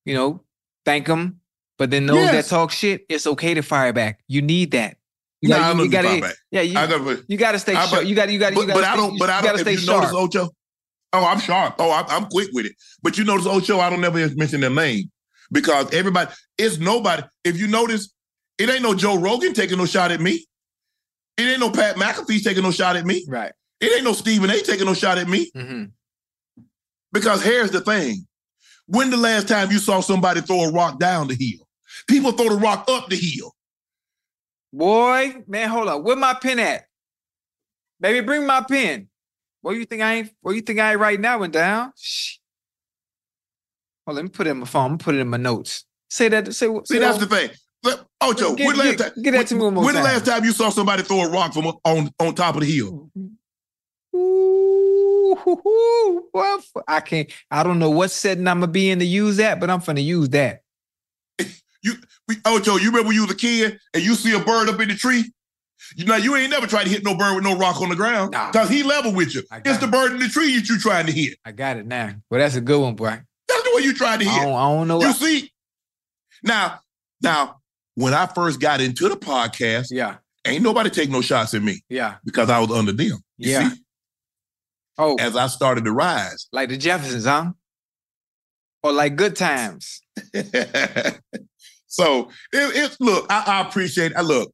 [0.06, 0.42] you know,
[0.86, 1.42] thank them.
[1.78, 2.32] But then those Yes.
[2.50, 4.22] that talk shit, it's okay to fire back.
[4.30, 4.96] You need that.
[5.42, 5.90] You Nah, gotta- I you don't
[6.22, 6.36] gotta-.
[6.52, 7.92] Yeah, you, I gotta, you got to stay I- sharp.
[8.04, 8.88] but- You got to, you got to, but, you got but to.
[8.88, 9.20] I don't.
[9.20, 9.66] But I you gotta don't.
[9.66, 10.04] stay If you sharp.
[10.14, 10.50] notice Ocho,
[11.12, 11.76] oh, I'm sharp.
[11.80, 12.76] Oh, I'm, I'm quick with it.
[13.02, 15.12] But you notice Ocho, I don't never mention their name
[15.52, 17.24] because everybody, it's nobody.
[17.44, 18.14] If you notice,
[18.58, 20.46] it ain't no Joe Rogan taking no shot at me.
[21.38, 23.26] It ain't no Pat McAfee taking no shot at me.
[23.28, 23.52] right.
[23.80, 24.62] It ain't no Stephen A.
[24.62, 25.52] taking no shot at me.
[25.56, 25.86] hmm
[27.12, 28.26] Because here's the thing:
[28.86, 31.68] when the last time you saw somebody throw a rock down the hill?
[32.08, 33.54] People throw the rock up the hill.
[34.72, 36.04] Boy, man, hold on.
[36.04, 36.86] Where my pen at?
[38.00, 39.08] Baby, bring my pen.
[39.62, 40.32] What you think I ain't?
[40.42, 41.92] What you think I ain't right now and down?
[41.98, 42.38] Shh.
[44.08, 44.92] On, let me put it in my phone.
[44.92, 45.86] I'm put it in my notes.
[46.10, 46.54] Say that.
[46.54, 46.88] Say what?
[46.88, 47.50] See, that's the thing.
[48.30, 49.24] Ocho, Get- when last get- time?
[49.24, 51.30] get that to me one more when the last time you saw somebody throw a
[51.30, 53.10] rock from on on top of the hill?
[54.16, 56.30] Ooh, hoo, hoo.
[56.34, 57.32] Well, f- I can't.
[57.50, 60.04] I don't know what setting I'm gonna be in to use that, but I'm finna
[60.04, 60.62] use that.
[62.26, 64.80] We, Ocho, you remember when you was a kid and you see a bird up
[64.80, 65.30] in the tree?
[65.98, 67.98] You know, you ain't never tried to hit no bird with no rock on the
[67.98, 68.50] ground Nah.
[68.50, 69.44] because he level with you.
[69.52, 71.38] I It's the bird in the tree that you trying to hit.
[71.44, 72.14] I got it now.
[72.32, 73.20] Well, that's a good one, boy.
[73.50, 74.42] That's the one you trying to I hit.
[74.44, 75.02] don't, I don't know.
[75.02, 75.52] You What, see?
[76.44, 76.80] Now,
[77.22, 77.58] now,
[77.96, 81.82] when I first got into the podcast, yeah, ain't nobody take no shots at me
[81.90, 83.20] yeah, because I was under them.
[83.38, 83.70] You yeah.
[83.70, 83.80] see?
[84.98, 86.48] Oh, As I started to rise.
[86.52, 87.52] like the Jeffersons, huh?
[88.84, 90.02] Or like good times.
[91.88, 94.16] so it, it's look, I, I appreciate.
[94.16, 94.54] I look.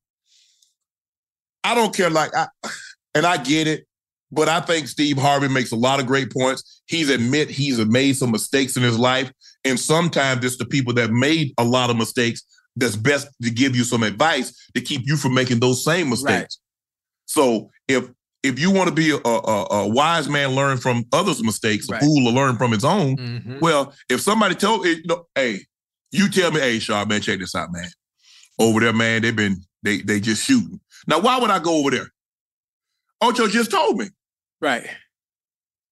[1.63, 2.47] I don't care, like, I,
[3.15, 3.85] and I get it,
[4.31, 6.81] but I think Steve Harvey makes a lot of great points.
[6.87, 9.31] He's admit he's made some mistakes in his life,
[9.65, 12.43] and sometimes it's the people that made a lot of mistakes
[12.75, 16.59] that's best to give you some advice to keep you from making those same mistakes.
[17.25, 18.09] So if
[18.41, 21.89] if you want to be a, a, a wise man, learn from others' mistakes.
[21.89, 22.01] Right.
[22.01, 23.17] A fool will learn from his own.
[23.17, 23.59] Mhm.
[23.61, 25.59] Well, if somebody told you know, hey,
[26.11, 27.89] you tell me, hey, Shaw, man, check this out, man.
[28.57, 30.79] Over there, man, they've been they they just shooting.
[31.07, 32.09] Now, why would I go over there?
[33.21, 34.07] Ocho just told me.
[34.61, 34.87] Right.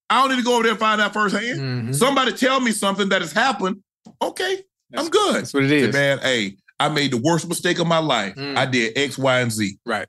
[0.10, 1.60] I don't need to go over there and find out firsthand.
[1.90, 1.96] Mhm.
[1.96, 3.84] Somebody tell me something that has happened.
[4.22, 4.64] Okay,
[4.96, 5.36] I'm good.
[5.36, 8.36] That's what it is, man, hey, I made the worst mistake of my life.
[8.36, 8.58] Mm.
[8.58, 9.78] I did X, Y, and Z.
[9.86, 10.08] Right.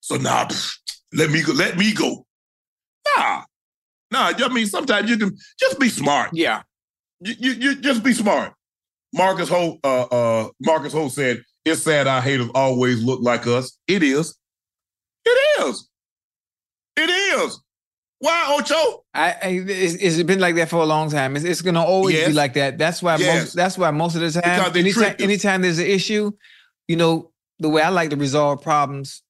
[0.00, 0.76] So now, pff,
[1.12, 1.52] let me go.
[1.52, 2.24] Let me go.
[3.16, 3.42] Nah,
[4.10, 4.32] nah.
[4.36, 6.30] I mean, sometimes you can just be smart.
[6.32, 6.62] Yeah.
[7.20, 8.52] you, you, you just be smart.
[9.12, 13.78] Marcus Holt, uh, uh, Marcus Holt said, "It's sad our haters always look like us.
[13.86, 14.36] It is.
[15.24, 15.88] It is.
[16.96, 17.60] It is.
[18.20, 19.04] Why, Ocho?
[19.14, 21.36] I, I it's, it's been like that for a long time.
[21.36, 22.28] It's, it's gonna always Yes.
[22.28, 22.76] be like that.
[22.78, 23.44] That's why Yes.
[23.44, 23.54] most.
[23.56, 26.32] That's why most of the time, anytime, anytime there's an issue,
[26.88, 27.30] you know,
[27.60, 29.22] the way I like to resolve problems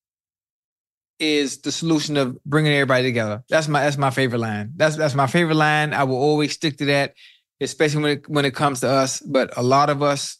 [1.18, 3.42] is the solution of bringing everybody together.
[3.50, 4.72] That's my that's my favorite line.
[4.76, 5.92] That's that's my favorite line.
[5.92, 7.14] I will always stick to that,
[7.60, 9.20] especially when it when it comes to us.
[9.20, 10.38] But a lot of us,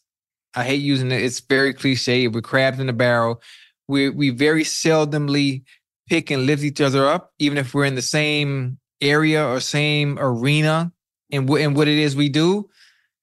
[0.55, 1.23] I hate using it.
[1.23, 2.29] It's very cliche.
[2.29, 3.43] We're crabs in a barrel.
[3.89, 5.65] We we very seldomly
[6.09, 10.19] pick and lift each other up, even if we're in the same area or same
[10.19, 10.93] arena
[11.31, 12.69] and what and what it is we do.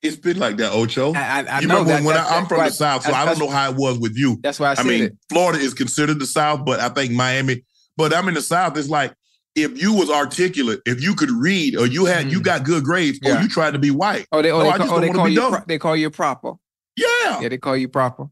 [0.02, 1.14] It's been like that, Ocho.
[1.14, 3.10] I, I, I you know remember that, when, that- I, I'm from the South, so
[3.12, 4.38] that's- I don't know how it was with you.
[4.44, 5.18] That's why I I mean, it.
[5.30, 7.64] Florida is considered the South, but I think Miami.
[7.98, 8.78] But I'm in the South.
[8.78, 9.14] It's like
[9.56, 12.44] if you was articulate, if you could read, or you had you Mhm.
[12.44, 14.28] got good grades, or you tried to be white.
[14.32, 15.96] Oh, they, oh, No, they, I call, oh, they call be you pro- they call
[15.96, 16.54] you proper.
[16.98, 17.42] Yeah.
[17.42, 18.28] Yeah, they call you proper.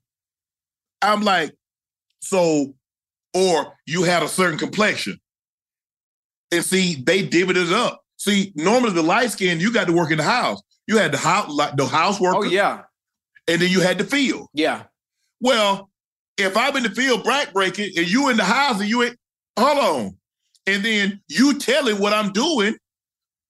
[1.01, 1.53] I'm like,
[2.21, 2.75] so,
[3.33, 5.19] or you had a certain complexion.
[6.51, 8.01] And see, they divvied it up.
[8.17, 10.61] See, normally the light skin, you got to work in the house.
[10.87, 12.83] You had the house, like the house worker, Oh yeah,
[13.47, 14.47] and then you had the field.
[14.53, 14.83] yeah.
[15.41, 15.89] Well,
[16.37, 19.17] if I'm in the field back breaking and you in the house and you ain't,
[19.59, 20.17] hold on.
[20.65, 22.75] And then you tell telling what I'm doing.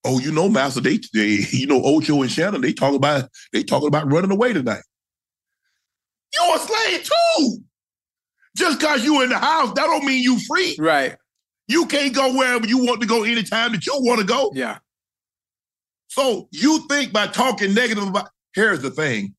[0.04, 3.62] Oh, you know, Master, they, they you know, Ocho and Shannon, they talk about they
[3.62, 4.82] talking about running away tonight.
[6.36, 7.58] You're a slave too.
[8.56, 10.76] Just cause you in the house, that don't mean you free.
[10.78, 11.16] Right.
[11.66, 14.52] You can't go wherever you want to go anytime that you want to go.
[14.54, 14.78] Yeah.
[16.08, 19.34] So you think by talking negative about here's the thing.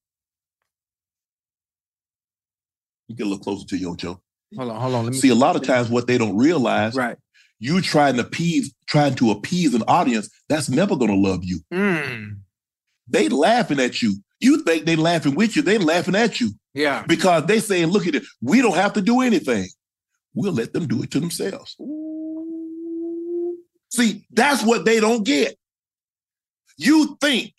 [3.07, 4.21] You get a little closer to you, Ocho.
[4.57, 5.05] Hold on, hold on.
[5.05, 7.17] Let me See, a lot of times what they don't realize, Right.
[7.59, 11.59] you trying to appease, trying to appease an audience that's never gonna love you.
[11.73, 12.39] Mm.
[13.07, 14.15] They laughing at you.
[14.39, 17.03] You think they laughing with you, they laughing at you Yeah.
[17.07, 19.67] because they saying, look at it, we don't have to do anything.
[20.33, 21.75] We'll let them do it to themselves.
[23.91, 25.55] See, that's what they don't get.
[26.77, 27.53] You think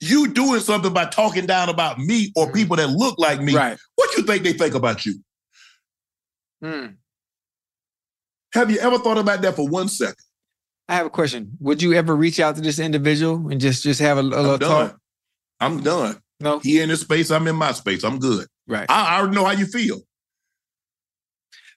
[0.00, 2.54] you doing something by talking down about me or Mhm.
[2.54, 3.54] people that look like me.
[3.54, 3.78] Right.
[3.96, 5.22] What you think they think about you?
[6.64, 6.96] Mm.
[8.54, 10.16] Have you ever thought about that for one second?
[10.88, 11.52] I have a question.
[11.60, 14.58] Would you ever reach out to this individual and just just have a, a little
[14.58, 14.90] done.
[14.90, 15.00] talk?
[15.60, 16.20] I'm done.
[16.40, 16.58] No.
[16.58, 18.04] He in his space, I'm in my space.
[18.04, 18.46] I'm good.
[18.66, 18.86] Right.
[18.88, 20.00] I, I already know how you feel.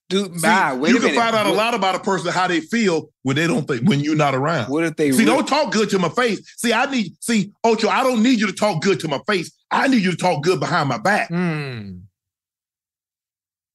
[0.09, 0.47] Dude, See.
[0.47, 1.15] Wait you can minute.
[1.15, 3.99] find out a lot about a person how they feel when they don't think when
[3.99, 4.67] you're not around.
[4.69, 6.41] What if they See, re- don't talk good to my face.
[6.57, 9.51] See, I need see, Ocho, I don't need you to talk good to my face.
[9.69, 11.27] I need you to talk good behind my back.
[11.29, 11.99] Hmm.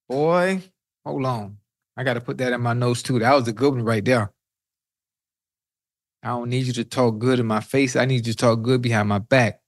[0.08, 0.60] Boy,
[1.04, 1.58] hold on.
[1.96, 3.20] I got to put that in my notes too.
[3.20, 4.32] That was a good one right there.
[6.22, 7.94] I don't need you to talk good in my face.
[7.94, 9.60] I need you to talk good behind my back.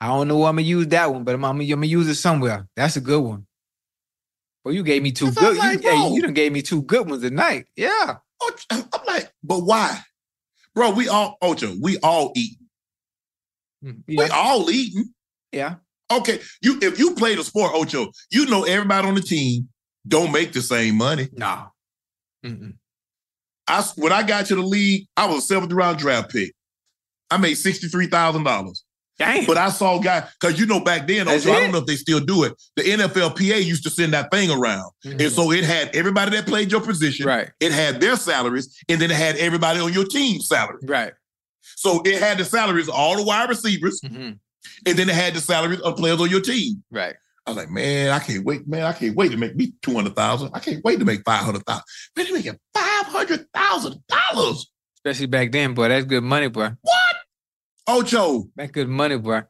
[0.00, 2.08] I don't know where I'm gonna use that one, but I'm, I'm, I'm gonna use
[2.08, 2.66] it somewhere.
[2.76, 3.46] That's a good one.
[4.64, 5.84] Well, you gave me two That's what I'm good.
[5.84, 7.66] You, hey, you done gave me two good ones tonight.
[7.76, 8.16] Yeah.
[8.40, 10.00] Ocho, I'm like, but why?
[10.74, 12.58] Bro, we all Ocho, we all eat.
[13.84, 15.12] Mm, We all eating.
[15.52, 15.76] Yeah.
[16.10, 19.68] Okay, you if you play the sport, Ocho, you know everybody on the team
[20.06, 21.28] don't make the same money.
[21.32, 21.66] No.
[22.44, 22.74] Mm-mm.
[23.66, 26.52] I when I got to the league, I was a seventh round draft pick.
[27.30, 28.84] I made sixty three thousand dollars.
[29.18, 29.46] Damn.
[29.46, 31.96] But I saw guys because you know back then, Ocho, I don't know if they
[31.96, 32.52] still do it.
[32.76, 35.30] The NFLPA used to send that thing around, and Mhm.
[35.30, 37.26] so it had everybody that played your position.
[37.26, 37.50] right.
[37.60, 40.78] It had their salaries, and then it had everybody on your team's salary.
[40.84, 41.12] Right.
[41.76, 44.38] So it had the salaries of all the wide receivers, Mhm.
[44.86, 46.82] and then it had the salaries of players on your team.
[46.90, 47.16] Right.
[47.46, 48.82] I was like, man, I can't wait, man.
[48.82, 50.50] I can't wait to make me two hundred thousand.
[50.54, 51.84] I can't wait to make five hundred thousand.
[52.14, 54.66] Man, they making five hundred thousand dollars.
[54.98, 55.88] Especially back then, boy.
[55.88, 56.70] That's good money, boy.
[57.88, 59.42] Ocho, That's good money, bro.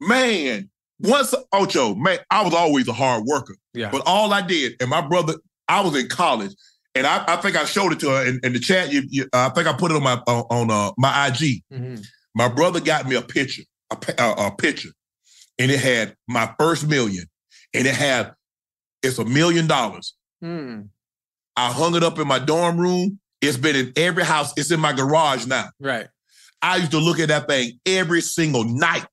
[0.00, 0.70] man.
[1.00, 3.54] Once Ocho, man, I was always a hard worker.
[3.74, 3.90] Yeah.
[3.90, 5.34] But all I did, and my brother,
[5.68, 6.52] I was in college,
[6.94, 8.90] and I, I think I showed it to her in, in the chat.
[8.90, 11.62] You, you, I think I put it on my on, on uh, my IG.
[11.70, 12.02] Mhm.
[12.34, 14.88] My brother got me a picture, a, a, a picture,
[15.58, 17.26] and it had my first million,
[17.74, 18.32] and it had
[19.02, 20.14] it's a million dollars.
[20.42, 20.88] Mm.
[21.56, 23.18] I hung it up in my dorm room.
[23.42, 24.54] It's been in every house.
[24.56, 25.68] It's in my garage now.
[25.78, 26.06] Right.
[26.66, 29.06] I used to look at that thing every single night.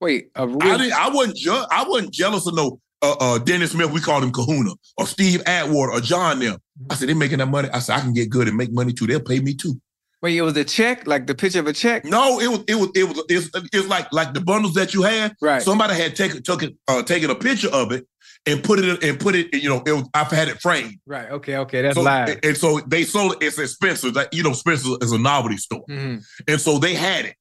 [0.00, 0.92] Wait, a real I didn't.
[0.92, 1.36] I wasn't.
[1.36, 3.90] Je- I wasn't jealous of no uh, uh, Dennis Smith.
[3.90, 6.38] We called him Kahuna or Steve Atwater or John.
[6.38, 6.58] Them.
[6.90, 7.68] I said they're making that money.
[7.72, 9.06] I said I can get good and make money too.
[9.06, 9.80] They'll pay me too.
[10.20, 12.04] Wait, it was a check, like the picture of a check.
[12.04, 12.64] No, it was.
[12.68, 12.90] It was.
[12.94, 13.24] It was.
[13.28, 15.34] It's, it's like like the bundles that you had.
[15.40, 15.60] Right.
[15.60, 18.06] Somebody had taken took it, uh, taken a picture of it
[18.46, 19.54] and put it and put it.
[19.54, 20.98] You know, it was, I've had it framed.
[21.06, 21.30] right.
[21.30, 21.56] Okay.
[21.58, 21.82] Okay.
[21.82, 22.38] That's So, live.
[22.42, 23.46] and so they sold it.
[23.46, 24.14] It's at Spencer's.
[24.14, 25.84] Like, you know, Spencer's is a novelty store.
[25.88, 26.22] Mhm.
[26.48, 27.36] And so they had it.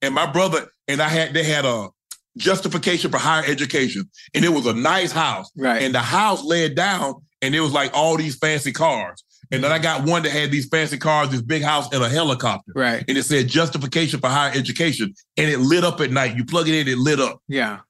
[0.00, 1.88] And my brother and I had they had a
[2.36, 4.08] justification for higher education.
[4.34, 5.50] And it was a nice house.
[5.56, 5.82] Right.
[5.82, 9.22] And the house laid down and it was like all these fancy cars.
[9.50, 12.08] And then I got one that had these fancy cars, this big house, and a
[12.08, 12.72] helicopter.
[12.74, 13.04] right.
[13.06, 15.12] And it said justification for higher education.
[15.36, 16.36] And it lit up at night.
[16.36, 17.38] You plug it in, it lit up.
[17.48, 17.80] Yeah.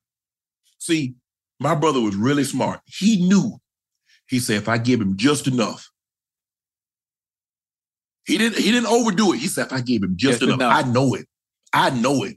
[0.78, 1.14] See,
[1.62, 2.80] my brother was really smart.
[2.86, 3.59] He knew.
[4.28, 5.90] He said, if I give him just enough,
[8.24, 8.59] he didn't.
[8.59, 9.39] He didn't overdo it.
[9.39, 10.84] He said, if I give him just, Just enough, enough.
[10.86, 11.26] I know it.
[11.72, 12.36] I know it.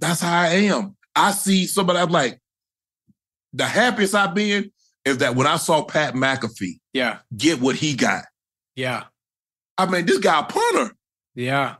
[0.00, 0.96] That's how I am.
[1.14, 1.98] I see somebody.
[2.00, 2.40] I'm like,
[3.52, 4.70] the happiest I've been
[5.04, 7.18] is that when I saw Pat McAfee Yeah.
[7.36, 8.24] get what he got.
[8.76, 9.04] Yeah.
[9.76, 10.94] I mean, this guy punter,
[11.34, 11.76] Yeah.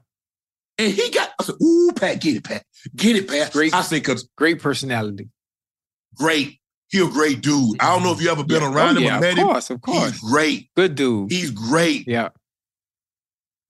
[0.78, 1.30] and he got.
[1.40, 2.64] I said, "Ooh, Pat, get it, Pat,
[2.94, 3.74] get it, Pat." Great.
[3.74, 5.28] I said, "Cause Great personality.
[6.18, 6.58] Great.
[6.90, 7.76] He a great dude.
[7.80, 8.72] I don't know if you ever been Yeah.
[8.72, 9.46] around oh, him yeah, or met of him.
[9.46, 10.10] course, of course.
[10.12, 10.70] He's great.
[10.74, 11.30] Good dude.
[11.30, 12.06] He's great.
[12.08, 12.30] yeah.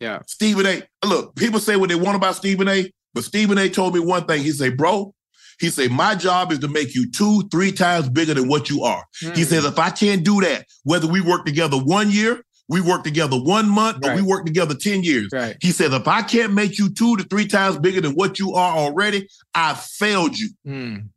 [0.01, 0.21] Yeah.
[0.27, 0.83] Stephen A.
[1.07, 2.91] Look, people say what they want about Stephen A.
[3.15, 3.69] But Stephen A.
[3.69, 4.43] told me one thing.
[4.43, 5.13] He said, "Bro,
[5.59, 8.85] he said my job is to make you two, three times bigger than what you
[8.85, 9.47] are." He Mm.
[9.47, 13.37] says, "If I can't do that, whether we work together one year, we work together
[13.37, 15.31] one month or we work together 10 years.
[15.33, 15.57] Right.
[15.63, 18.53] He says, if I can't make you two to three times bigger than what you
[18.53, 20.51] are already, I failed you.
[20.67, 21.09] Mm.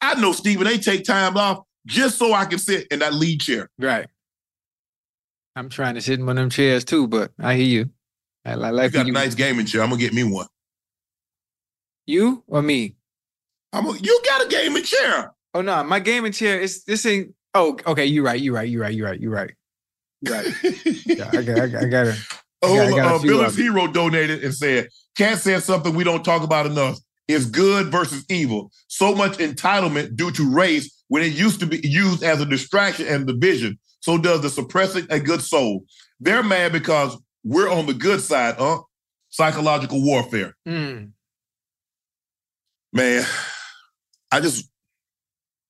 [0.00, 3.40] I know Stephen they take time off just so I can sit in that lead
[3.40, 3.70] chair.
[3.78, 4.06] Right.
[5.54, 7.90] I'm trying to sit in one of them chairs too, but I hear you.
[8.44, 9.82] I, I You like got a nice gaming chair.
[9.82, 10.46] I'm gonna get me one.
[12.06, 12.96] You or me?
[13.72, 15.32] I'm a, you got a gaming chair.
[15.54, 17.34] Oh no, my gaming chair is this ain't.
[17.54, 18.04] Oh, okay.
[18.04, 18.40] You right.
[18.40, 18.68] You right.
[18.68, 18.94] You right.
[18.94, 19.20] You right.
[19.20, 19.50] You right.
[20.20, 20.46] You right.
[21.06, 21.58] Yeah, I got.
[21.60, 21.84] I got.
[21.84, 22.18] I got it.
[22.62, 23.62] Oh, I got a uh, few Billy's of 'em.
[23.64, 26.98] Hero donated and said, Katt said something we don't talk about enough.
[27.28, 28.70] Is good versus evil.
[28.86, 33.06] So much entitlement due to race when it used to be used as a distraction
[33.08, 33.78] and division.
[34.00, 35.84] So does the suppressing a good soul.
[36.20, 38.82] They're mad because we're on the good side, huh?
[39.30, 40.56] Psychological warfare.
[40.68, 41.10] Mm.
[42.92, 43.24] Man,
[44.30, 44.70] I just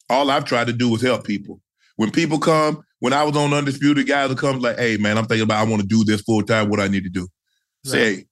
[0.08, 1.60] all I've tried to do is help people.
[1.96, 5.24] When people come, when I was on Undisputed, guys will come like, hey man, I'm
[5.24, 6.68] thinking about I want to do this full time.
[6.68, 7.28] What I need to do.
[7.84, 8.26] Say, hey.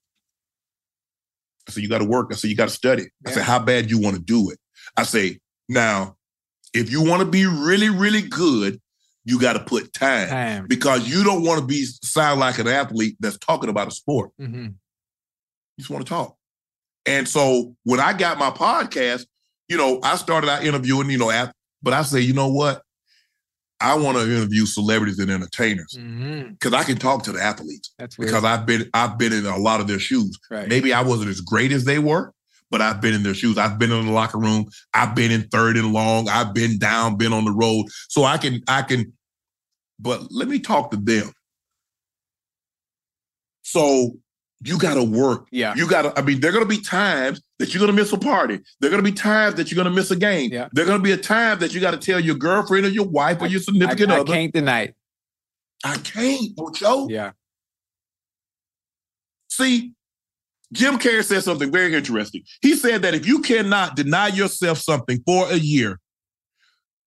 [1.69, 2.29] I said, you got to work.
[2.31, 3.05] I said, you got to study.
[3.27, 4.59] I said, how bad you want to do it?
[4.97, 6.17] I say, now,
[6.75, 8.81] if you want to be really, really good,
[9.25, 10.67] you got to put time Time.
[10.69, 14.31] because you don't want to be sound like an athlete that's talking about a sport.
[14.39, 14.75] hmm You
[15.79, 16.37] just want to talk.
[17.07, 19.27] And so when I got my podcast,
[19.69, 21.31] you know, I started out interviewing, you know,
[21.83, 22.83] but I say, you know what?
[23.85, 26.53] I want to interview celebrities and entertainers mm-hmm.
[26.53, 28.31] because I can talk to the athletes That's weird.
[28.31, 30.39] because I've been I've been in a lot of their shoes.
[30.51, 30.69] right.
[30.69, 32.33] Maybe I wasn't as great as they were,
[32.71, 33.59] but I've been in their shoes.
[33.59, 34.67] I've been in the locker room.
[34.95, 36.31] I've been in third and long.
[36.31, 37.87] I've been down, been on the road.
[38.09, 39.13] So I can I can
[39.99, 41.31] but let me talk to them.
[43.63, 44.17] So
[44.65, 45.75] you got to work Yeah.
[45.77, 48.61] you gotta, I mean, there are gonna be times that you're gonna miss a party.
[48.81, 50.53] There are gonna be times that you're gonna miss a game.
[50.53, 50.69] Yeah.
[50.73, 53.41] There are gonna be a time that you gotta tell your girlfriend or your wife
[53.41, 54.95] or your significant I other, I can't deny it.
[55.85, 57.09] I can't, Ocho.
[57.09, 57.33] Yeah.
[59.49, 59.93] See,
[60.73, 62.43] Jim Carrey said something very interesting.
[62.61, 66.01] He said that if you cannot deny yourself something for a year,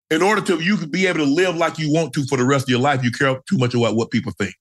[0.09, 2.45] in order to you could be able to live like you want to for the
[2.45, 4.53] rest of your life, you care too much about what people think.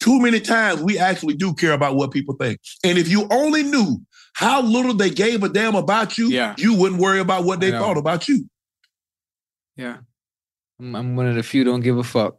[0.00, 2.58] Too many times we actually do care about what people think.
[2.84, 4.00] And if you only knew
[4.34, 6.54] how little they gave a damn about you, Yeah.
[6.56, 8.48] you wouldn't worry about what they thought about you.
[9.76, 9.98] Yeah.
[10.80, 12.38] I'm, I'm one of the few don't give a fuck.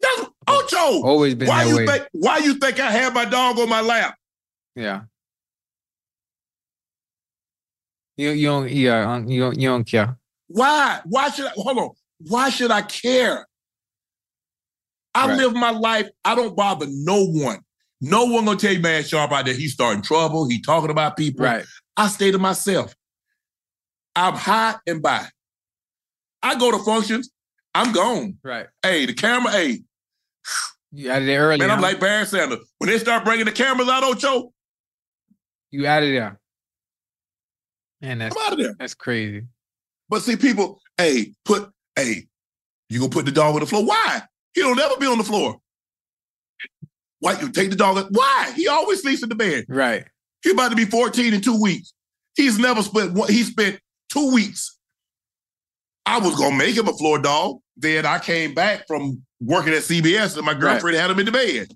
[0.00, 1.02] That's Ocho.
[1.02, 1.86] Always been why that you way.
[1.86, 4.16] think why you think I had my dog on my lap?
[4.76, 5.02] Yeah.
[8.16, 10.16] You you don't yeah you don't you don't care.
[10.48, 11.00] Why?
[11.04, 11.90] Why should I hold on?
[12.26, 13.46] Why should I care?
[15.14, 15.38] I Right.
[15.38, 16.08] live my life.
[16.24, 17.60] I don't bother no one.
[18.00, 20.48] No one gonna tell you, man, Sharp out there, he's starting trouble.
[20.48, 21.44] He talking about people.
[21.44, 21.64] Right.
[21.96, 22.94] I stay to myself.
[24.16, 25.26] I'm high and by.
[26.42, 27.30] I go to functions.
[27.74, 28.38] I'm gone.
[28.42, 28.66] Right.
[28.82, 29.52] Hey, the camera.
[29.52, 29.82] Hey,
[30.92, 31.58] You out of there early.
[31.58, 31.82] man, I'm huh?
[31.82, 32.58] like Barry Sanders.
[32.78, 34.52] When they start bringing the cameras out, Ocho,
[35.70, 36.40] you out of there.
[38.00, 38.74] Man, that's I'm out of there.
[38.78, 39.46] that's crazy.
[40.08, 42.26] But see, people, hey, put, hey,
[42.88, 43.84] you gonna put the dog on the floor?
[43.84, 44.22] Why?
[44.54, 45.56] He don't ever be on the floor.
[47.20, 48.06] Why you take the dog?
[48.10, 48.52] Why?
[48.56, 49.66] He always sleeps in the bed.
[49.68, 50.04] Right.
[50.42, 51.92] He's about to be 14 in two weeks.
[52.34, 53.78] He's never spent one, he spent
[54.10, 54.78] two weeks.
[56.06, 57.58] I was gonna make him a floor dog.
[57.76, 61.32] Then I came back from working at CBS and my girlfriend had him in the
[61.32, 61.68] bed.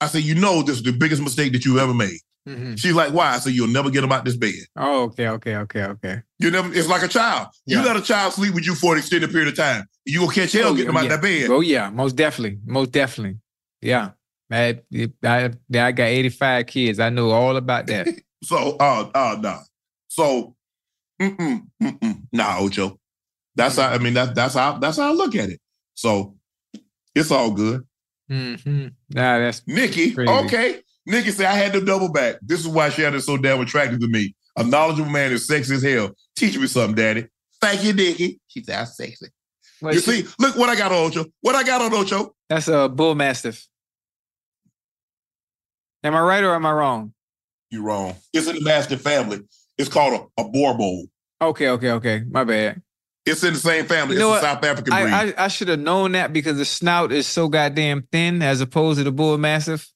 [0.00, 2.18] I said, you know, this is the biggest mistake that you ever made.
[2.48, 2.78] Mhm.
[2.78, 3.38] She's like, why?
[3.38, 4.54] Said, you'll never get them out this bed.
[4.76, 6.22] Oh, okay, okay, okay, okay.
[6.40, 7.48] You never, it's like a child.
[7.66, 9.86] You let a child sleep with you for an extended period of time.
[10.04, 11.08] You gonna catch hell Oh, getting him out yeah.
[11.10, 11.50] that bed.
[11.50, 13.38] Oh yeah, most definitely, most definitely.
[13.80, 14.10] Yeah.
[14.50, 14.80] I,
[15.24, 16.98] I, I got 85 kids.
[17.00, 18.08] I know all about that.
[18.44, 19.60] So, uh, uh, nah.
[20.08, 20.56] So,
[21.20, 22.22] mm-mm, mm-mm.
[22.32, 22.98] Nah, Ocho.
[23.54, 25.60] That's how, I mean, that, that's how, that's how I look at it.
[25.94, 26.34] So,
[27.14, 27.86] it's all good.
[28.28, 28.88] Mm-hmm.
[29.10, 30.28] Nah, that's Nikki, Crazy.
[30.32, 30.80] okay.
[31.06, 32.36] Nikki said, I had to double back.
[32.42, 34.34] This is why Shannon's so damn attractive to me.
[34.56, 36.12] A knowledgeable man is sexy as hell.
[36.36, 37.26] Teach me something, daddy.
[37.60, 38.40] Thank you, Nikki.
[38.48, 39.26] She said, I'm sexy.
[39.80, 41.24] You she- see, look what I got on Ocho.
[41.40, 42.34] What I got on Ocho.
[42.48, 43.66] that's a bull mastiff.
[46.04, 47.14] Am I right or am I wrong?
[47.70, 48.16] You're wrong.
[48.32, 49.40] It's in the Mastiff family.
[49.78, 51.04] It's called a, a Boerboel.
[51.40, 52.22] Okay, okay, okay.
[52.30, 52.82] My bad.
[53.24, 54.14] It's in the same family.
[54.14, 54.46] You know it's a?
[54.46, 55.12] South African breed.
[55.12, 58.60] I, I, I should have known that because the snout is so goddamn thin as
[58.60, 59.88] opposed to the bull mastiff.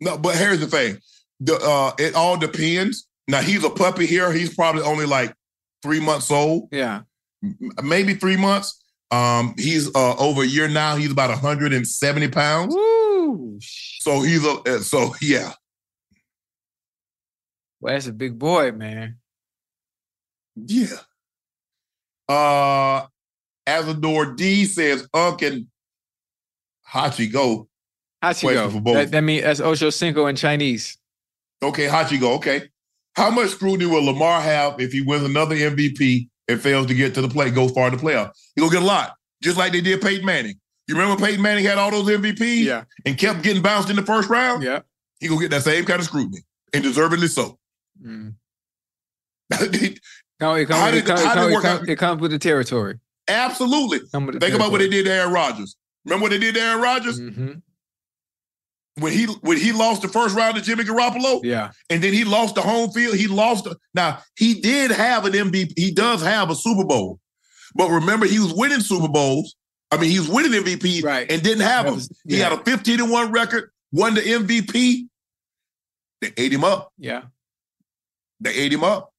[0.00, 0.98] No, but here's the thing.
[1.40, 3.06] The uh it all depends.
[3.28, 4.32] Now he's a puppy here.
[4.32, 5.34] He's probably only like
[5.82, 7.02] three months old, Yeah.
[7.42, 8.82] m- maybe three months.
[9.10, 10.96] Um, he's uh over a year now.
[10.96, 12.74] He's about 170 pounds.
[12.74, 13.58] Woo!
[13.60, 15.52] So he's a uh, so yeah.
[17.80, 19.18] Well, that's a big boy, man.
[20.56, 20.96] Yeah.
[22.28, 23.06] Uh
[23.68, 25.66] Azador D says Unc and
[26.88, 27.68] Hachi go.
[28.34, 28.72] Hachigo.
[28.72, 28.94] for both.
[28.94, 30.96] That, that means that's Ocho Cinco in Chinese.
[31.62, 32.34] Okay, Hachi go.
[32.34, 32.62] Okay.
[33.14, 37.14] How much scrutiny will Lamar have if he wins another MVP and fails to get
[37.14, 38.30] to the play, goes far in the playoff?
[38.54, 40.60] He gonna get a lot, just like they did Peyton Manning.
[40.86, 44.28] You remember Peyton Manning had all those MVPs and kept getting bounced in the first
[44.28, 44.62] round?
[44.62, 44.80] Yeah.
[45.18, 46.42] He gonna get that same kind of scrutiny,
[46.74, 47.58] and deservedly so.
[48.04, 48.34] Mm.
[50.38, 52.98] No, it, comes, How it, comes, it, comes, it, comes, it comes with the territory.
[53.26, 54.00] Absolutely.
[54.00, 55.76] Think about what they did to Aaron Rodgers.
[56.04, 57.62] Remember what they did to Aaron Rodgers Mhm.
[58.98, 61.70] When he when he lost the first round to Jimmy Garoppolo, Yeah.
[61.90, 63.16] and then he lost the home field.
[63.16, 63.64] He lost.
[63.64, 65.72] The, now he did have an MVP.
[65.76, 67.20] He does have a Super Bowl,
[67.74, 69.54] but remember he was winning Super Bowls.
[69.92, 71.30] I mean, he was winning MVP Right.
[71.30, 71.94] and didn't have them.
[71.96, 75.06] was- He had a 15 and 1 record, won the MVP.
[76.20, 76.90] They ate him up.
[76.98, 77.22] Yeah.
[78.40, 79.12] They ate him up.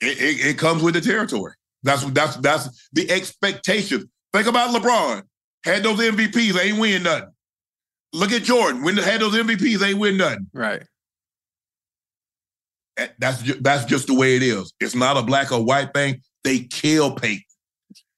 [0.00, 1.52] It, it, it comes with the territory.
[1.82, 4.10] That's that's that's the expectation.
[4.32, 5.22] Think about LeBron.
[5.64, 7.28] Had those MVPs, ain't win nothing.
[8.12, 8.82] Look at Jordan.
[8.82, 10.46] When they had those MVPs, ain't win nothing.
[10.52, 10.82] Right.
[12.98, 14.72] Eh, That's ju- that's just the way it is.
[14.80, 16.20] It's not a black or white thing.
[16.44, 17.42] They killed Peyton.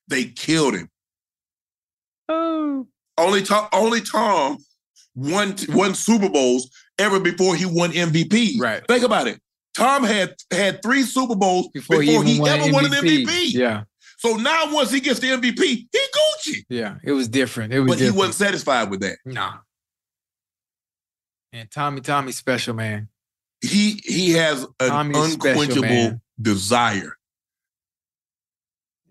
[0.09, 0.89] They killed him.
[2.29, 2.87] Oh.
[3.17, 4.59] Only Tom, only Tom
[5.15, 6.69] won won Super Bowls
[6.99, 8.59] ever before he won MVP.
[8.59, 8.87] Right.
[8.89, 9.41] Think about it.
[9.75, 12.93] Tom had had three Super Bowls Before, before, he, he, won ever an won an
[12.93, 13.53] MVP.
[13.53, 13.85] Yeah.
[14.19, 16.65] So now once he gets the MVP, he Gucci.
[16.69, 16.97] Yeah.
[17.05, 17.73] It was different.
[17.73, 19.19] It was But he wasn't satisfied with that.
[19.25, 19.59] Nah.
[21.55, 23.09] And Tommy, Tommy special, man.
[23.61, 27.17] He he has an Tommy's unquenchable desire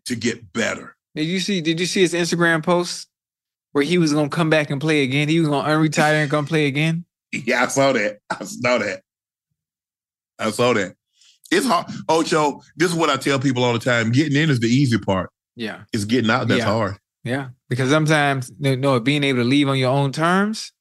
[0.06, 0.98] to get better.
[1.16, 3.08] Did you see did you see his Instagram post
[3.72, 5.30] where he was gonna come back and play again?
[5.30, 7.06] He was gonna unretire and come play again?
[7.46, 8.20] Yeah, I saw that.
[8.30, 9.02] I saw that.
[10.38, 10.94] I saw that.
[11.50, 11.88] It's hard.
[12.08, 14.12] Ocho, this is what I tell people all the time.
[14.12, 15.32] Getting in is the easy part.
[15.56, 15.84] Yeah.
[15.94, 16.66] It's getting out that's Yeah.
[16.66, 16.98] hard.
[17.24, 17.50] Yeah.
[17.70, 20.74] Because sometimes you know, being able to leave on your own terms,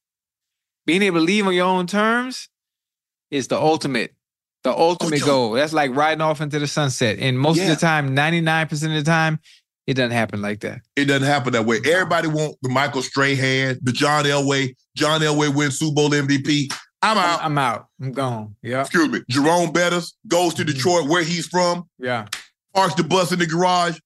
[0.85, 2.49] being able to leave on your own terms
[3.31, 4.13] is the ultimate,
[4.63, 5.25] the ultimate Ocho.
[5.25, 5.51] goal.
[5.53, 7.19] That's like riding off into the sunset.
[7.19, 9.39] And most of the time, 99% of the time,
[9.87, 10.79] it doesn't happen like that.
[10.95, 11.79] It doesn't happen that way.
[11.85, 14.75] Everybody want the Michael Strahan, the John Elway.
[14.95, 16.71] John Elway wins Super Bowl MVP.
[17.01, 17.39] I'm out.
[17.43, 17.87] I'm out.
[18.01, 18.55] I'm gone.
[18.63, 18.81] Yeah.
[18.81, 19.21] Excuse me.
[19.29, 20.67] Jerome Bettis goes to Mhm.
[20.67, 22.27] Detroit, where he's from, Yeah.
[22.73, 23.97] parks the bus in the garage.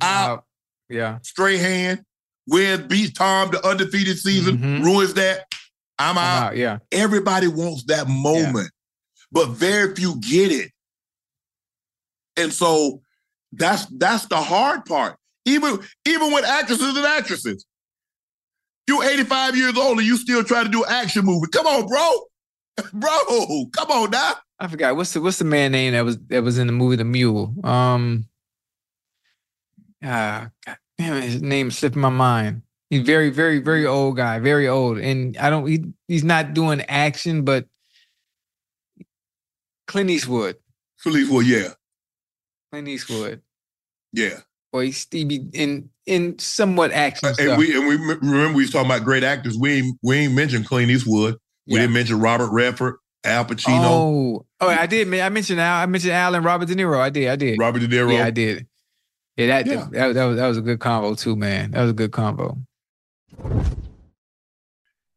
[0.00, 0.44] I'm Out.
[0.88, 1.18] Yeah.
[1.22, 2.02] Strahan
[2.46, 4.84] wins, beats Tom the undefeated season, Mhm.
[4.84, 5.44] ruins that.
[5.98, 6.42] I'm I'm out.
[6.48, 6.56] out.
[6.56, 6.78] Yeah.
[6.92, 8.70] Everybody wants that moment,
[9.30, 10.70] but very few get it.
[12.36, 13.00] And so
[13.52, 15.16] that's that's the hard part.
[15.44, 17.64] Even even with actresses and actresses.
[18.86, 21.46] You 85 years old and you still try to do an action movie.
[21.52, 22.10] Come on, bro.
[22.92, 24.32] Bro, come on now.
[24.58, 26.96] I forgot what's the what's the man name that was that was in the movie
[26.96, 27.54] The Mule.
[27.62, 28.26] Um,
[30.02, 32.62] ah, God damn it, his name slipped my mind.
[32.94, 35.66] He's very, very, very old guy, very old, and I don't.
[35.66, 37.66] He, he's not doing action, but
[39.88, 40.58] Clint Eastwood.
[40.98, 41.70] Philippe, well, yeah,
[42.70, 43.42] Clint Eastwood.
[44.12, 44.38] yeah.
[44.72, 47.48] Or he's he in in somewhat action Uh, stuff.
[47.48, 49.56] and we and we remember we was talking about great actors.
[49.58, 51.36] We ain't, we ain't mentioned Clint Eastwood.
[51.66, 51.80] We Yeah.
[51.80, 52.94] didn't mention Robert Redford,
[53.24, 55.12] Al Pacino, Oh, oh, I did.
[55.14, 55.82] I mentioned Al.
[55.82, 57.00] I mentioned Al and Robert De Niro.
[57.00, 57.28] I did.
[57.28, 57.58] I did.
[57.58, 58.12] Robert De Niro.
[58.12, 58.68] Yeah, I did.
[59.36, 59.88] Yeah, that, Yeah.
[59.90, 61.72] That, that was that was a good combo too, man.
[61.72, 62.56] That was a good combo.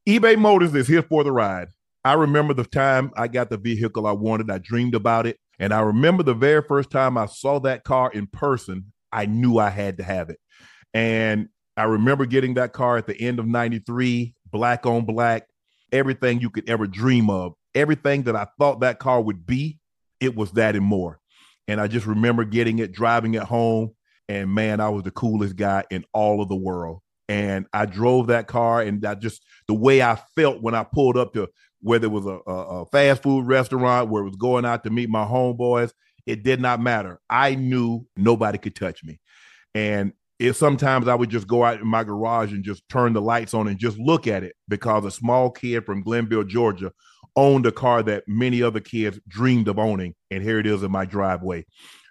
[0.08, 1.68] eBay Motors is here for the ride.
[2.06, 4.50] I remember the time I got the vehicle I wanted.
[4.50, 5.38] I dreamed about it.
[5.60, 9.58] And I remember the very first time I saw that car in person, I knew
[9.58, 10.40] I had to have it.
[10.94, 15.48] And I remember getting that car at the end of 93, black on black,
[15.92, 19.80] everything you could ever dream of, everything that I thought that car would be,
[20.20, 21.20] it was that and more.
[21.68, 23.92] And I just remember getting it, driving it home.
[24.30, 27.02] And man, I was the coolest guy in all of the world.
[27.30, 31.18] And I drove that car, and I just, the way I felt when I pulled
[31.18, 31.50] up to
[31.82, 34.90] whether it was a, a, a fast food restaurant where it was going out to
[34.90, 35.92] meet my homeboys,
[36.26, 37.20] it did not matter.
[37.30, 39.20] I knew nobody could touch me.
[39.76, 40.14] And
[40.54, 43.68] sometimes I would just go out in my garage and just turn the lights on
[43.68, 46.92] and just look at it because a small kid from Glennville, Georgia,
[47.36, 50.16] owned a car that many other kids dreamed of owning.
[50.32, 51.66] And here it is in my driveway,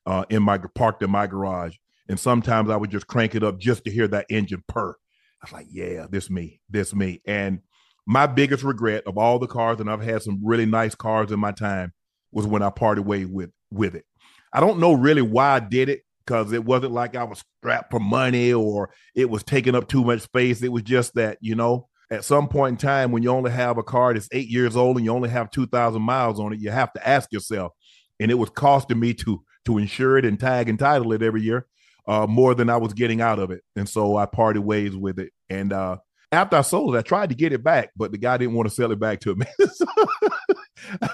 [0.07, 1.77] uh, in my parked in my garage.
[2.09, 4.95] And sometimes I would just crank it up just to hear that engine purr.
[5.43, 7.21] I was like, yeah, this me, this me.
[7.27, 7.61] And
[8.07, 11.41] my biggest regret of all the cars, and I've had some really nice cars in
[11.41, 11.93] my time,
[12.33, 14.05] was when I parted ways with with it.
[14.53, 17.91] I don't know really why I did it because it wasn't like I was strapped
[17.91, 20.63] for money or it was taking up too much space.
[20.63, 23.79] It was just that, you know, at some point in time when you only have
[23.79, 26.71] a car that's eight years old and you only have 2,000 miles on it, you
[26.71, 27.73] have to ask yourself.
[28.19, 31.43] And it was costing me to to insure it and tag and title it every
[31.43, 31.67] year
[32.07, 33.63] uh, more than I was getting out of it.
[33.75, 35.33] And so I parted ways with it.
[35.51, 35.99] And uh,
[36.33, 38.69] after I sold it, I tried to get it back, but the guy didn't want
[38.69, 39.47] to sell it back to me.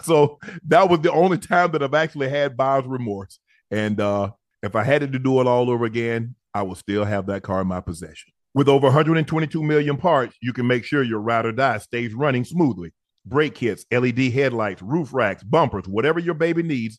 [0.02, 3.39] so that was the only time that I've actually had buyer's remorse.
[3.70, 4.32] And uh,
[4.62, 7.62] if I had to do it all over again, I would still have that car
[7.62, 8.32] in my possession.
[8.55, 12.44] With over 122 million parts, you can make sure your ride or die stays running
[12.44, 12.93] smoothly.
[13.24, 16.98] Brake kits, LED headlights, roof racks, bumpers, whatever your baby needs,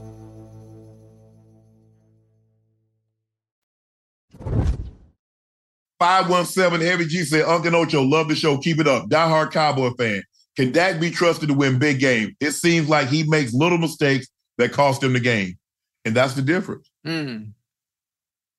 [6.01, 8.57] 517 Heavy G said, Uncle Ocho, love the show.
[8.57, 9.07] Keep it up.
[9.07, 10.23] Die-hard Cowboy fan.
[10.55, 12.35] Can Dak be trusted to win big game?
[12.39, 14.25] It seems like he makes little mistakes
[14.57, 15.59] that cost him the game.
[16.03, 16.89] And that's the difference.
[17.05, 17.51] Mm.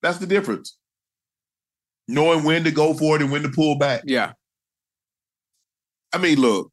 [0.02, 0.78] That's the difference.
[2.06, 4.02] Knowing when to go for it and when to pull back.
[4.04, 4.34] Yeah.
[6.12, 6.70] I mean, look,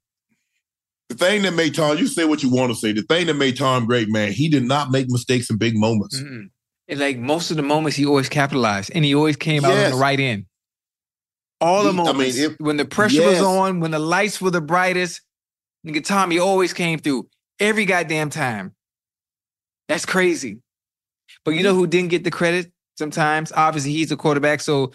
[1.10, 2.92] the thing that made Tom, you say what you want to say.
[2.92, 6.22] The thing that made Tom great, man, he did not make mistakes in big moments.
[6.22, 6.52] Mm-mm.
[6.88, 9.90] And like most of the moments, he always capitalized and he always came out on
[9.90, 10.46] the right end.
[11.62, 14.52] All the He- I mean, moments when the pressure was on, when the lights were
[14.52, 15.22] the brightest,
[15.86, 17.28] nigga Tommy always came through
[17.60, 18.76] every goddamn time.
[19.88, 20.62] That's crazy.
[21.44, 21.80] But you know mm-hmm.
[21.80, 23.52] who didn't get the credit sometimes?
[23.52, 24.92] Obviously, he's the quarterback, so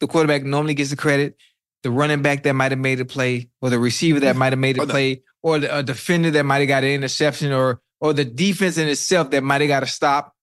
[0.00, 1.36] the quarterback normally gets the credit.
[1.82, 4.38] The running back that might have made a play, or the receiver that mm-hmm.
[4.38, 6.90] might have made a oh, play, or the a defender that might have got an
[6.90, 10.35] interception, or or the defense in itself that might have got a stop.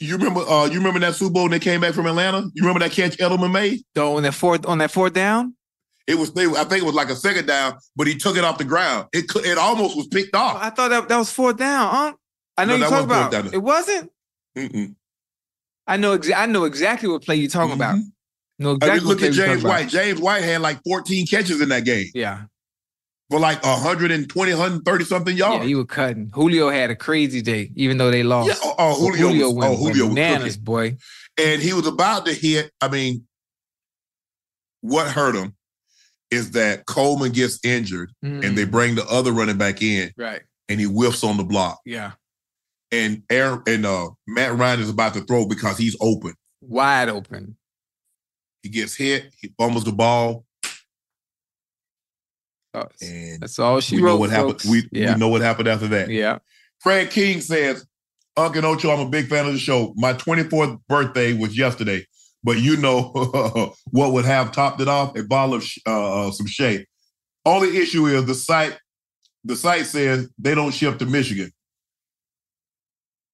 [0.00, 2.42] You remember uh you remember that Super Bowl when they came back from Atlanta?
[2.54, 3.80] You remember that catch Edelman made?
[3.94, 5.54] Though on that fourth on that fourth down,
[6.06, 8.44] It was they, I think it was like a second down, but he took it
[8.44, 9.06] off the ground.
[9.12, 10.58] It it almost was picked off.
[10.60, 12.12] I thought that, that was fourth down, huh?
[12.58, 13.32] I know No, you talking about.
[13.32, 13.54] down.
[13.54, 14.10] It wasn't.
[14.56, 14.94] Mm-mm.
[15.86, 16.18] I know.
[16.18, 17.96] Exa- I know exactly what play you're talking about.
[17.96, 18.02] Mhm.
[18.58, 19.68] Know I exactly mean, what look at James talking about.
[19.80, 19.88] White.
[19.88, 22.42] James White had like 14 catches in that game Yeah,
[23.30, 25.62] for like 120, 130 something yards.
[25.62, 26.30] yeah, he was cutting.
[26.32, 28.48] Julio had a crazy day, even though they lost.
[28.48, 30.96] Yeah, oh, oh, Julio, was, went oh, Julio was bananas, boy.
[31.38, 32.70] and he was about to hit.
[32.80, 33.26] I mean,
[34.80, 35.54] what hurt him
[36.30, 40.42] is that Coleman gets injured, and they bring the other running back in, right.
[40.68, 42.12] and he whiffs on the block, Yeah,
[42.92, 46.34] and Aaron and uh, Matt Ryan is about to throw because he's open.
[46.60, 47.56] wide open.
[48.62, 50.44] He gets hit, he fumbles the ball,
[52.76, 54.12] Oh, and That's all she we wrote.
[54.12, 54.60] know what happened.
[54.68, 56.10] We, yeah, we know what happened after that.
[56.10, 56.38] yeah.
[56.80, 57.86] Fred King says,
[58.36, 59.94] Uncle Ocho, I'm a big fan of the show.
[59.96, 62.04] My 24th birthday was yesterday,
[62.44, 65.16] but you know what would have topped it off?
[65.16, 66.84] A bottle of sh- uh, uh, some shea.
[67.46, 68.78] Only issue is the site.
[69.44, 71.50] The site says they don't ship to Michigan.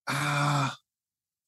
[0.09, 0.77] Ah,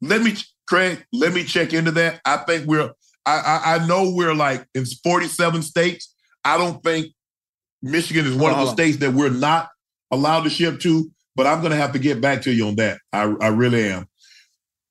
[0.01, 0.35] let me,
[0.67, 1.05] Craig.
[1.13, 2.21] Let me check into that.
[2.25, 2.91] I think we're.
[3.27, 6.13] I, I I know we're like in 47 states.
[6.45, 7.13] I don't think
[7.85, 9.69] Michigan is one of the states that we're not
[10.11, 12.99] allowed to ship to but I'm gonna have to get back to you on that.
[13.13, 14.07] I, I really am.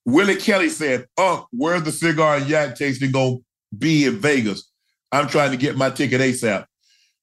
[0.06, 3.38] Willie Kelly said, "Oh, where's the cigar and yak tasting gonna
[3.78, 4.70] be in Vegas?
[5.12, 6.66] I'm trying to get my ticket ASAP."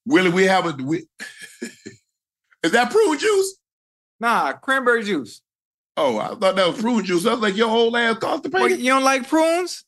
[0.05, 0.83] Willie, we have a.
[0.83, 1.05] We,
[2.63, 3.57] is that prune juice?
[4.19, 5.41] Nah, cranberry juice.
[5.97, 7.25] Oh, I thought that was prune juice.
[7.25, 8.79] I was like, your whole ass Wait, constipated.
[8.79, 9.83] you don't like prunes?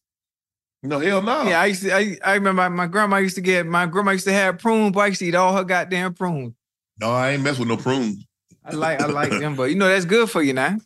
[0.83, 1.43] No, hell no.
[1.43, 1.95] Yeah, I used to.
[1.95, 3.65] I, I remember my, my grandma used to get.
[3.65, 6.53] My grandma used to have prunes, but I used to eat all her goddamn prunes.
[6.99, 8.25] No, I ain't mess with no prunes.
[8.65, 10.77] I like, I like them, but you know that's good for you now.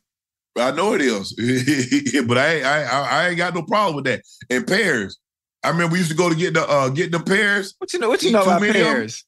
[0.57, 1.33] I know it is,
[2.27, 4.21] but I, ain't- I I I ain't got no problem with that.
[4.49, 5.19] And pears,
[5.63, 7.75] I remember we used to go to get the uh get the pears.
[7.77, 8.09] What you know?
[8.09, 9.23] What you know about pears?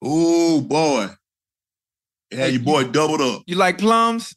[0.00, 1.08] Oh boy,
[2.30, 3.42] yeah, your boy doubled up.
[3.46, 4.36] You like plums?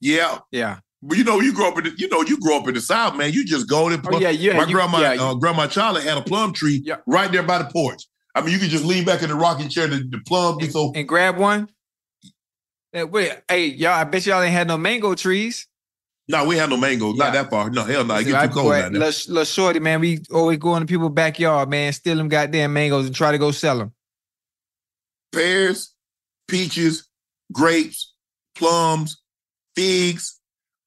[0.00, 0.78] Yeah, Yeah.
[1.08, 2.80] But you know you grow up in the, you know you grow up in the
[2.80, 3.32] south, man.
[3.32, 4.54] You just go to Oh yeah, yeah.
[4.56, 6.96] my you- grandma, yeah, you- uh, grandma Charlie had a plum tree Yeah.
[7.06, 8.02] right there by the porch.
[8.34, 9.86] I mean, you could just lean back in the rocking chair.
[9.86, 10.92] The, the plum be so.
[10.94, 11.68] and grab one.
[12.92, 13.92] Eh, wait, hey, y'all!
[13.92, 15.66] I bet y'all ain't had no mango trees.
[16.28, 17.16] No, we had no mangoes.
[17.16, 17.70] Not that far.
[17.70, 18.14] No, hell no.
[18.16, 19.00] It See, get I- too cold boy, out there.
[19.00, 20.00] Little shorty, man.
[20.00, 23.38] We always go in the people's backyard, man, steal them goddamn mangoes and try to
[23.38, 23.92] go sell them.
[25.32, 25.94] Pears,
[26.48, 27.08] peaches,
[27.52, 28.12] grapes,
[28.54, 29.20] plums,
[29.74, 30.35] figs,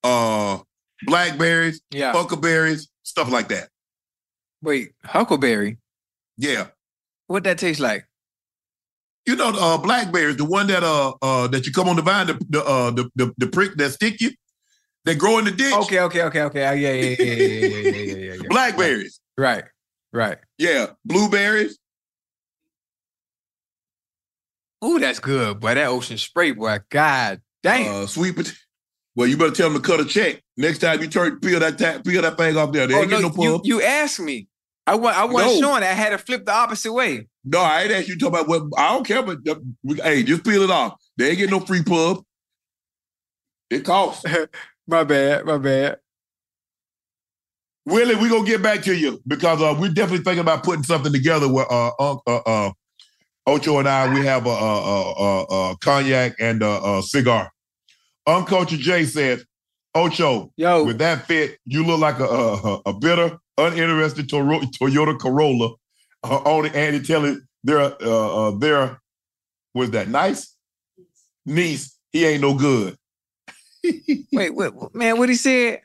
[0.04, 0.60] uh,
[1.06, 2.12] blackberries, Yeah.
[2.14, 3.70] huckleberries, stuff like that.
[4.62, 5.78] Wait, huckleberry.
[6.38, 6.68] Yeah.
[7.28, 8.06] What that tastes like?
[9.26, 12.28] You know, uh, blackberries, the one that uh uh that you come on the vine,
[12.28, 14.32] the the uh the the, the prick that stick you,
[15.06, 15.74] that grow in the ditch.
[15.74, 16.60] Okay, okay, okay, okay.
[16.62, 18.48] Yeah, yeah, yeah, yeah, yeah, yeah, yeah, yeah, yeah, yeah.
[18.50, 19.20] Blackberries.
[19.38, 19.64] Right,
[20.12, 20.38] right.
[20.58, 20.88] Yeah.
[21.06, 21.78] Blueberries.
[24.84, 25.76] Ooh, that's good, boy.
[25.76, 26.80] That ocean spray, boy.
[26.90, 28.04] God damn.
[28.04, 28.56] Uh, sweet potato.
[29.20, 30.41] Well, you better tell them to cut a check.
[30.56, 32.88] Next time you turn peel that ta- peel that thing off there.
[32.88, 33.62] They oh, ain't no, no you, pub.
[33.66, 34.48] you asked me.
[34.88, 35.60] I want I wasn't No.
[35.60, 35.84] showing.
[35.84, 37.28] I had to flip the opposite way.
[37.44, 40.00] No, I ain't asked you to talk about what I don't care, but uh, we-
[40.00, 40.94] hey, just peel it off.
[41.18, 42.24] They ain't getting no free pub.
[43.70, 44.24] It costs.
[44.88, 45.98] My bad, my bad.
[47.86, 51.12] Willie, we're gonna get back to you because uh, we're definitely thinking about putting something
[51.12, 52.72] together where uh, uh, uh,
[53.46, 57.52] Ocho and I we have a, a, a, a, a cognac and a, a cigar.
[58.30, 59.44] Unculture Jay said,
[59.96, 65.74] Ocho, Yo, with that fit, you look like a a, a bitter, uninterested Toyota Corolla.
[66.24, 69.02] Uh, only Andy telling their uh, uh, their
[69.74, 70.56] was that nice
[71.46, 71.98] niece.
[72.12, 72.96] He ain't no good.
[74.32, 75.82] wait, wait, man, what he said?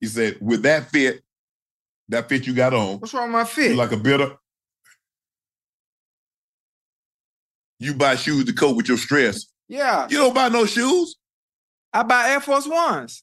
[0.00, 1.22] He said, with that fit,
[2.08, 3.76] that fit you got on, What's wrong with my you fit?
[3.76, 4.32] like a bitter.
[7.78, 9.46] You buy shoes to cope with your stress.
[9.68, 11.16] yeah, You don't buy no shoes,
[11.92, 13.22] I buy Air Force Ones.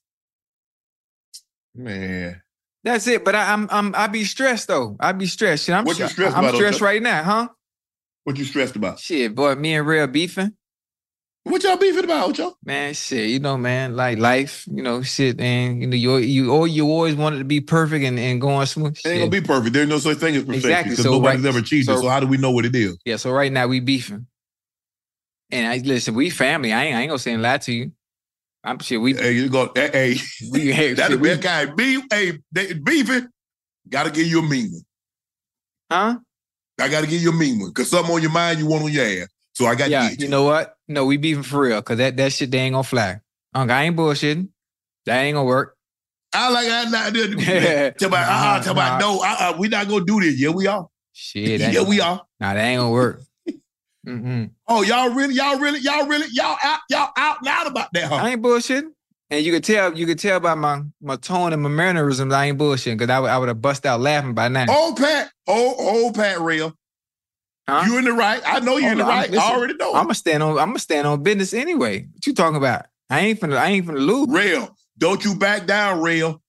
[1.76, 2.42] man.
[2.84, 3.26] That's it.
[3.26, 4.96] But I, I'm I'm I be stressed though.
[5.00, 5.66] I be stressed.
[5.66, 7.48] Shit, I'm What you stre- stressed I'm about, stressed right now, huh?
[8.24, 9.00] What you stressed about?
[9.00, 10.54] Shit, boy, me and Real beefing.
[11.44, 12.56] What y'all beefing about, Ocho?
[12.64, 16.52] Man, shit, you know, man, like life, you know, shit, and you know, you you
[16.54, 18.98] or you always wanted to be perfect and, and going smooth.
[19.04, 19.74] It ain't gonna be perfect.
[19.74, 20.90] There's no such thing as perfection Exactly.
[20.92, 21.86] because So nobody's right- ever it.
[21.86, 22.98] so- So how do we know what it is?
[23.04, 24.28] Yeah, so right now we beefing.
[25.52, 26.72] And I listen, we family.
[26.72, 27.92] I ain't I ain't gonna say and lie to you.
[28.64, 29.00] I'm shit.
[29.00, 29.72] We Hey, you go.
[29.74, 30.16] Hey, hey
[30.52, 32.04] we hey, that shit, we, that guy beef.
[32.12, 33.28] Hey, they, beefing.
[33.88, 34.82] Got to give you a mean one.
[35.92, 36.20] huh?
[36.80, 38.84] I got to give you a mean one because something on your mind you want
[38.84, 39.28] on your ass.
[39.54, 40.76] So I got Yeah, you know what?
[40.88, 43.20] No, we beefing for real, cause that that shit they ain't gonna fly.
[43.54, 44.50] Unc, I ain't bullshitting.
[45.06, 45.76] That ain't gonna work.
[46.34, 47.38] I like I not doing.
[47.38, 49.20] Tell about uh, Nah, tell about no.
[49.22, 50.40] Uh, uh, we not gonna do this.
[50.40, 50.88] Yeah, we are.
[51.12, 52.22] Shit, yeah, we are.
[52.40, 53.22] Nah, that ain't gonna work.
[54.08, 54.52] Mm-mm.
[54.68, 58.16] Oh, y'all really, y'all really, y'all really, y'all out, y'all out out about that, huh?
[58.16, 58.92] I ain't bullshitting.
[59.32, 62.46] And you could tell, you could tell by my my tone and my mannerisms, I
[62.48, 64.66] ain't bullshitting, cause I would I would have bust out laughing by now.
[64.74, 66.74] Old Pat, old old Pat, real.
[67.68, 67.84] Huh?
[67.86, 68.42] You in the right.
[68.46, 69.30] I know you in the Oh, I'm- right.
[69.30, 69.94] listen, I already know.
[69.94, 70.52] I'm gonna stand on.
[70.58, 72.08] I'm gonna stand on business anyway.
[72.12, 72.86] What you talking about?
[73.12, 73.58] I ain't finna.
[73.58, 74.28] I ain't finna lose.
[74.30, 74.76] real.
[74.98, 76.42] Don't you back down, real.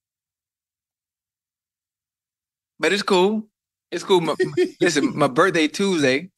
[2.78, 3.47] But it's cool.
[3.90, 4.20] It's cool.
[4.20, 4.36] My-
[4.81, 6.31] listen, my birthday Tuesday.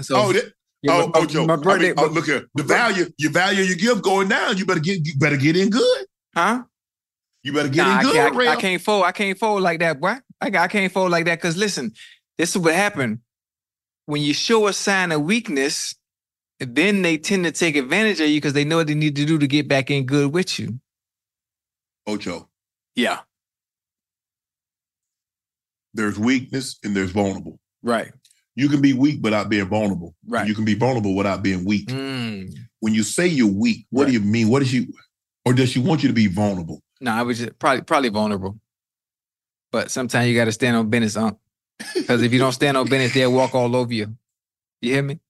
[0.00, 0.52] So oh, that,
[0.82, 1.46] yeah, oh, oh, my, oh, Joe.
[1.46, 1.86] my I birthday.
[1.88, 2.46] mean, oh, look here.
[2.54, 4.56] The value, your value you give going down.
[4.58, 6.06] You better get, you better get in good.
[6.34, 6.62] huh?
[7.42, 8.52] You better get Nah, in good, can't, I.
[8.52, 9.04] I can't fold.
[9.04, 10.14] I can't fold like that, boy.
[10.40, 11.40] I, I can't fold like that.
[11.40, 11.92] Cause listen,
[12.36, 13.20] this is what happened.
[14.06, 15.94] When you show a sign of weakness,
[16.60, 19.24] then they tend to take advantage of you because they know what they need to
[19.24, 20.80] do to get back in good with you.
[22.06, 22.48] Ocho.
[22.94, 23.20] Yeah.
[25.94, 27.58] There's weakness and there's vulnerable.
[27.82, 28.12] Right.
[28.58, 30.16] You can be weak without being vulnerable.
[30.26, 30.48] Right.
[30.48, 31.86] You can be vulnerable without being weak.
[31.86, 32.52] Mm.
[32.80, 34.48] When you say you're weak, what do you mean?
[34.48, 34.88] What does she,
[35.44, 36.82] or does she want you to be vulnerable?
[37.00, 38.58] No, I was just probably probably vulnerable.
[39.70, 41.38] But sometimes you got to stand on business, Unc.
[41.94, 44.16] Because if you don't stand on business, they'll walk all over you.
[44.82, 45.20] You hear me?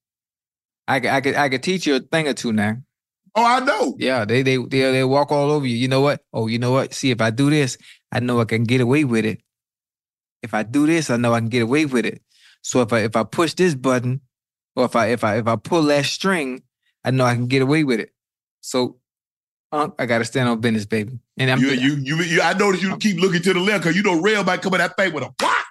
[0.87, 2.79] I could, I could, I could teach you a thing or two now.
[3.35, 3.95] Oh, I know.
[3.99, 5.77] Yeah, they, they, they, they walk all over you.
[5.77, 6.25] You know what?
[6.33, 6.95] Oh, you know what?
[6.95, 7.77] See, if I do this,
[8.11, 9.43] I know I can get away with it.
[10.43, 12.23] If I do this, I know I can get away with it.
[12.63, 14.21] So if I if I push this button,
[14.77, 16.63] or if I if I if I pull that string,
[17.05, 18.11] I know I can get away with it.
[18.61, 18.99] So,
[19.73, 21.19] Unc, I gotta stand on business, baby.
[21.39, 23.97] And I'm You, you, you, you, I noticed you keep looking to the left because
[23.97, 25.67] you know Rail might come in that thing with a whack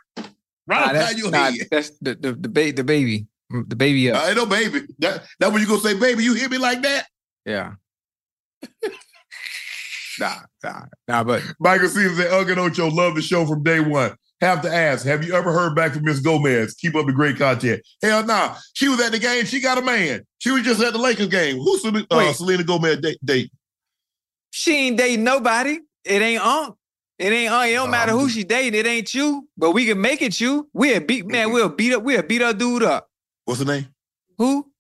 [0.66, 1.68] right Nah, that's, your nah, head.
[1.70, 4.22] that's the the the, ba- the baby, Mm, the baby up.
[4.22, 4.82] I know, baby.
[5.00, 7.06] That that when you gonna say, baby, you hit me like that?
[7.46, 7.76] yeah.
[10.20, 11.24] nah, nah, nah.
[11.24, 14.16] But Michael Stevens said, Uncle Ocho love the show from day one.
[14.42, 16.76] Have to ask, have you ever heard back from Miss Gomez?
[16.76, 17.82] Keep up the great content.
[18.04, 18.56] Hell nah.
[18.74, 19.46] She was at the game.
[19.46, 20.26] She got a man.
[20.38, 21.58] She was just at the Lakers game.
[21.58, 22.36] Who's uh, Wait.
[22.36, 23.18] Selena Gomez date?
[23.26, 23.52] date?
[24.52, 25.80] she ain't dating nobody.
[26.04, 26.76] It ain't Unc.
[27.18, 27.70] It ain't Unc.
[27.70, 28.80] It don't matter who she dating.
[28.80, 29.48] It ain't you.
[29.58, 30.70] But we can make it you.
[30.72, 31.50] We'll beat man.
[31.50, 31.54] Mhm.
[31.54, 32.04] We'll beat up.
[32.04, 33.10] We'll beat up dude up.
[33.46, 33.88] What's her name?
[34.38, 34.72] Who?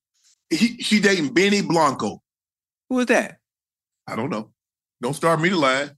[0.49, 2.21] He, she dating Benny Blanco.
[2.89, 3.39] Who is that?
[4.05, 4.51] I don't know.
[5.01, 5.89] Don't start me to lie.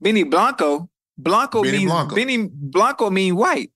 [0.00, 0.88] Benny Blanco.
[1.16, 2.16] Blanco Benny means Blanco.
[2.16, 3.70] Benny Blanco mean white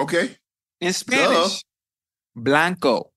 [0.00, 0.36] Okay.
[0.80, 1.64] in Spanish.
[2.36, 3.10] Blanco.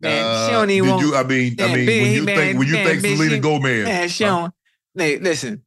[0.00, 1.06] Man, she Uh, don't even did want.
[1.06, 3.34] you, I mean, I mean, when you man, think when you man, think bitch, Selena
[3.34, 4.30] she- Gomez, man, she huh?
[4.30, 4.54] don't.
[4.94, 5.64] Hey, listen,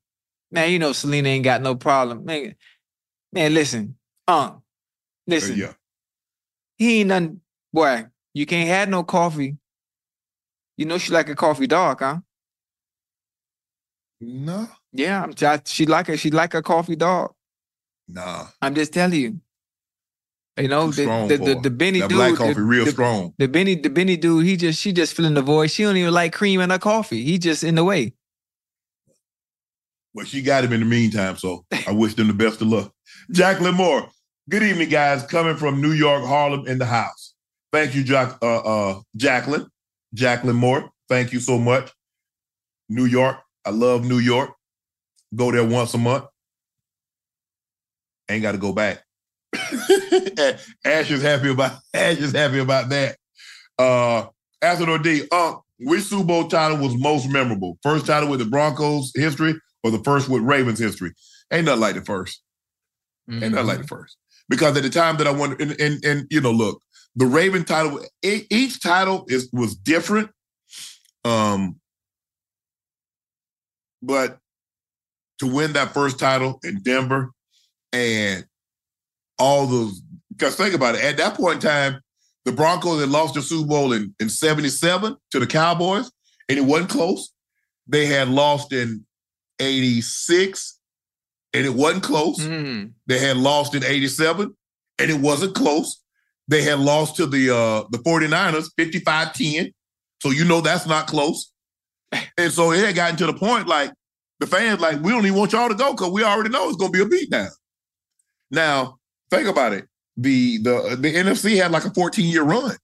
[0.51, 0.71] man.
[0.71, 2.23] You know Selena ain't got no problem.
[2.25, 2.55] Man,
[3.33, 4.59] man, listen, uh, Uh,
[5.27, 5.57] listen.
[5.57, 5.73] yeah.
[6.77, 7.41] He ain't nothing.
[7.73, 9.57] Boy, you can't have no coffee.
[10.77, 12.19] You know she like a coffee dark, huh?
[14.21, 15.33] No, Yeah, I'm.
[15.41, 17.33] I, she like a she like a coffee dog.
[18.07, 18.45] nah.
[18.61, 19.39] I'm just telling you.
[20.57, 23.33] You know the the, the, the Benny that dude, black the- coffee real the, strong.
[23.39, 25.71] The Benny the Benny dude, he just she just filling the void.
[25.71, 27.23] She don't even like cream in her coffee.
[27.23, 28.13] He just in the way.
[30.13, 32.93] Well, she got him in the meantime, so I wish them the best of luck.
[33.31, 34.09] Jacqueline Moore.
[34.49, 35.23] Good evening, guys.
[35.23, 37.33] Coming from New York, Harlem, in the house.
[37.71, 39.67] Thank you, Jack, uh, uh, Jacqueline.
[40.13, 40.89] Jacqueline Moore.
[41.07, 41.91] Thank you so much.
[42.89, 43.37] New York.
[43.65, 44.51] I love New York.
[45.35, 46.25] Go there once a month.
[48.29, 49.03] Ain't got to go back.
[50.85, 53.17] Ash is happy about Ash is happy about that.
[53.77, 54.27] Uh,
[54.61, 55.27] Atherton D.
[55.31, 57.77] Uh, which Super Bowl title was most memorable?
[57.81, 61.11] First title with the Broncos history or the first with Ravens history?
[61.51, 62.35] Ain't nothing like the 1st
[63.29, 64.17] Ain't nothing like the first.
[64.47, 66.81] Because at the time that I won, and, and, and you know, look,
[67.15, 70.29] the Raven title, each title is was different.
[71.25, 71.80] Um,
[74.01, 74.37] but
[75.39, 77.31] to win that first title in Denver
[77.91, 78.45] and
[79.39, 82.01] all those, because think about it, at that point in time,
[82.45, 86.11] the Broncos had lost the Super Bowl in, in 77 to the Cowboys,
[86.49, 87.33] and it wasn't close.
[87.87, 89.05] They had lost in
[89.59, 90.79] 86,
[91.53, 92.39] and it wasn't close.
[92.39, 92.93] Mm.
[93.07, 94.55] They had lost in 87,
[94.99, 96.01] and it wasn't close.
[96.47, 99.73] They had lost to the uh the 49ers 55-10.
[100.21, 101.51] So you know that's not close.
[102.37, 103.91] And so it had gotten to the point like
[104.39, 106.77] the fans like, we don't even want y'all to go because we already know it's
[106.77, 107.49] gonna be a beatdown.
[108.49, 108.97] Now,
[109.29, 109.85] think about it.
[110.17, 112.75] The the the NFC had like a 14-year run.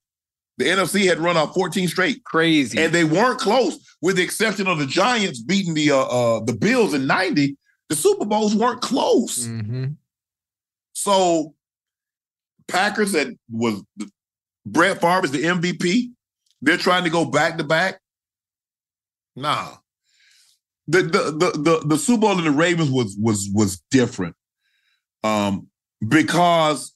[0.57, 2.23] The NFC had run off 14 straight.
[2.23, 2.79] Crazy.
[2.79, 6.53] And they weren't close, with the exception of the Giants beating the uh, uh the
[6.53, 7.57] Bills in 90.
[7.89, 9.47] The Super Bowls weren't close.
[9.47, 9.95] Mhm.
[10.93, 11.53] So
[12.67, 13.81] Packers that was
[14.65, 16.11] Brett Favre is the MVP.
[16.61, 17.99] They're trying to go back to back.
[19.38, 19.76] Nah.
[20.88, 24.35] The the the the, the Super Bowl and the Ravens was was was different.
[25.23, 25.68] Um
[26.07, 26.93] because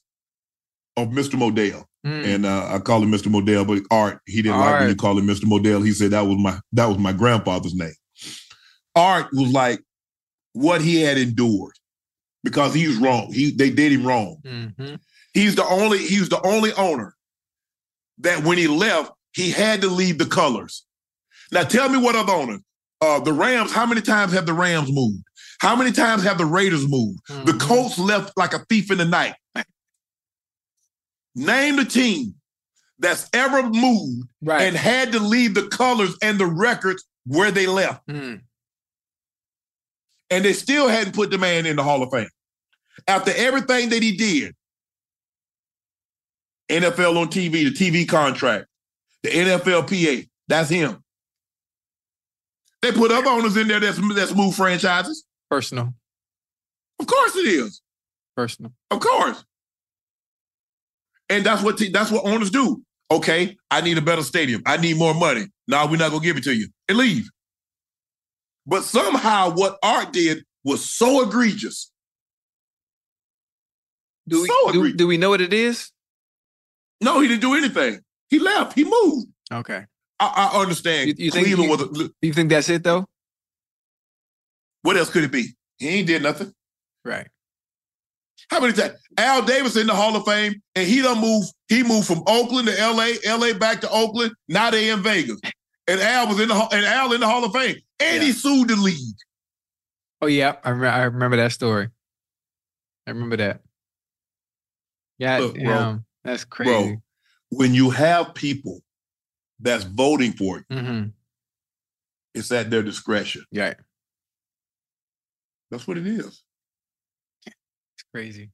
[0.96, 1.34] of Mr.
[1.38, 1.84] Modell.
[2.06, 2.34] Mm.
[2.34, 3.28] And uh, I call him Mr.
[3.28, 4.98] Modell, but Art, he didn't like when you Art.
[4.98, 5.44] call him Mr.
[5.44, 5.84] Modell.
[5.86, 7.94] He said that was my that was my grandfather's name.
[8.96, 9.80] Art was like
[10.52, 11.72] what he had endured
[12.42, 13.32] because he's wrong.
[13.32, 14.38] He they did him wrong.
[14.44, 14.98] Mhm.
[15.32, 17.14] He's the only he's the only owner
[18.18, 20.84] that when he left, he had to leave the colors.
[21.52, 22.60] Now tell me what other owners.
[23.00, 25.22] Uh, the Rams, how many times have the Rams moved?
[25.60, 27.20] How many times have the Raiders moved?
[27.28, 27.60] The Mhm.
[27.60, 29.34] Colts left like a thief in the night.
[31.34, 32.34] Name the team
[32.98, 34.62] that's ever moved Right.
[34.62, 38.06] and had to leave the colors and the records where they left.
[38.06, 38.42] Mm.
[40.30, 42.28] And they still hadn't put the man in the Hall of Fame.
[43.06, 44.54] After everything that he did,
[46.68, 48.66] NFL on TV, the TV contract,
[49.22, 51.01] the NFLPA, that's him.
[52.82, 55.24] They put other owners in there that's, that's moved franchises.
[55.50, 55.94] Personal.
[56.98, 57.80] Of course it is.
[58.36, 58.72] Personal.
[58.90, 59.44] Of course.
[61.28, 62.82] And that's what that's what owners do.
[63.10, 64.62] Okay, I need a better stadium.
[64.66, 65.46] I need more money.
[65.68, 66.68] No, we're not gonna give it to you.
[66.88, 67.28] And leave.
[68.66, 71.90] But somehow what Art did was so egregious.
[74.28, 74.96] Do we So do, egregious.
[74.98, 75.90] do we know what it is?
[77.00, 78.00] No, he didn't do anything.
[78.28, 78.74] He left.
[78.74, 79.26] He moved.
[79.52, 79.84] Okay.
[80.26, 81.08] I, I understand.
[81.08, 82.00] You- you think Cleveland he- was.
[82.00, 83.06] A, you think that's it though?
[84.82, 85.46] what else could it be?
[85.78, 86.52] He ain't did nothing.
[87.04, 87.28] Right.
[88.50, 88.94] How many times?
[89.16, 91.44] Al Davis in the Hall of Fame, and he done move.
[91.68, 93.54] He moved from Oakland to L.A., L.A.
[93.54, 94.32] back to Oakland.
[94.48, 95.40] Now they in Vegas,
[95.88, 98.68] and Al was in the and Al in the Hall of Fame, and he sued
[98.68, 99.16] the league.
[100.20, 101.88] Oh yeah, I, re- I remember that story.
[103.06, 103.60] I remember that.
[105.18, 105.62] Yeah, Look, bro.
[105.62, 107.00] yeah, that's Bro, crazy.
[107.50, 108.80] when you have people
[109.62, 111.04] that's voting for it, hmm
[112.34, 113.44] it's at their discretion.
[113.50, 113.74] Yeah,
[115.70, 116.42] That's what it is.
[117.46, 118.50] it's crazy.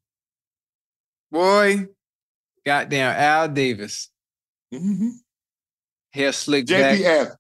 [1.31, 1.87] Boy,
[2.67, 4.11] goddamn Al Davis,
[4.75, 5.13] Mhm.
[6.13, 7.29] hair slicked JP back.
[7.29, 7.37] asked,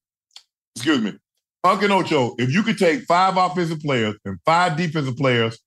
[0.77, 1.19] excuse me,
[1.65, 5.59] Uncle Ocho, if you could take five offensive players and five defensive players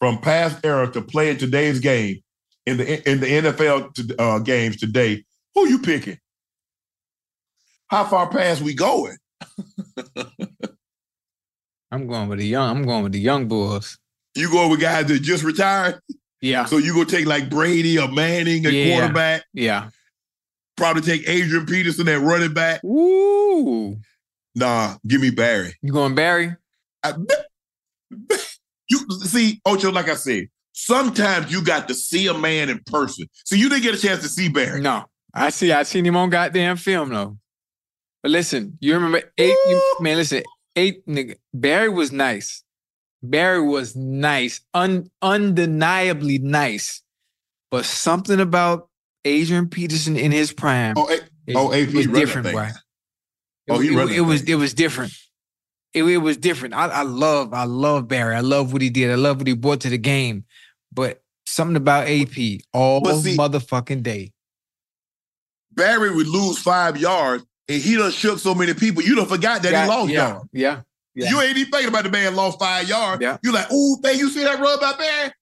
[0.00, 2.20] from past era to play in today's game
[2.64, 5.24] in the in the NFL to, uh, games today,
[5.54, 6.18] who you picking?
[7.88, 9.16] How far past we going?
[11.92, 12.76] I'm going with the young.
[12.76, 13.98] I'm going with the young bulls.
[14.34, 16.00] You going with guys that just retired?
[16.42, 18.98] Yeah, So you gonna take like Brady or Manning, a Yeah.
[18.98, 19.44] quarterback?
[19.54, 19.88] yeah.
[20.76, 22.80] Probably take Adrian Peterson at running back.
[22.84, 23.96] Woo!
[24.54, 25.74] Nah, give me Barry.
[25.80, 26.54] You going Barry?
[27.02, 27.14] I
[28.90, 33.26] you see, Ocho, like I said, sometimes you got to see a man in person.
[33.44, 34.80] So you didn't get a chance to see Barry.
[34.82, 35.72] No, I see.
[35.72, 37.38] I seen him on goddamn film though.
[38.26, 39.54] But listen, you remember eight?
[39.68, 40.42] You, man, listen,
[40.74, 41.06] eight.
[41.06, 42.64] Nigga, Barry was nice.
[43.22, 47.04] Barry was nice, un, undeniably nice.
[47.70, 48.88] But something about
[49.24, 51.12] Adrian Peterson in his prime, Oh, A-
[51.46, 52.56] it, oh, AP was different, thing.
[52.56, 52.68] boy.
[53.70, 55.12] Oh, he it, run it, was it was different.
[55.94, 56.74] It, it was different.
[56.74, 58.34] I, I love I love Barry.
[58.34, 59.12] I love what he did.
[59.12, 60.46] I love what he brought to the game.
[60.92, 64.32] But something about AP all see- motherfucking day.
[65.70, 69.02] Barry would lose five yards, and he done shook so many people.
[69.02, 70.48] You done forgot that Yeah, he lost yeah, yards.
[70.52, 70.80] yeah.
[71.14, 71.30] Yeah.
[71.30, 73.22] You ain't even thinking about the man lost five yards.
[73.22, 73.38] Yeah.
[73.42, 75.32] You like, ooh, man, you see that run by Barry?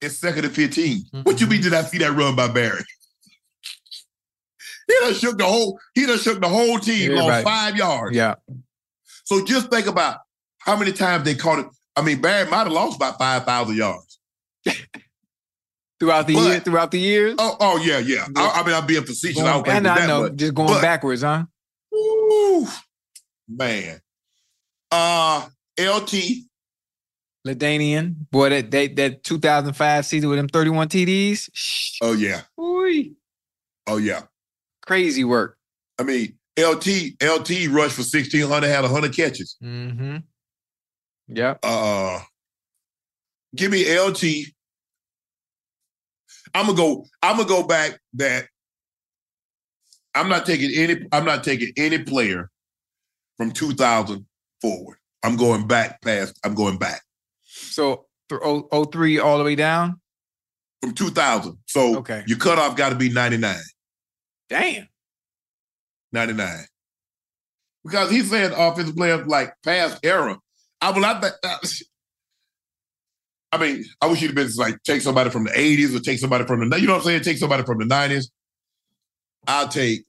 [0.00, 1.02] It's second and 15.
[1.24, 2.80] What you mean did I see that run by Barry?
[4.88, 7.44] he done shook the whole, he done shook the whole team, lost Everybody.
[7.44, 8.16] five yards.
[8.16, 8.34] Yeah.
[9.24, 10.18] So just think about
[10.58, 11.66] how many times they caught it.
[11.96, 14.18] I mean, Barry might have lost about 5,000 yards.
[16.00, 17.34] Throughout the But- year, throughout the years.
[17.38, 18.26] Oh, oh yeah, yeah.
[18.34, 19.42] I, I mean, I'm being facetious.
[19.42, 21.44] I and it I know, just going But- backwards, huh?
[21.92, 22.66] Woo,
[23.48, 24.00] man.
[24.90, 25.46] Uh,
[25.78, 26.14] LT,
[27.46, 33.14] LaDainian, boy, that that, that 2005 season with them 31 TDs, shh, oh yeah, ooh,
[33.86, 34.22] oh yeah.
[34.82, 35.56] crazy work.
[35.98, 39.56] I mean, LT, LT rushed for 1,600, had 100 catches.
[39.62, 40.16] Mm-hmm.
[41.28, 41.58] Yep.
[41.62, 42.20] Uh,
[43.54, 44.24] give me LT.
[46.54, 47.06] I'm gonna go.
[47.22, 48.00] I'm gonna go back.
[48.14, 48.46] That
[50.14, 51.06] I'm not taking any.
[51.12, 52.50] I'm not taking any player
[53.36, 54.26] from 2000
[54.60, 54.98] forward.
[55.22, 56.38] I'm going back past.
[56.44, 57.02] I'm going back
[57.44, 60.00] So th- oh- 03 all the way down.
[60.82, 61.58] from 2000.
[61.66, 62.24] So Okay.
[62.26, 63.56] your cutoff got to be 99.
[64.48, 64.88] Damn.
[66.12, 66.64] 99.
[67.84, 70.38] Because he's saying offensive players like past era.
[70.80, 71.22] I will not.
[73.52, 76.18] I mean, I wish you'd have been like take somebody from the 80s or take
[76.18, 77.22] somebody from the you know what I'm saying?
[77.22, 78.26] Take somebody from the 90s.
[79.50, 80.04] I'll take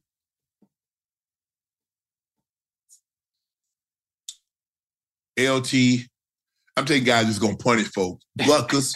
[5.36, 5.74] LT.
[6.78, 8.24] I'm taking guys that's gonna punish folks.
[8.40, 8.94] Butkus,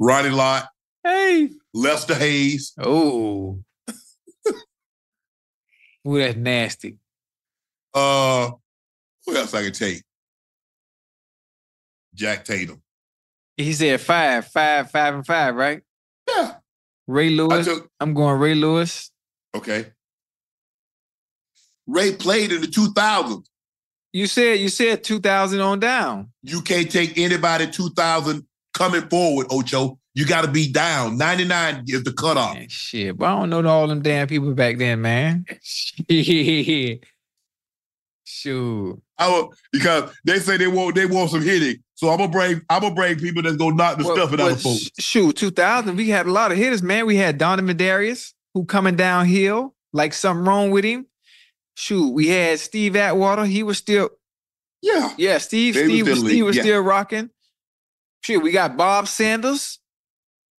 [0.00, 0.66] Ronnie Lott,
[1.04, 1.50] Hey.
[1.72, 2.72] Lester Hayes.
[2.78, 3.60] Oh.
[6.08, 6.98] Ooh, that's nasty.
[7.94, 8.50] Uh,
[9.24, 10.02] who else I can take?
[12.12, 12.82] Jack Tatum.
[13.56, 15.80] He said five, five, five, and five, right?
[16.28, 16.54] Yeah,
[17.06, 17.66] Ray Lewis.
[17.66, 17.90] took.
[18.00, 19.10] I'm going Ray Lewis.
[19.54, 19.86] Okay.
[21.86, 23.44] Ray played in the 2000s.
[24.12, 26.32] You said you said 2000 on down.
[26.42, 29.98] You can't take anybody 2000 coming forward, Ocho.
[30.14, 31.18] You got to be down.
[31.18, 32.54] 99 is the cutoff.
[32.54, 35.44] Man, shit, but I don't know all them damn people back then, man.
[35.62, 37.04] Shit.
[38.24, 39.02] Shoot.
[39.18, 41.82] I will, because they say they want they want some hitting.
[41.96, 44.44] So I'm gonna bring I'm gonna bring people that's gonna knock the Well- stuffing out
[44.44, 44.80] well, of folks.
[44.98, 47.06] sh- Shoot, 2000, we had a lot of hitters, man.
[47.06, 51.06] We had Donovin Darius, who coming downhill, like something wrong with him.
[51.74, 53.44] Shoot, we had Steve Atwater.
[53.46, 54.10] He was still,
[54.82, 55.12] Yeah.
[55.18, 56.62] yeah, Steve, They Steve, was, still Steve was yeah.
[56.62, 57.30] still rocking.
[58.22, 59.78] Shoot, we got Bob Sanders.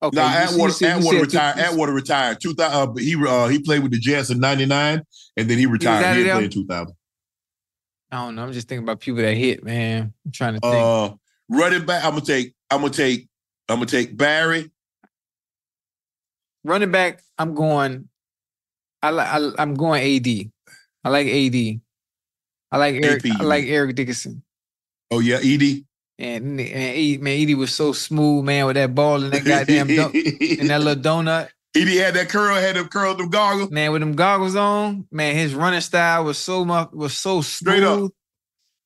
[0.01, 1.57] Okay, Now Atwater, you Atwater retired.
[1.57, 2.39] Atwater retired.
[2.39, 2.89] 2000.
[2.89, 5.01] Uh, he uh, he played with the Jets in '99,
[5.35, 6.03] and then he retired.
[6.15, 6.95] He of didn't play in 2000.
[8.11, 8.43] I don't know.
[8.43, 10.13] I'm just thinking about people that hit, man.
[10.23, 10.75] I'm trying to think.
[10.75, 11.09] Uh,
[11.49, 12.03] running back.
[12.03, 12.53] I'm gonna take.
[12.69, 13.27] I'm gonna take.
[13.69, 14.71] I'm gonna take Barry.
[16.63, 18.09] Running back, I'm going.
[19.01, 19.53] I like.
[19.57, 20.51] I'm going AD.
[21.03, 21.55] I like AD.
[22.71, 23.25] I like Eric.
[23.25, 23.65] AP, I like.
[23.65, 24.43] Eric Dickerson.
[25.11, 25.85] Oh yeah, Edie.
[26.19, 30.15] And, and man, Edie was so smooth, man, with that ball and that goddamn dunk
[30.59, 31.49] and that little donut.
[31.75, 33.69] Edie had that curl, had them curled them goggles.
[33.69, 37.75] Man, with them goggles on, man, his running style was so much was so smooth,
[37.75, 38.11] Straight up.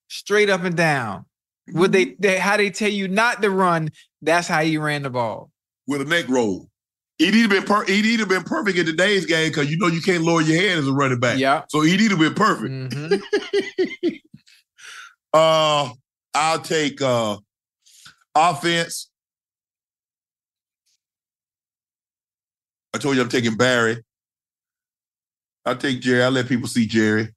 [0.09, 1.25] straight up and down.
[1.73, 3.89] Would they, they how they tell you not to run?
[4.22, 5.52] That's how you ran the ball.
[5.88, 6.68] with a neck roll.
[7.19, 10.02] Edie'd have been per- Edie'd have been perfect in today's game because you know you
[10.02, 11.38] can't lower your head as a running back.
[11.38, 11.64] Yeah.
[11.69, 12.72] So Edie'd have been perfect.
[12.93, 13.22] Mhm.
[15.34, 15.89] Uh,
[16.34, 17.38] I'll take uh
[18.35, 19.10] offense.
[22.93, 24.03] I told you I'm taking Barry.
[25.65, 26.23] I'll take Jerry.
[26.23, 27.30] I'll let people see Jerry.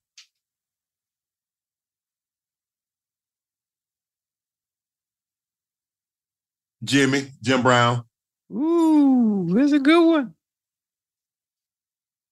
[6.84, 8.04] Jimmy, Jim Brown.
[8.52, 10.34] Ooh, that's a good one.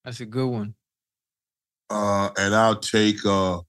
[0.04, 0.74] That's a good one.
[1.90, 3.60] Uh, and I'll take uh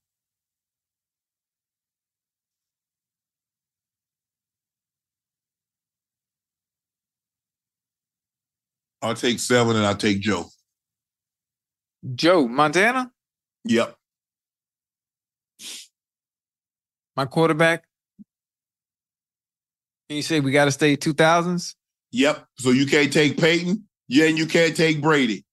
[9.02, 10.46] I'll take seven and I'll take Joe.
[12.14, 13.12] Joe Montana,
[13.64, 13.96] Yep.
[17.16, 17.84] my quarterback.
[20.08, 21.76] And you say we got to stay two thousands.
[22.12, 22.44] Yep.
[22.58, 23.84] So you can't take Peyton.
[24.08, 25.44] Yeah, and you can't take Brady.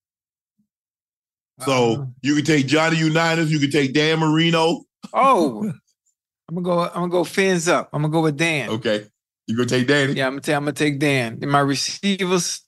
[1.61, 2.05] So Uh-huh.
[2.21, 4.83] you can take Johnny Unitas, you can take Dan Marino.
[5.13, 5.63] Oh,
[6.49, 6.79] I'm gonna go.
[6.81, 7.89] I'm gonna go fins up.
[7.93, 8.69] I'm gonna go with Dan.
[8.71, 9.05] Okay.
[9.47, 10.13] You gonna take Danny?
[10.13, 10.55] Yeah, I'm gonna take.
[10.55, 11.39] I'm gonna take Dan.
[11.41, 12.61] And my receivers.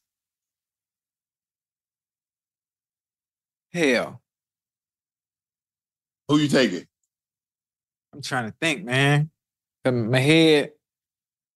[3.73, 4.21] Hell,
[6.27, 6.85] Who you taking?
[8.13, 9.31] I'm trying to think, man.
[9.85, 10.71] My head.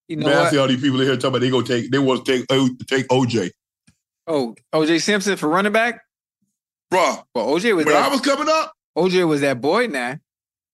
[0.08, 1.92] You know Man, I see all these people in here talking about they gonna take
[1.92, 3.52] they want to take O- take OJ.
[4.26, 6.02] Oh, OJ Simpson for running back.
[6.94, 8.06] Bruh, Well, OJ was when that.
[8.06, 9.88] I was coming up, OJ was that boy.
[9.88, 10.18] Now,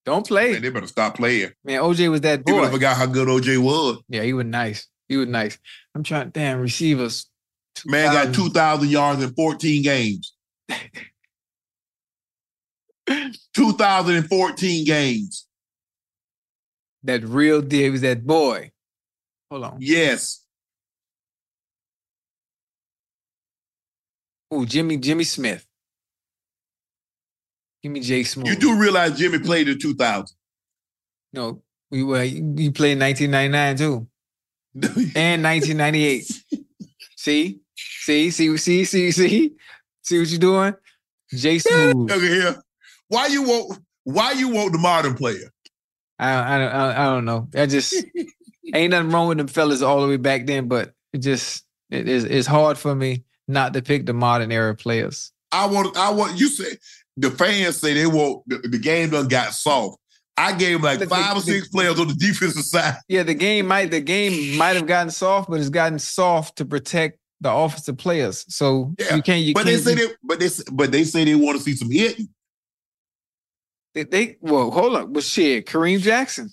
[0.05, 1.51] don't play, man, they better stop playing.
[1.63, 1.79] man.
[1.81, 2.53] OJ was that boy.
[2.53, 3.97] People forgot how good OJ was.
[4.07, 4.87] Yeah, he was nice.
[5.07, 5.57] He was nice.
[5.95, 6.29] I'm trying.
[6.29, 7.27] Damn receivers.
[7.85, 8.53] Man got 2000.
[8.53, 10.35] 2,000 yards in 14 games.
[13.07, 15.47] 2,014 games.
[17.03, 17.83] That real deal.
[17.85, 18.71] He was that boy.
[19.53, 19.77] Hold on.
[19.79, 20.43] Yes.
[24.49, 25.63] Oh, Jimmy Jimmy Smith.
[27.83, 28.47] Give me Jay Smooth.
[28.47, 30.35] You do realize Jimmy played in 2000.
[31.33, 31.61] No,
[31.91, 32.23] we were.
[32.23, 34.07] You played 1999 too,
[35.15, 36.23] and 1998.
[37.15, 39.53] see, see, see, see, see, see,
[40.01, 40.73] see what you're doing?
[41.29, 41.95] Jay Smooth.
[42.09, 42.63] Look at here.
[43.07, 45.51] Why you want why you want the modern player?
[46.17, 47.49] I, I, I, I don't know.
[47.55, 48.03] I just
[48.73, 52.07] ain't nothing wrong with them fellas all the way back then, but it just it
[52.07, 55.31] is it's hard for me not to pick the modern era players.
[55.51, 56.77] I want I want you say
[57.17, 59.97] the fans say they want the, the game done got soft.
[60.35, 62.95] I gave like The- five or the- six players on the defensive side.
[63.07, 66.65] Yeah, the game might the game might have gotten soft, but it's gotten soft to
[66.65, 68.45] protect the offensive players.
[68.47, 69.43] So Yeah, you can't.
[69.43, 69.83] You but they can't.
[69.83, 72.29] say be- they but they but they say they want to see some hitting.
[73.93, 75.09] they, they well, hold up.
[75.09, 76.49] Well, shit, Kareem Jackson.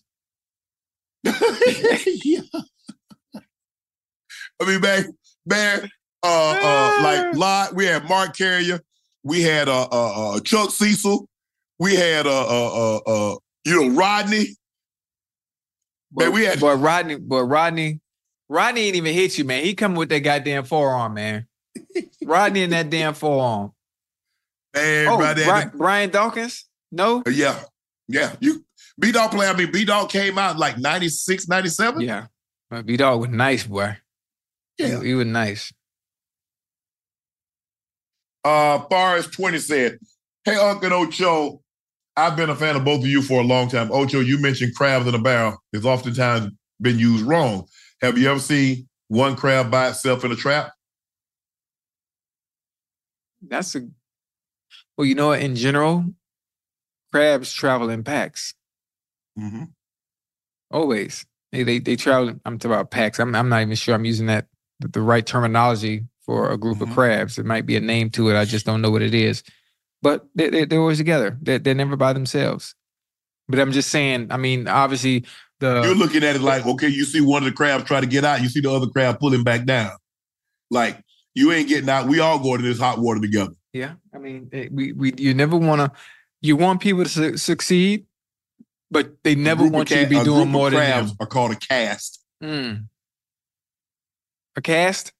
[1.24, 2.40] yeah.
[4.60, 5.04] I mean, man,
[5.46, 5.90] man,
[6.22, 7.74] uh, uh, like lot.
[7.74, 8.80] We had Mark Carrier.
[9.22, 11.28] We had uh, uh, uh Chuck Cecil.
[11.78, 14.56] We had uh, uh, uh, uh you know Rodney.
[16.12, 18.00] Man, we had but Rodney, but Rodney,
[18.48, 19.64] Rodney ain't even hit you, man.
[19.64, 21.46] He coming with that goddamn forearm, man.
[22.24, 23.72] Rodney in that damn forearm.
[24.74, 25.68] man, Oh, right there.
[25.70, 26.66] Bri- Brian Dawkins?
[26.90, 27.22] No?
[27.30, 27.60] Yeah,
[28.08, 28.34] yeah.
[28.40, 28.64] You
[29.00, 29.48] B Dog play.
[29.48, 32.02] I mean, B Dog came out like 96, 97.
[32.02, 32.26] Yeah.
[32.68, 33.96] But B Dog was nice, boy.
[34.78, 35.02] Yeah.
[35.02, 35.72] He, was nice.
[38.44, 39.98] Uh, far as 20 said,
[40.44, 41.62] hey, Uncle Ocho,
[42.16, 43.90] I've been a fan of both of you for a long time.
[43.90, 47.66] Ocho, you mentioned crabs in a barrel is oftentimes been used wrong.
[48.02, 50.72] Have you ever seen one crab by itself in a trap?
[53.42, 53.88] That's a
[54.96, 55.40] well, you know what?
[55.40, 56.04] In general,
[57.10, 58.54] crabs travel in packs.
[59.40, 59.64] Mm-hmm.
[60.70, 61.26] Always.
[61.52, 62.34] They they, they travel.
[62.44, 63.18] I'm talking about packs.
[63.18, 64.46] I'm I'm not even sure I'm using that
[64.80, 66.82] the, the right terminology for a group Mhm.
[66.82, 67.38] of crabs.
[67.38, 68.36] It might be a name to it.
[68.38, 69.42] I just don't know what it is.
[70.02, 71.36] But they, they, they're always together.
[71.42, 72.74] They're, they're never by themselves.
[73.48, 74.28] But I'm just saying.
[74.30, 75.24] I mean, obviously
[75.58, 78.06] the You're looking at it like, okay, you see one of the crabs try to
[78.06, 79.90] get out, you see the other crab pulling back down.
[80.70, 81.02] Like,
[81.34, 82.06] you ain't getting out.
[82.06, 83.52] We all going to this hot water together.
[83.72, 86.00] Yeah, I mean, it, we we you never want to.
[86.42, 88.06] You want people to su- succeed,
[88.90, 91.10] but they never A of want you to be doing more than them.
[91.20, 92.20] are called a cast.
[92.42, 92.86] Mm.
[94.56, 95.12] A cast?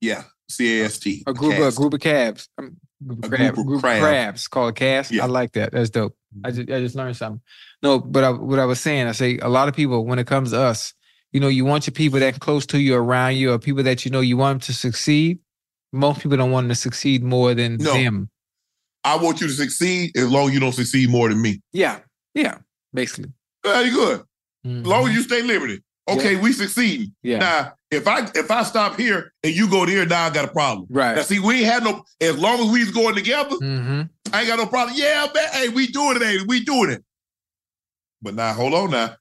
[0.00, 0.24] Yeah.
[0.48, 1.22] C A S T.
[1.26, 1.76] A group, a cast.
[1.76, 2.48] group of calves.
[2.58, 4.00] Um, group of, A crab, group of group of crabs.
[4.02, 5.10] crabs called a cast.
[5.10, 5.24] Yeah.
[5.24, 5.72] I like that.
[5.72, 6.16] That's dope.
[6.44, 7.40] I just, I just learned something.
[7.82, 10.26] No, but I, what I was saying, I say a lot of people when it
[10.26, 10.92] comes to us,
[11.32, 14.04] you know, you want your people that close to you, around you, or people that
[14.04, 15.38] you know you want them to succeed.
[15.92, 17.92] Most people don't want them to succeed more than No.
[17.94, 18.28] them.
[19.04, 21.60] I want you to succeed as long as you don't succeed more than me.
[21.72, 22.00] Yeah,
[22.34, 22.58] yeah,
[22.94, 23.32] basically.
[23.64, 24.22] Very good.
[24.64, 25.82] As long as you stay liberty.
[26.08, 27.14] Okay, we succeeding.
[27.22, 27.38] Yeah.
[27.38, 30.48] Now, if I if I stop here and you go there, now I got a
[30.52, 30.86] problem.
[30.90, 31.16] Right.
[31.16, 32.04] Now, see, we ain't had no.
[32.20, 34.02] As long as we's going together, hmm
[34.32, 34.96] I ain't got no problem.
[34.98, 35.48] Yeah, man.
[35.52, 36.22] Hey, we doing it.
[36.22, 37.04] Hey, we doing it.
[38.20, 38.90] But now, hold on.
[38.90, 39.16] Now,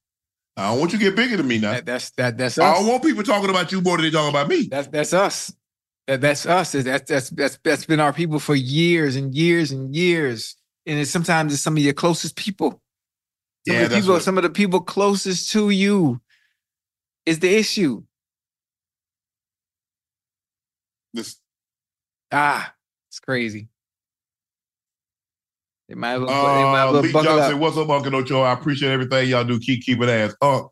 [0.58, 1.60] I don't want you to get bigger than me.
[1.60, 2.38] Now, That, that's that.
[2.38, 4.68] That's I don't want people talking about you more than they talking about me.
[4.70, 5.54] That's that's us.
[6.08, 6.74] That, that's us.
[6.74, 10.58] That's that's that's that's been our people for years and years and years.
[10.86, 12.82] And it's sometimes it's some of your closest people.
[13.68, 16.22] Some Yeah, of the people, what- some of the people closest to you
[17.26, 18.04] is the issue.
[21.14, 21.38] This,
[22.32, 22.74] Ah,
[23.10, 23.70] it's crazy.
[25.88, 27.62] They might as well, they might uh, as well Lee buckle Johnson, up.
[27.62, 28.42] what's up, Uncle Ocho?
[28.42, 29.60] I appreciate everything y'all do.
[29.60, 30.36] Keep keep it ass.
[30.42, 30.64] Uh,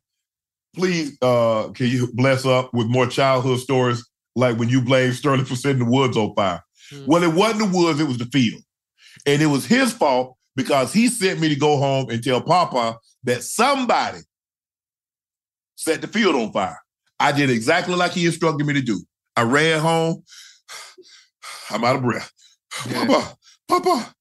[0.75, 4.03] please, uh, can you bless up with more childhood stories
[4.35, 6.63] like when you blamed Sterling for setting the woods on fire?
[6.91, 7.05] Mm.
[7.07, 8.61] Well, it wasn't the woods; it was the field,
[9.27, 12.97] and it was his fault because he sent me to go home and tell Papa
[13.23, 14.19] that somebody
[15.75, 16.79] set the field on fire.
[17.19, 19.01] I did exactly like he instructed me to do.
[19.35, 20.23] I ran home.
[21.69, 22.31] I'm out of breath.
[22.89, 23.05] Yeah.
[23.05, 23.37] Papa,
[23.67, 24.13] Papa,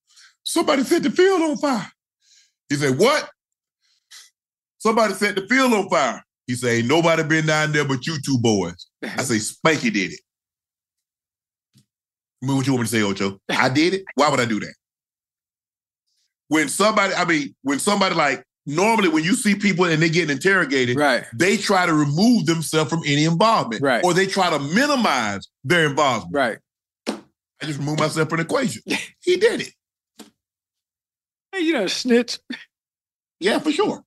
[0.42, 1.90] somebody set the field on fire.
[2.68, 3.28] He said, What?
[4.78, 6.22] Somebody set the field on fire.
[6.46, 8.86] He said, Ain't nobody been down there but you two boys.
[9.02, 10.20] I say, Spanky did it.
[12.42, 13.38] I mean, what you want me to say, Ocho?
[13.50, 14.04] I did it?
[14.14, 14.74] Why would I do that?
[16.50, 20.30] When somebody, I mean, when somebody like, normally when you see people and they getting
[20.30, 21.24] interrogated, Right.
[21.32, 23.82] they try to remove themselves from any involvement.
[23.82, 24.04] Right.
[24.04, 26.34] Or they try to minimize their involvement.
[26.34, 26.58] Right.
[27.08, 28.82] I just removed myself from the equation.
[29.22, 30.26] he did it.
[31.52, 32.40] Hey, you know, snitch.
[33.38, 34.02] Yeah, for sure.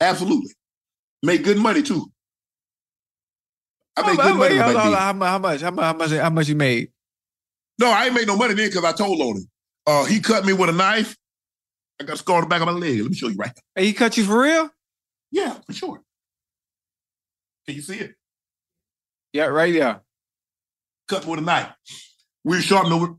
[0.00, 0.52] Absolutely.
[1.24, 2.12] Make good money too.
[3.96, 4.94] I made good money wait, back hold.
[4.94, 5.60] How how much?
[5.62, 5.84] How much?
[5.84, 6.10] How much?
[6.10, 6.90] How much you made?
[7.80, 9.48] No, I ain't made no money then because I told on him.
[9.88, 11.16] Uh, he cut me with a knife.
[11.98, 13.00] I got a scar on the back of my leg.
[13.00, 13.58] Let me show you right.
[13.74, 14.68] Hey, he cut you for real?
[15.30, 16.02] Yeah, for sure.
[17.66, 18.14] Can you see it?
[19.32, 20.02] Yeah, right there.
[21.08, 21.72] Cut me with a knife.
[22.44, 23.14] We were sharpening over.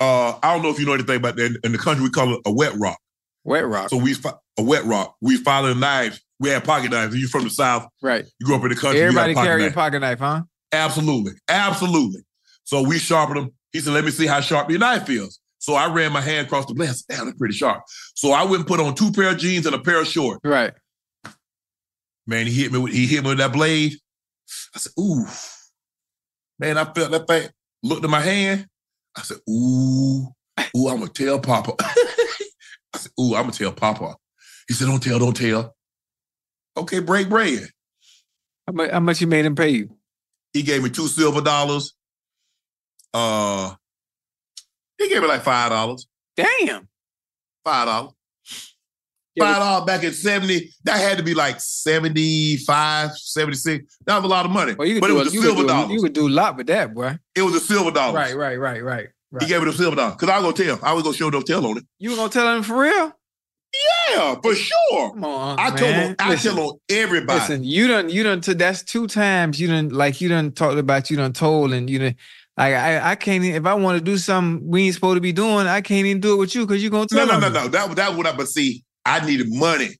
[0.00, 1.60] Uh, I don't know if you know anything about that.
[1.62, 2.98] In the country, we call it a wet rock.
[3.44, 3.88] Wet rock.
[3.88, 4.16] So we
[4.58, 5.14] a wet rock.
[5.20, 6.20] We following knives.
[6.40, 7.14] We had pocket knives.
[7.14, 7.86] You from the south?
[8.02, 8.24] right.
[8.40, 8.98] You grew up in the country.
[8.98, 10.42] you Everybody carry a pocket knife, huh?
[10.72, 11.34] Absolutely.
[11.48, 12.22] Absolutely.
[12.64, 13.50] So we sharpened them.
[13.72, 15.38] He said, let me see how sharp your knife feels.
[15.64, 16.90] So I ran my hand across the blade.
[16.90, 17.84] I said, damn, that's pretty sharp.
[18.14, 20.40] So I went and put on two pair of jeans and a pair of shorts.
[20.44, 20.74] Right.
[22.26, 23.94] Man, he hit me with he hit me with that blade.
[24.74, 25.24] I said, ooh.
[26.58, 27.48] Man, I felt that thing.
[27.82, 28.66] Looked at my hand.
[29.16, 30.26] I said, ooh,
[30.76, 31.72] ooh, I'm gonna tell Papa.
[31.80, 34.16] I said, ooh, I'm gonna tell Papa.
[34.68, 35.74] He said, don't tell, don't tell.
[36.76, 37.70] Okay, break bread.
[38.66, 38.90] How much?
[38.90, 39.96] How much you made him pay you?
[40.52, 41.94] He gave me two silver dollars.
[43.14, 43.74] Uh,
[44.98, 46.06] he gave me like five dollars.
[46.36, 46.88] Damn.
[47.64, 48.12] Five dollars.
[49.38, 50.70] Five dollars back in 70.
[50.84, 53.98] That had to be like 75, 76.
[54.06, 54.74] That was a lot of money.
[54.74, 55.90] Well, but it was a, a silver do, dollars.
[55.90, 57.18] you could do a lot with that, boy.
[57.34, 58.14] it was a silver dollar.
[58.14, 59.08] Right, right, right, right.
[59.40, 60.12] He gave me the silver dollar.
[60.12, 60.88] Because I was gonna tell.
[60.88, 61.84] I was gonna show no tell on it.
[61.98, 63.12] You were gonna tell him for real?
[64.10, 65.10] Yeah, for sure.
[65.10, 65.76] Come on, I man.
[65.76, 67.40] told on I Listen, tell on everybody.
[67.40, 68.40] Listen, you done, you done.
[68.40, 69.88] T- that's two times you done.
[69.88, 71.10] Like you done talked about.
[71.10, 72.14] You done told, and you done.
[72.56, 73.42] Like I, I can't.
[73.44, 76.06] Even, if I want to do something we ain't supposed to be doing, I can't
[76.06, 77.26] even do it with you because you're gonna no, tell.
[77.26, 77.54] no, on no, me.
[77.54, 77.68] no.
[77.68, 79.90] That was that was what I but see, I needed money.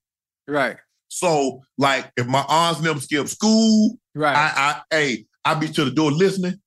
[0.46, 0.76] Right,
[1.08, 4.36] So, like, if my aunts never skipped school, right.
[4.36, 6.60] I, I, hey, I be to the door listening.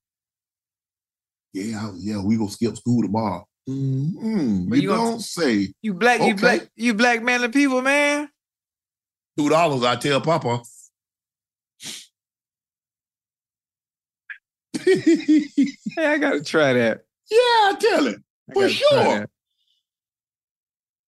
[1.53, 3.47] Yeah, I- yeah, we gonna skip school tomorrow.
[3.69, 4.73] Mm-hmm.
[4.73, 8.29] You, you gonna- don't say you black, you black, you black manly people, man.
[9.37, 9.83] two dollars.
[9.83, 10.61] I tell Papa.
[11.79, 11.91] yeah,
[14.85, 17.01] Hey, I gotta try that.
[17.31, 18.17] Yeah, I tell it
[18.53, 19.27] for sure.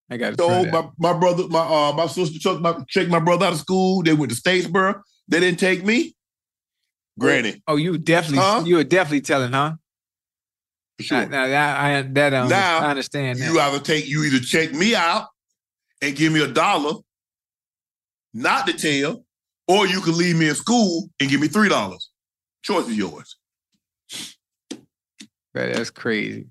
[0.10, 0.74] I gotta try So that.
[0.74, 4.02] my, my brother, my uh, my sister took my checked my brother out of school.
[4.04, 5.02] They went to Statesboro.
[5.28, 6.16] They didn't take me.
[7.20, 8.64] Granny, Oh, you definitely, Huh?
[8.66, 9.74] you were definitely telling, huh?
[10.98, 11.26] for sure.
[11.28, 13.46] Now, now, I, that I, Now, I understand that.
[13.46, 15.28] You either take you either check me out
[16.02, 16.94] and give me a dollar,
[18.34, 19.26] not to tell,
[19.68, 22.10] or you can leave me in school and give me three dollars.
[22.64, 23.36] Choice is yours.
[25.60, 26.48] That- that's crazy.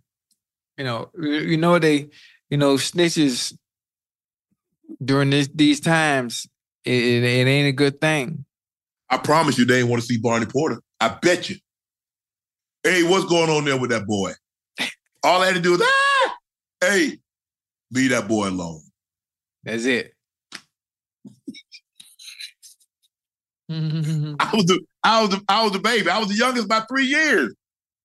[0.77, 2.11] You know, you know they,
[2.51, 3.57] you know, snitches
[5.05, 6.47] during this these times.
[6.85, 8.45] It, it, it ain't a good thing.
[9.11, 10.81] I promise you, they ain't want to see Barney Porter.
[11.01, 11.57] I bet you.
[12.85, 14.33] Hey, what's going on there with that boy?
[15.25, 16.37] All I had to do is, ah,
[16.81, 17.19] hey,
[17.91, 18.83] leave that boy alone.
[19.65, 20.15] That's it.
[23.71, 26.09] I was the I was the I was the baby.
[26.09, 27.55] I was the youngest by three years.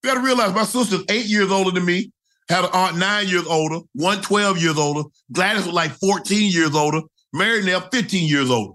[0.03, 2.11] You gotta realize my sister's eight years older than me,
[2.49, 5.07] had an aunt nine years older, one 12 years older.
[5.31, 7.01] Gladys was like 14 years older,
[7.31, 8.73] Mary now 15 years older.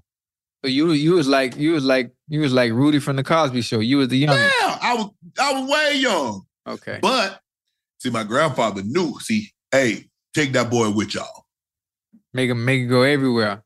[0.65, 3.61] So you you was like you was like you was like Rudy from the Cosby
[3.61, 3.81] Show.
[3.81, 4.37] You was the young.
[4.37, 6.43] Yeah, I was I was way young.
[6.67, 6.99] Okay.
[7.03, 7.41] But
[7.99, 9.19] see, my grandfather knew.
[9.21, 11.45] See, hey, take that boy with y'all.
[12.35, 13.63] Make him make it go everywhere.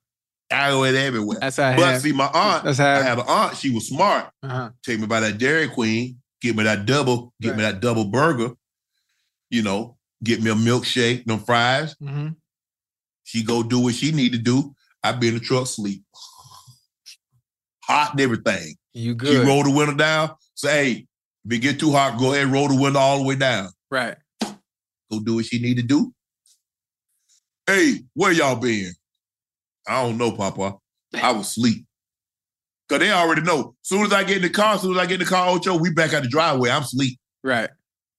[0.51, 1.39] I went everywhere.
[1.41, 3.57] That's how I But have- see, my aunt, That's how I had an aunt.
[3.57, 4.29] She was smart.
[4.43, 4.71] uh-huh.
[4.85, 6.19] Take me by that Dairy Queen.
[6.43, 7.33] Get me that double.
[7.41, 8.51] Get me that double burger.
[9.51, 11.95] You know, get me a milkshake, them fries.
[12.01, 12.29] hmm
[13.25, 14.75] She go do what she need to do.
[15.05, 16.03] I be in the truck sleep.
[17.85, 18.77] Hot and everything.
[18.95, 19.47] You She good.
[19.47, 20.35] roll the window down.
[20.55, 21.07] Say, hey,
[21.45, 23.69] if it get too hot, go ahead and roll the window all the way down.
[23.91, 24.17] right.
[25.11, 26.15] Go do what she need to do.
[27.67, 28.93] Hey, where y'all been?
[29.87, 30.77] I don't know, Papa.
[31.15, 31.85] I was asleep.
[32.93, 33.75] Cause they already know.
[33.81, 35.79] Soon as I get in the car, soon as I get in the car, Ocho,
[35.79, 36.69] we back at the driveway.
[36.69, 37.19] I'm asleep.
[37.43, 37.71] Right.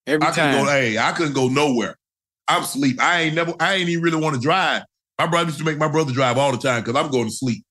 [0.08, 0.66] Every I couldn't time.
[0.66, 0.72] go.
[0.72, 1.96] Hey, I couldn't go nowhere.
[2.48, 3.00] I'm asleep.
[3.00, 3.54] I ain't never.
[3.60, 4.82] I ain't even really want to drive.
[5.20, 7.32] My brother used to make my brother drive all the time because I'm going to
[7.32, 7.64] sleep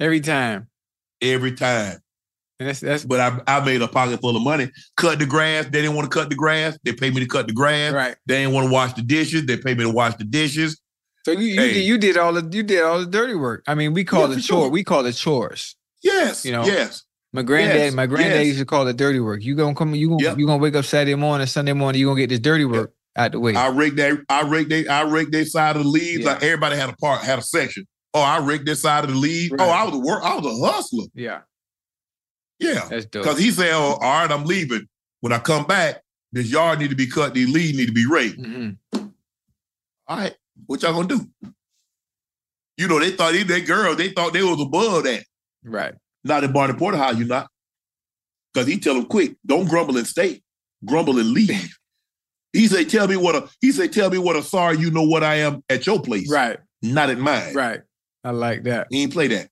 [0.00, 0.66] Every time.
[1.20, 1.98] every time.
[2.58, 4.68] And that's that's But I, I made a pocket full of money.
[4.96, 5.66] Cut the grass.
[5.66, 6.76] They didn't want to cut the grass.
[6.82, 7.92] They paid me to cut the grass.
[7.92, 8.16] right.
[8.26, 9.46] They didn't want to wash the dishes.
[9.46, 10.80] They paid me to wash the dishes.
[11.24, 11.72] So you you, Hey.
[11.74, 13.62] did, you did all the you did all the dirty work.
[13.68, 14.62] I mean, we call Yeah, it chore.
[14.64, 14.68] sure.
[14.70, 15.76] We call it chores.
[16.02, 16.44] Yes.
[16.44, 17.04] You know, Yes.
[17.34, 18.46] My granddad, Yes, my granddad yes.
[18.48, 19.42] used to call it dirty work.
[19.42, 20.38] You gonna come, you gonna Yep.
[20.38, 23.32] you gonna wake up Saturday morning, Sunday morning, you gonna get this dirty work out
[23.32, 23.54] the way.
[23.54, 24.18] I rigged that.
[24.28, 24.86] I rigged they.
[24.86, 26.24] I rigged their side of the leaves.
[26.24, 26.32] Yeah.
[26.34, 27.86] Like everybody had a part, had a section.
[28.12, 29.54] Oh, I rigged this side of the leaves.
[29.58, 30.22] Oh, I was a work.
[30.22, 31.06] I was a hustler.
[31.14, 31.40] yeah,
[32.58, 32.86] Yeah.
[32.90, 33.22] that's dope.
[33.22, 34.86] Because he said, oh, all right, I'm leaving.
[35.20, 36.02] When I come back,
[36.32, 38.38] this yard need to be cut, these leaves need to be raked.
[38.38, 38.76] Mhm.
[38.94, 40.34] All right,
[40.66, 41.26] what y'all gonna do?
[42.76, 45.24] You know, they thought they, they girls, they thought they was above that.
[45.64, 45.94] Right.
[46.24, 47.48] Not in Barney Porter House, you not.
[48.52, 50.42] Because he tell them quick, don't grumble and stay.
[50.84, 51.76] Grumble and leave.
[52.52, 55.04] he say, tell me what a he say, tell me what a sorry you know
[55.04, 56.30] what I am at your place.
[56.30, 56.58] Right.
[56.82, 57.54] Not at mine.
[57.54, 57.80] Right.
[58.24, 58.88] I like that.
[58.90, 59.48] He ain't play that.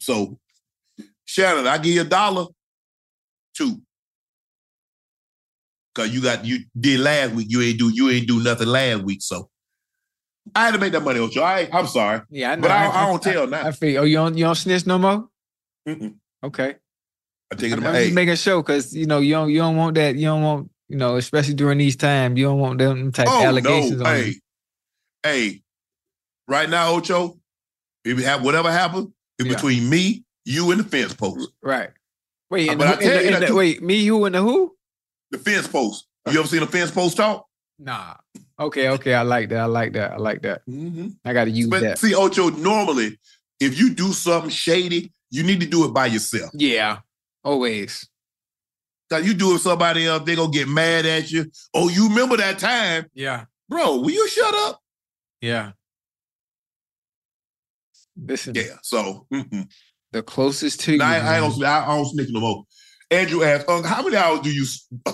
[0.00, 0.38] So,
[1.24, 2.46] Shannon, I give you a dollar,
[3.56, 3.80] two.
[5.94, 7.46] Cause you got you did last week.
[7.48, 9.22] You ain't do you ain't do nothing last week.
[9.22, 9.48] So
[10.54, 11.42] I had to make that money, Ocho.
[11.42, 12.22] I I'm sorry.
[12.30, 12.62] Yeah, I know.
[12.62, 13.66] But I, I don't tell I, now.
[13.66, 14.00] I feel.
[14.02, 15.28] Oh, you don't you don't snitch no more?
[15.88, 16.14] Mm-mm.
[16.44, 16.76] Okay.
[17.50, 19.76] I take it I'm, I'm just making sure because you know you don't you don't
[19.76, 23.12] want that you don't want you know especially during these times you don't want them
[23.12, 24.34] type Oh allegations no, on hey, you.
[25.22, 25.62] hey.
[26.48, 27.38] Right now, Ocho,
[28.04, 29.54] if have whatever happened, it's Yeah.
[29.56, 31.50] between me, you, and the fence post.
[31.60, 31.90] Right.
[32.50, 34.76] Wait, Uh, but the, I tell the- you the- wait, me, you, and the who?
[35.32, 36.06] The fence post.
[36.30, 37.46] You ever seen a fence post talk?
[37.80, 38.14] Nah.
[38.58, 39.14] Okay, okay.
[39.14, 39.58] I like that.
[39.60, 40.12] I like that.
[40.12, 40.62] I like that.
[40.66, 41.08] Mm-hmm.
[41.24, 41.98] I got to use But that.
[41.98, 43.18] see, Ocho, normally,
[43.60, 46.50] if you do something shady, you need to do it by yourself.
[46.54, 46.98] Yeah.
[47.44, 48.08] Always.
[49.10, 51.50] Cause you do it with somebody else, they gonna get mad at you.
[51.74, 53.44] Oh, you remember that time, Yeah.
[53.68, 53.98] bro?
[53.98, 54.80] Will you shut up?
[55.40, 55.72] Yeah.
[58.16, 58.78] Listen, Yeah.
[58.82, 59.70] So mm-mm.
[60.12, 61.02] the closest to you.
[61.02, 61.62] I, I don't.
[61.62, 62.64] I, don't snitch no more.
[63.10, 64.64] Andrew asked, "Unc, "How many hours do you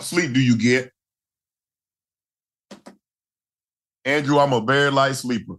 [0.01, 0.33] sleep?
[0.33, 0.91] Do you get?"
[4.05, 5.55] Andrew, I'm a very light sleeper.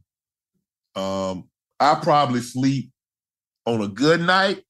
[0.95, 1.49] Um,
[1.79, 2.91] I probably sleep
[3.65, 4.63] on a good night.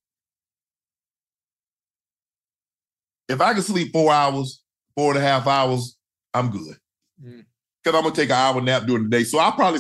[3.28, 4.64] If I can sleep four hours,
[4.96, 5.98] four and a half hours,
[6.34, 6.78] I'm good.
[7.24, 7.46] Mm.
[7.84, 9.24] Because I'm gonna take an hour nap during the day.
[9.24, 9.80] So I'll probably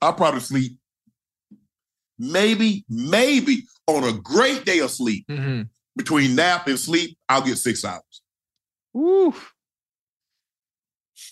[0.00, 0.78] I'll probably sleep
[2.18, 5.68] maybe, maybe on a great day of sleep, Mhm.
[5.96, 8.22] between nap and sleep, I'll get six hours.
[8.92, 9.34] Woo.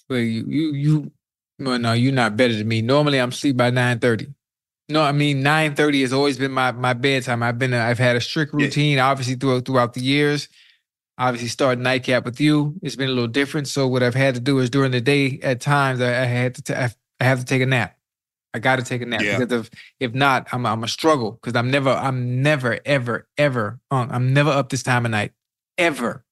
[0.08, 0.16] You,
[0.46, 1.12] you, you,
[1.58, 2.82] well, no, you're not better than me.
[2.82, 4.26] Normally, I'm sleep by nine thirty.
[4.88, 7.42] No, I mean nine thirty has always been my my bedtime.
[7.42, 8.66] I've been, a, I've had a strict Yeah.
[8.66, 10.48] routine, obviously throughout throughout the years.
[11.16, 13.68] Obviously, starting nightcap with you, it's been a little different.
[13.68, 16.56] So what I've had to do is during the day, at times, I, I had
[16.56, 16.88] to, ta-
[17.20, 17.96] I have to take a nap.
[18.52, 19.38] I got to take a nap Yeah.
[19.38, 19.70] because of
[20.00, 24.34] if not, I'm I'm a struggle because I'm never, I'm never, ever, ever, um, I'm
[24.34, 25.32] never up this time of night,
[25.78, 26.24] ever.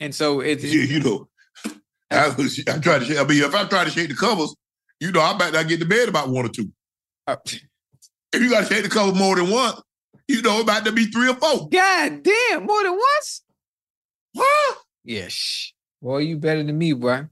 [0.00, 1.28] And so it's You, you know,
[2.10, 3.04] I, was, I try to.
[3.04, 4.54] shake- I mean, if I try to shake the covers,
[5.00, 6.70] you know, I might not get to bed about one or two.
[7.26, 7.62] uh, If
[8.42, 9.80] you got to shake the cover more than once,
[10.28, 11.68] you know, it about to be three or four.
[11.68, 13.42] God damn, more than once?
[14.32, 14.78] What?
[15.04, 15.72] Yeah, shh.
[16.02, 17.26] Boy, you better than me, boy.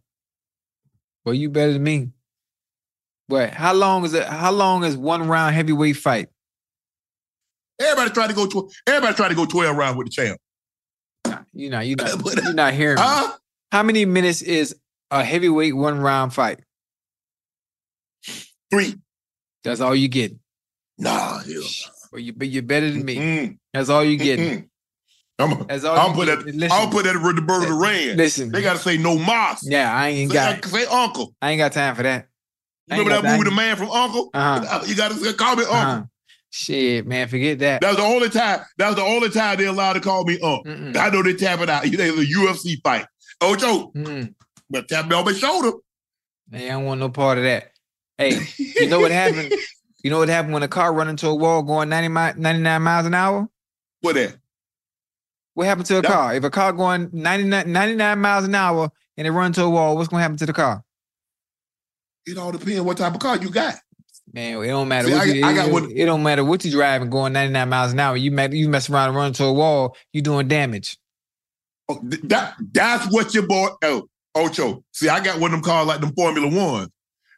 [1.24, 2.10] Boy, you better than me.
[3.28, 4.24] Boy, how long is it?
[4.26, 6.28] How long is one round heavyweight fight?
[7.80, 8.46] Everybody trying to go.
[8.46, 10.38] Tw- everybody trying to go twelve rounds with the champ.
[11.26, 13.02] Nah, you not, you not, But- you not hearing me.
[13.05, 13.32] Huh?
[13.74, 14.76] How many minutes is
[15.10, 16.60] a heavyweight one round fight?
[18.70, 18.94] Three.
[19.64, 20.32] That's all you get.
[20.96, 21.62] Nah, hell.
[22.12, 23.16] But you, but you're better than me.
[23.16, 24.64] Mm, That's all you get.
[25.40, 26.46] I'm, That's all I'll you put that.
[26.46, 28.16] Listen, I'll put that with Roberto Duran.
[28.16, 28.52] Listen.
[28.52, 29.68] They gotta say no mas.
[29.68, 30.64] Yeah, I ain't Say, got.
[30.66, 31.34] say uncle.
[31.42, 32.28] I ain't got time for that.
[32.88, 33.56] Remember that movie, The.
[33.56, 34.30] Man from Uncle?
[34.32, 34.82] Uh-huh.
[34.86, 35.76] You gotta say, call me uncle.
[35.76, 36.02] Uh-huh.
[36.51, 37.80] Shit, man, forget that.
[37.80, 38.60] That was the only time.
[38.78, 40.62] That was the only time they allowed to call me uncle.
[40.64, 40.96] Mm-mm.
[40.96, 41.84] I know they tap it out.
[41.84, 43.06] It's a UFC fight.
[43.40, 44.35] Ocho, Mm-mm.
[44.70, 45.73] but tap me on my shoulder.
[46.51, 47.73] Hey, I don't want no part of that.
[48.19, 49.52] Hey, you know what happened?
[50.05, 52.82] You know what happened when a car run into a wall going 90 mi- 99
[52.82, 53.48] miles an hour?
[54.02, 54.36] What that?
[55.55, 56.35] What happened to a That- car?
[56.35, 59.97] If a car going 99, 99 miles an hour and it run into a wall,
[59.97, 60.85] what's gonna happen to the car?
[62.27, 63.77] It all depends what type of car you got.
[64.31, 65.09] Man, it don't matter.
[65.09, 67.32] See, what I- you, I got it, one- it don't matter what you driving going
[67.32, 68.15] 99 miles an hour.
[68.15, 70.98] You met, you mess around and run into a wall, you doing damage.
[71.89, 74.82] Oh, that that's what your boy oh Ocho.
[74.93, 76.89] See, I got one of them cars like them Formula Ones.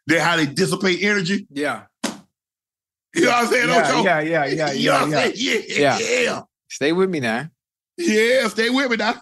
[0.07, 1.45] They how they dissipate energy.
[1.51, 1.83] Yeah.
[3.13, 4.03] You know what I'm saying, Yeah, Ocho?
[4.03, 5.17] yeah, yeah, yeah, You know yeah, what I'm yeah.
[5.17, 5.33] saying?
[5.69, 6.21] Yeah, Yeah.
[6.23, 7.49] yeah, Stay with me now.
[7.97, 8.47] yeah.
[8.47, 9.15] Stay with me now.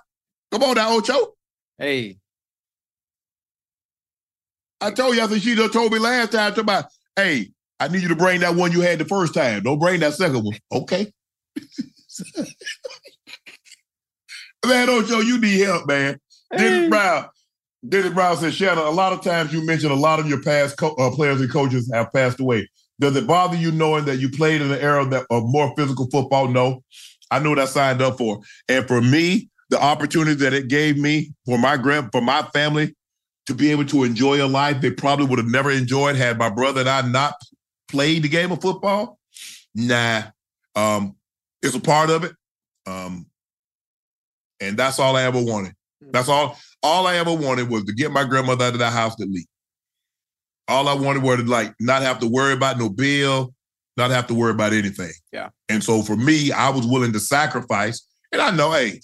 [0.52, 1.34] Come on now, Ocho.
[1.78, 2.18] Hey,
[4.82, 6.86] I told you, I think she just told me last time about,
[7.16, 9.64] hey, I need you to bring that one you had the first time.
[9.64, 10.58] Don't bring that second one.
[10.72, 11.12] Okay.
[14.68, 16.20] man, Ocho, you need help, man.
[16.56, 17.26] Dennis Brown.
[17.88, 20.78] Dennis Brown said, Shannon, a lot of times you mention a lot of your past
[20.78, 22.68] co- uh, players and coaches have passed away.
[23.00, 26.10] Does it bother you knowing that you played in an era that, of more physical
[26.10, 26.48] football?
[26.48, 26.84] No.
[27.30, 28.40] I knew what I signed up for.
[28.70, 32.96] And for me, the opportunity that it gave me for my grand for my family
[33.48, 36.50] to be able to enjoy a life they probably would have never enjoyed had my
[36.50, 37.36] brother and I not
[37.88, 39.20] played the game of football.
[39.74, 40.24] Nah.
[40.76, 41.16] Um,
[41.62, 42.34] it's a part of it.
[42.86, 43.28] Um,
[44.60, 45.74] and that's all I ever wanted.
[46.12, 46.58] That's all.
[46.84, 49.46] All I ever wanted was to get my grandmother out of that house to leave.
[50.68, 53.54] All I wanted was to like not have to worry about no bill,
[53.98, 55.12] not have to worry about anything.
[55.32, 55.50] Yeah.
[55.70, 58.08] And so for me, I was willing to sacrifice.
[58.32, 59.00] And I know, hey,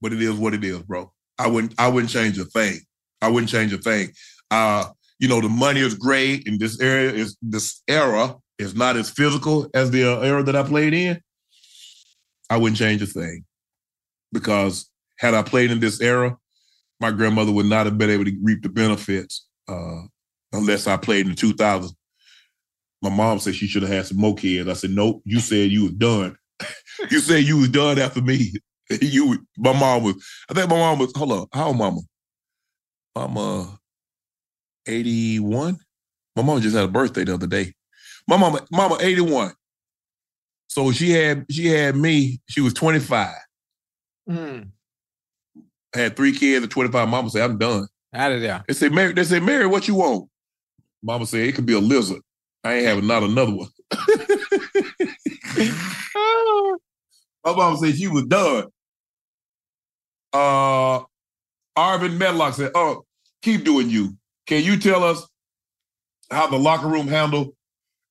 [0.00, 1.12] but it is what it is, bro.
[1.38, 1.74] I wouldn't.
[1.78, 2.80] I wouldn't change a thing.
[3.22, 4.10] I wouldn't change a thing.
[4.50, 4.86] Uh,
[5.18, 9.10] you know, the money is great, and this area is this era is not as
[9.10, 11.20] physical as the uh, era that I played in.
[12.50, 13.44] I wouldn't change a thing
[14.32, 16.36] because had I played in this era,
[17.00, 20.02] my grandmother would not have been able to reap the benefits uh,
[20.52, 21.92] unless I played in the 2000s.
[23.02, 24.68] My mom said she should have had some more kids.
[24.68, 26.36] I said, nope, you said you was done.
[27.10, 28.52] you said you was done after me.
[29.00, 32.00] you, my mom was, I think my mom was, hold on, how old mama?
[33.14, 33.78] Mama,
[34.86, 35.78] 81?
[36.36, 37.72] My mom just had a birthday the other day.
[38.28, 39.52] My mama, mama, 81.
[40.68, 43.34] So she had, she had me, she was 25
[44.30, 44.68] mm,
[45.94, 47.08] had three kids at 25.
[47.08, 47.86] Mama said, I'm done.
[48.14, 48.64] out of there.
[48.68, 50.28] They said, Mary, they said, Mary, what you want?
[51.02, 52.20] Mama said, it could be a lizard.
[52.62, 53.68] I ain't having not another one.
[57.42, 58.64] My mama said she was done.
[60.32, 61.00] Uh
[61.76, 63.04] Arvin Medlock said, Oh,
[63.42, 64.16] keep doing you.
[64.46, 65.26] Can you tell us
[66.30, 67.54] how the locker room handled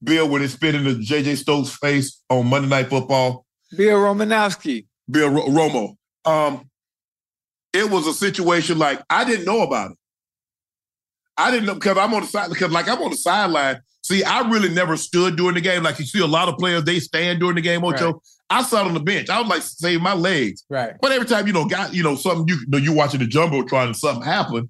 [0.04, 3.46] Bill when it spit into JJ Stokes' face on Monday Night Football?
[3.76, 4.88] Bill Romanowski.
[5.10, 5.96] Bill Ro- Romo.
[6.26, 6.70] Um,
[7.74, 9.98] it was a situation like I didn't know about it.
[11.38, 13.82] I didn't know because I'm on the side because like I'm on the sideline.
[14.02, 15.84] See, I really never stood during the game.
[15.84, 18.14] Like you see a lot of players, they stand during the game, Ocho.
[18.14, 18.22] Right.
[18.50, 19.30] I sat on the bench.
[19.30, 20.66] I was like save my legs.
[20.70, 20.94] Right.
[21.02, 23.28] But every time, you know, got you know, something you, you know, you watching the
[23.28, 24.70] jumbotron and something happen,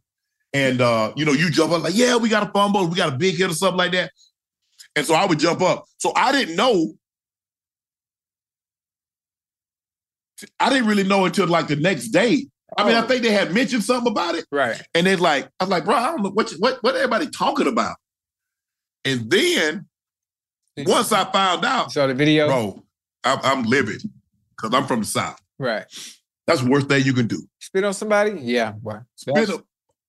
[0.53, 3.13] and uh, you know, you jump up like, yeah, we got a fumble, we got
[3.13, 4.11] a big hit or something like that.
[4.95, 5.85] And so I would jump up.
[5.97, 6.93] So I didn't know.
[10.59, 12.47] I didn't really know until like the next day.
[12.77, 13.07] I mean, I Oh.
[13.07, 14.79] think they had mentioned something about it, Right.
[14.93, 17.27] and they're like, I was like, bro, I don't know what you- what what everybody
[17.29, 17.95] talking about.
[19.05, 19.87] And then
[20.77, 22.47] once I found out, saw the video.
[22.47, 22.83] bro,
[23.23, 24.01] I'm, I'm livid
[24.55, 25.39] because I'm from the south.
[25.57, 25.85] Right.
[26.47, 27.41] That's the worst thing you can do.
[27.59, 28.39] Spit on somebody?
[28.41, 28.71] Yeah.
[28.71, 28.99] Boy.
[29.15, 29.65] Spit up-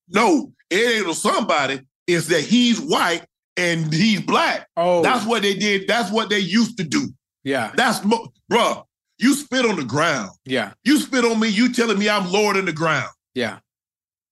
[0.09, 1.81] No, it ain't on somebody.
[2.07, 3.25] It's that he's white
[3.57, 4.69] and he's black.
[4.77, 5.87] Oh, That's what they did.
[5.87, 7.09] That's what they used to do.
[7.45, 7.73] yeah.
[7.75, 8.85] That's bruh.
[9.21, 10.31] You spit on the ground.
[10.47, 10.73] Yeah.
[10.85, 11.49] You spit on me.
[11.49, 13.11] You telling me I'm lower than the ground.
[13.35, 13.59] Yeah.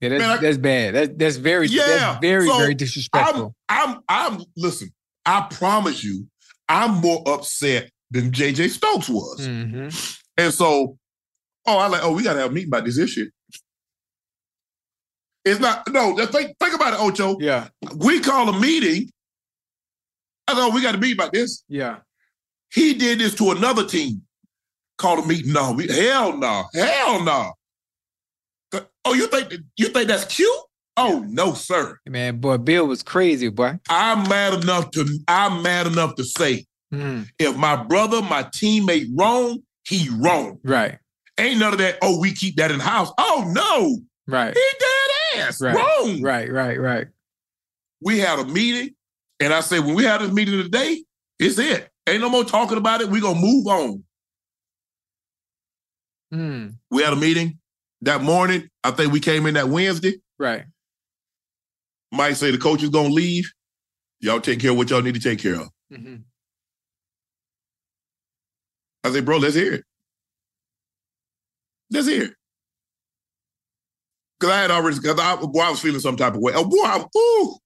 [0.00, 0.94] Yeah, that's, Man, I- that's bad.
[0.94, 3.54] That, that's very, Yeah, that's very, so very I'm, disrespectful.
[3.68, 4.42] I'm, I'm.
[4.56, 4.90] Listen,
[5.26, 6.26] I promise you,
[6.68, 9.44] I'm more upset than JJ Stokes was.
[9.46, 9.88] hmm
[10.38, 10.96] And so,
[11.66, 13.28] oh, I like, oh, we gotta have a meeting about this issue.
[15.44, 16.14] It's not no.
[16.26, 17.38] Think think about it, Ocho.
[17.40, 17.68] Yeah.
[17.96, 19.10] We call a meeting.
[20.46, 21.62] I know we got to meet about this.
[21.68, 21.98] Yeah.
[22.72, 24.22] He did this to another team.
[24.98, 25.52] Called a meeting.
[25.52, 27.52] No, we hell no, hell no.
[29.04, 30.50] Oh, you think you think that's cute?
[30.96, 31.96] Oh no, sir.
[32.06, 33.78] Man, boy, Bill was crazy, boy.
[33.88, 39.08] I'm mad enough to I'm mad enough to say Mm, if my brother, my teammate
[39.14, 40.58] wrong, he wrong.
[40.64, 40.98] right,
[41.38, 41.98] Ain't none of that.
[42.00, 43.10] Oh, we keep that in house.
[43.18, 45.76] Oh no, right, he dead ass Right.
[45.76, 46.22] wrong.
[46.22, 47.06] right, right, right.
[48.02, 48.94] We had a meeting,
[49.38, 51.04] and I said when we had this meeting today,
[51.38, 51.90] it's it.
[52.08, 53.08] Ain't no more talking about it.
[53.10, 54.02] We gonna move on.
[56.32, 57.58] Mm, We had a meeting
[58.02, 58.68] that morning.
[58.84, 60.14] I think we came in that Wednesday.
[60.38, 60.64] right.
[62.10, 63.50] Mike say the coach is gonna leave.
[64.20, 65.68] Y'all take care of what y'all need to take care of.
[65.94, 66.16] hmm
[69.04, 69.84] I say, bro, let's hear it.
[71.90, 72.34] Let's hear it.
[74.40, 76.52] Cause I had already, cause I, boy, I was feeling some type of way.
[76.54, 77.56] Oh boy, I, ooh.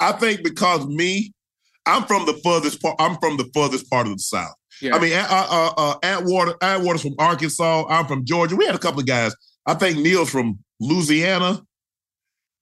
[0.00, 1.32] I think because me,
[1.86, 2.96] I'm from the furthest part.
[2.98, 4.54] I'm from the furthest part of the South.
[4.82, 4.96] Yeah.
[4.96, 7.86] I mean, uh, uh, uh, Atwater, Atwater's from Arkansas.
[7.88, 8.56] I'm from Georgia.
[8.56, 9.34] We had a couple of guys.
[9.66, 11.62] I think Neil's from Louisiana.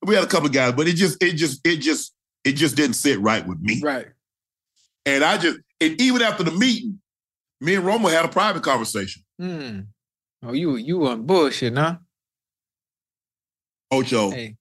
[0.05, 2.13] We had a couple of guys, but it just, it just, it just,
[2.43, 3.79] it just didn't sit right with me.
[3.81, 4.07] right.
[5.05, 6.99] And I just, and even after the meeting,
[7.59, 9.23] me and Romo had a private conversation.
[9.41, 9.87] Mm.
[10.45, 11.97] Oh, you you on bullshit, huh?
[13.91, 14.55] Ocho, Hey.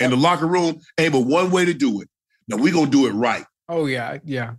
[0.00, 2.08] in the locker room, ain't but one way to do it.
[2.48, 3.44] Now we gonna do it right.
[3.68, 4.54] Oh yeah, yeah.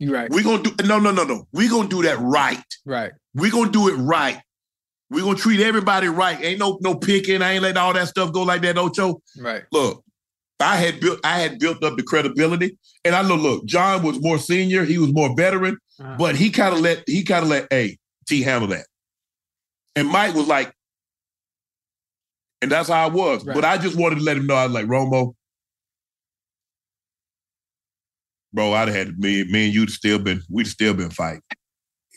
[0.00, 0.30] Right.
[0.30, 1.46] We're gonna do no, no, no, no.
[1.52, 2.62] We're gonna do that right.
[2.86, 3.12] right.
[3.34, 4.40] We're gonna do it right.
[5.10, 6.42] We're gonna treat everybody right.
[6.42, 7.42] Ain't no no picking.
[7.42, 9.20] I ain't letting all that stuff go like that, Ocho.
[9.38, 9.64] Right.
[9.72, 10.04] Look,
[10.60, 13.34] I had built I had built up the credibility, and I know.
[13.36, 14.84] Look, John was more senior.
[14.84, 16.14] He was more veteran, Uh-huh.
[16.18, 17.96] but he kind of let he kind of let a
[18.28, 18.86] T handle that,
[19.96, 20.72] and Mike was like,
[22.62, 23.44] and that's how I was.
[23.44, 23.54] Right.
[23.54, 25.34] But I just wanted to let him know I was like Romo,
[28.58, 28.72] bro.
[28.72, 31.42] I'd have had me, me and you'd still been we'd still been fighting,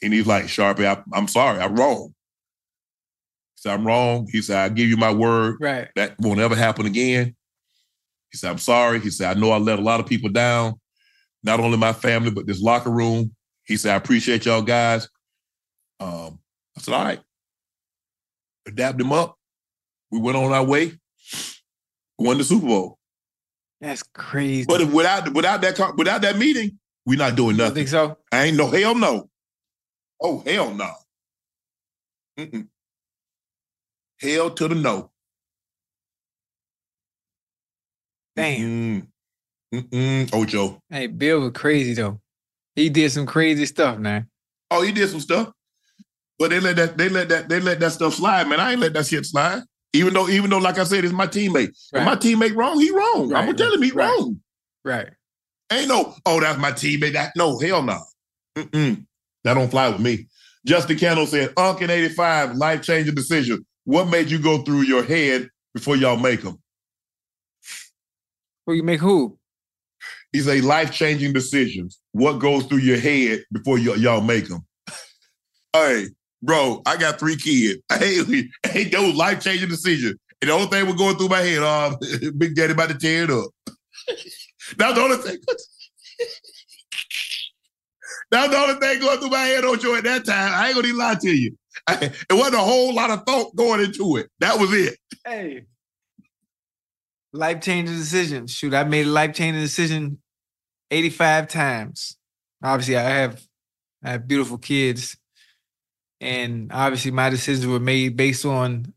[0.01, 2.15] and he's like Sharpie, I, I'm sorry, I'm wrong.
[3.55, 4.27] He said I'm wrong.
[4.31, 5.89] He said I give you my word Right.
[5.95, 7.35] that won't ever happen again.
[8.31, 8.99] He said, I'm sorry.
[9.01, 10.79] He said, I know I let a lot of people down,
[11.43, 13.35] not only my family, but this locker room.
[13.65, 15.07] He said, I appreciate y'all guys.
[15.99, 16.39] Um,
[16.75, 17.19] I said, all right.
[18.65, 19.35] Adapt him up.
[20.11, 20.93] We went on our way,
[22.17, 22.97] won the Super Bowl.
[23.81, 24.65] That's crazy.
[24.67, 27.71] But without without that without that meeting, we're not doing nothing.
[27.71, 28.17] you think so?
[28.31, 29.27] I ain't no hell no.
[30.21, 30.91] Oh hell no.
[32.39, 32.67] Mm-mm.
[34.21, 35.09] Hell to the no.
[38.35, 38.61] Damn.
[38.61, 39.07] Mm.
[39.73, 40.33] Mm-mm.
[40.33, 40.79] Ocho.
[40.89, 42.21] Hey, Bill was crazy though.
[42.75, 44.27] He did some crazy stuff, man.
[44.69, 45.51] Oh, he did some stuff.
[46.37, 48.59] But they let that they let that they let that stuff slide, man.
[48.59, 49.63] I ain't let that shit slide.
[49.93, 51.75] Even though, even though, like I said, it's my teammate.
[51.93, 53.29] If my teammate wrong, he wrong.
[53.29, 54.07] Right, I'm gonna tell him he right.
[54.07, 54.39] wrong.
[54.85, 55.09] Right.
[55.71, 57.13] Ain't no, oh, that's my teammate.
[57.13, 58.01] That no, hell no.
[58.57, 59.05] Mm-mm.
[59.43, 60.27] That don't fly with me.
[60.65, 63.65] Justin Candle said, Unc in 85, life changing decision.
[63.85, 66.61] What made you go through your head before y'all make them?
[68.67, 69.37] Who you make who?
[70.31, 71.99] He's a life changing decisions.
[72.11, 74.65] What goes through your head before y- y'all make them?
[75.73, 76.07] hey,
[76.41, 77.81] bro, I got three kids.
[77.91, 80.15] Hate, I those life changing decisions.
[80.41, 81.97] And the only thing was going through my head, oh,
[82.37, 83.49] Big Daddy about to tear it up.
[84.77, 85.37] That's the only thing.
[88.31, 90.53] That's the only thing going through my head, Ocho, at that time.
[90.55, 91.57] I ain't gonna even lie to you.
[91.87, 94.29] I, it wasn't a whole lot of thought going into it.
[94.39, 94.97] That was it.
[95.25, 95.65] Hey.
[97.33, 98.47] Life changing decision.
[98.47, 100.19] Shoot, I made a life changing decision
[100.89, 102.17] 85 times.
[102.63, 103.41] Obviously, I have
[104.03, 105.17] I have beautiful kids.
[106.21, 108.93] And obviously my decisions were made based on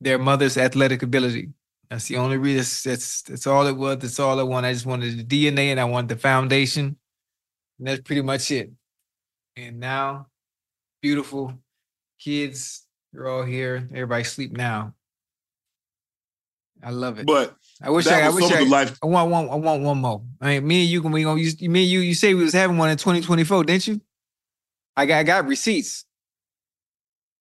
[0.00, 1.50] their mother's athletic ability.
[1.88, 3.98] That's the only reason that's that's all it was.
[3.98, 4.68] That's all I wanted.
[4.68, 6.96] I just wanted the DNA and I wanted the foundation.
[7.78, 8.72] And that's pretty much it.
[9.56, 10.26] And now,
[11.00, 11.54] beautiful
[12.18, 13.88] kids, they're all here.
[13.92, 14.94] Everybody sleep now.
[16.82, 17.26] I love it.
[17.26, 18.98] But I wish I, I wish I, life.
[19.02, 19.48] I want one.
[19.50, 20.22] I want one more.
[20.40, 22.00] I mean, me and you can we gonna use me and you.
[22.00, 24.00] You say we was having one in 2024, didn't you?
[24.96, 26.04] I got I got receipts.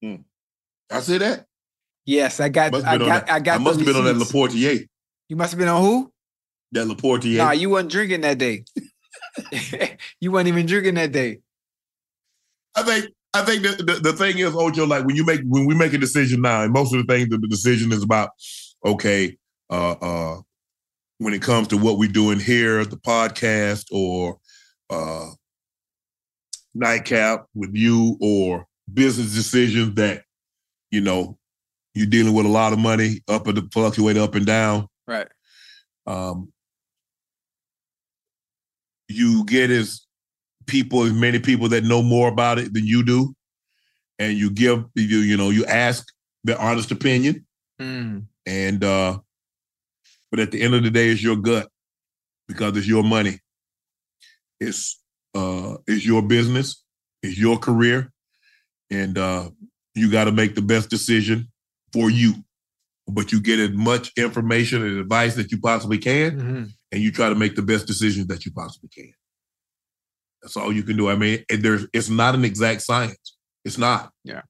[0.04, 1.46] I said that.
[2.06, 2.74] Yes, I got.
[2.74, 3.30] I have been on got.
[3.30, 3.60] I got.
[3.60, 4.18] I must have been on that.
[4.18, 4.86] Le Portier.
[5.28, 6.12] You must have been on who?
[6.72, 7.38] That Le Portier.
[7.38, 8.64] Nah, you wasn't drinking that day.
[10.20, 11.40] you wasn't even drinking that day.
[12.76, 15.66] I think I think the, the, the thing is, Ocho, like when you make when
[15.66, 18.32] we make a decision now, and most of the things the decision is about,
[18.84, 19.38] okay,
[19.70, 20.42] uh uh
[21.20, 24.38] when it comes to what we're doing here, the podcast or
[24.90, 25.28] uh
[26.74, 30.24] nightcap with you or business decisions that,
[30.92, 31.38] you know,
[31.94, 34.88] you're dealing with a lot of money up and the fluctuate up and down.
[35.08, 35.28] Right.
[36.06, 36.52] um,
[39.08, 40.06] you get as
[40.68, 43.34] people, as many people that know more about it than you do,
[44.20, 46.08] and you give you you know you ask
[46.44, 47.46] their honest opinion.
[47.82, 48.26] Mm.
[48.46, 49.20] And uh,
[50.30, 51.70] but at the end of the day, it's your gut
[52.48, 53.40] because it's your money.
[54.60, 55.02] It's
[55.36, 56.84] uh, it's your business,
[57.24, 58.12] it's your career,
[58.92, 59.50] and uh,
[59.96, 61.48] you got to make the best decision
[61.94, 62.34] for you.
[63.08, 66.72] But you get as much information and advice that you possibly can, Mhm.
[66.92, 69.12] and you try to make the best decisions that you possibly can.
[70.44, 71.10] That's all you can do.
[71.10, 73.36] I mean, there's it's not an exact science.
[73.66, 74.14] It's not.
[74.24, 74.44] Yeah.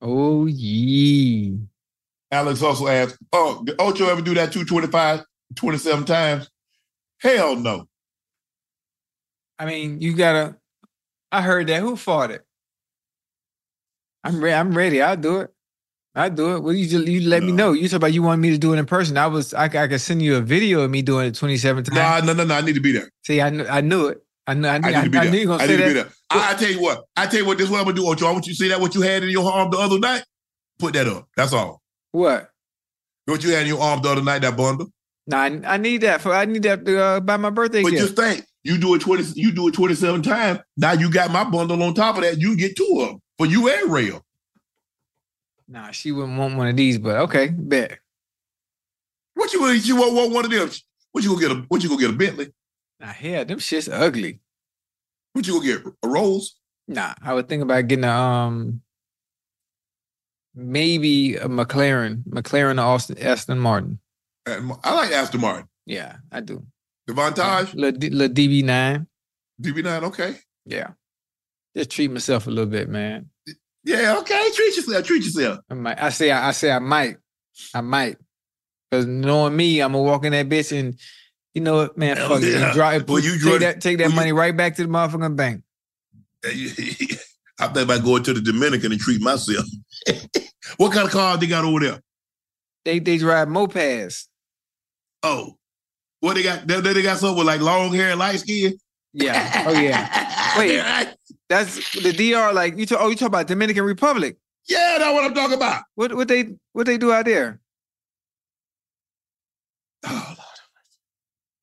[0.00, 1.56] Oh yeah.
[2.32, 6.50] Alex also asked, "Oh, did Ocho ever do that 225 27 times?"
[7.20, 7.86] Hell no.
[9.58, 10.56] I mean, you gotta.
[11.30, 11.80] I heard that.
[11.82, 12.44] Who fought it?
[14.24, 14.54] I'm ready.
[14.54, 15.02] I'm ready.
[15.02, 15.50] I'll do it.
[16.14, 16.60] I'll do it.
[16.62, 17.72] Well, you just you let me know.
[17.72, 19.16] You talk about you want me to do it in person.
[19.16, 19.54] I was.
[19.54, 21.96] I, I could send you a video of me doing it 27 times.
[21.96, 22.54] Nah, no, no, no.
[22.54, 23.08] I need to be there.
[23.24, 23.64] See, I knew.
[23.66, 24.18] I knew it.
[24.46, 24.68] I knew.
[24.68, 24.88] I knew.
[24.88, 25.32] I I, need to be I there.
[25.32, 26.04] knew you gonna I say need to be that.
[26.04, 26.12] there.
[26.42, 27.04] I, I tell you what.
[27.16, 27.56] I tell you what.
[27.58, 28.26] This is what I'm gonna do, Ocho.
[28.26, 30.22] I want you to see that what you had in your arm the other night.
[30.78, 31.28] Put that up.
[31.36, 31.80] That's all.
[32.12, 32.50] What?
[33.24, 34.88] What you had in your arm the other night, that bundle.
[35.26, 36.34] Nah, I, I need that for.
[36.34, 38.02] I need that to uh, buy my birthday But gift.
[38.02, 40.60] just think, you do it 20, you do it 27 times.
[40.76, 42.38] Now you got my bundle on top of that.
[42.38, 44.24] You can get two of them for you and Rail.
[45.68, 47.98] nah, she wouldn't want one of these, but okay, bet.
[49.34, 50.70] What you gonna you want, want one of them?
[51.12, 52.52] What you gonna get a what you gonna get a Bentley?
[53.00, 54.40] Nah, hell, them shit's ugly.
[55.32, 55.92] What you gonna get?
[56.04, 56.56] A Rolls?
[56.86, 58.82] Nah, I would think about getting a um
[60.54, 63.98] maybe a McLaren, McLaren or Austin Aston Martin.
[64.46, 65.68] I like Aston Martin.
[65.86, 66.64] Yeah, I do.
[67.06, 69.06] Devantage, Little, D- little DB9.
[69.60, 70.36] DB9, okay.
[70.64, 70.90] Yeah.
[71.76, 73.30] Just treat myself a little bit, man.
[73.84, 74.50] Yeah, okay.
[74.54, 75.04] Treat yourself.
[75.04, 75.58] Treat yourself.
[75.68, 76.00] I might.
[76.00, 76.30] I say.
[76.30, 76.70] I, I say.
[76.70, 77.16] I might.
[77.74, 78.16] I might.
[78.90, 80.98] Because knowing me, I'm gonna walk in that bitch and
[81.54, 82.16] you know what, man.
[82.16, 82.68] Hell Fuck yeah.
[82.68, 83.08] You drive.
[83.08, 83.80] Well, you take that.
[83.80, 85.62] Take that well, you- money right back to the motherfucking bank.
[86.44, 89.64] I think about going to the Dominican and treat myself.
[90.76, 92.00] what kind of car they got over there?
[92.84, 94.26] They they drive mopeds.
[95.22, 95.56] Oh,
[96.22, 96.68] what they got?
[96.68, 98.78] They, they got something with like long hair and light skin.
[99.12, 99.64] Yeah.
[99.66, 100.54] Oh yeah.
[100.58, 100.80] Wait.
[101.48, 102.52] That's the DR.
[102.52, 103.00] Like you talk.
[103.02, 104.36] Oh, you talk about Dominican Republic.
[104.68, 105.82] Yeah, that's what I'm talking about.
[105.96, 107.60] What what they what they do out there?
[110.06, 110.38] Oh, Lord,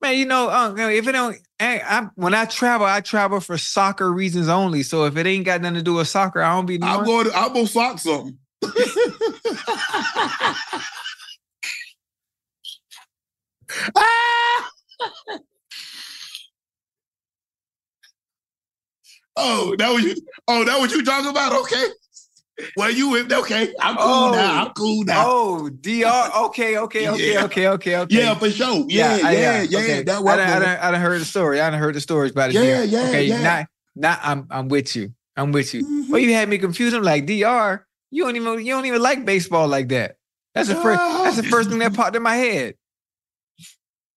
[0.02, 3.56] Man, you know, uh, if it don't, I, I, when I travel, I travel for
[3.56, 4.82] soccer reasons only.
[4.82, 7.30] So if it ain't got nothing to do with soccer, I don't be I'm going.
[7.30, 8.36] To, I'm gonna sock something.
[13.96, 14.68] Ah!
[19.36, 20.14] oh, that was you.
[20.48, 21.52] Oh, that what you talking about?
[21.62, 21.86] Okay.
[22.76, 23.72] Well, you okay?
[23.80, 24.32] I'm cool Oh.
[24.32, 24.64] now.
[24.66, 25.24] I'm cool now.
[25.26, 26.30] Oh, DR.
[26.46, 27.44] Okay, okay, okay, Yeah.
[27.44, 28.14] okay, okay, okay.
[28.14, 28.84] yeah, for sure.
[28.88, 29.32] Yeah, yeah, I-
[29.62, 29.78] yeah.
[29.78, 30.02] okay.
[30.02, 31.58] That I done, I, done, I done heard the story.
[31.60, 32.54] I done heard the stories about it.
[32.54, 33.42] Yeah, yeah, Okay, yeah.
[33.42, 33.66] now,
[33.96, 35.14] now I'm I'm with you.
[35.36, 35.84] I'm with you.
[35.84, 36.10] Mhm.
[36.10, 36.94] Well, you had me confused.
[36.94, 37.86] I'm like DR.
[38.10, 40.16] You don't even you don't even like baseball like that.
[40.54, 40.98] That's the first.
[41.00, 42.74] That's the first thing that popped in my head.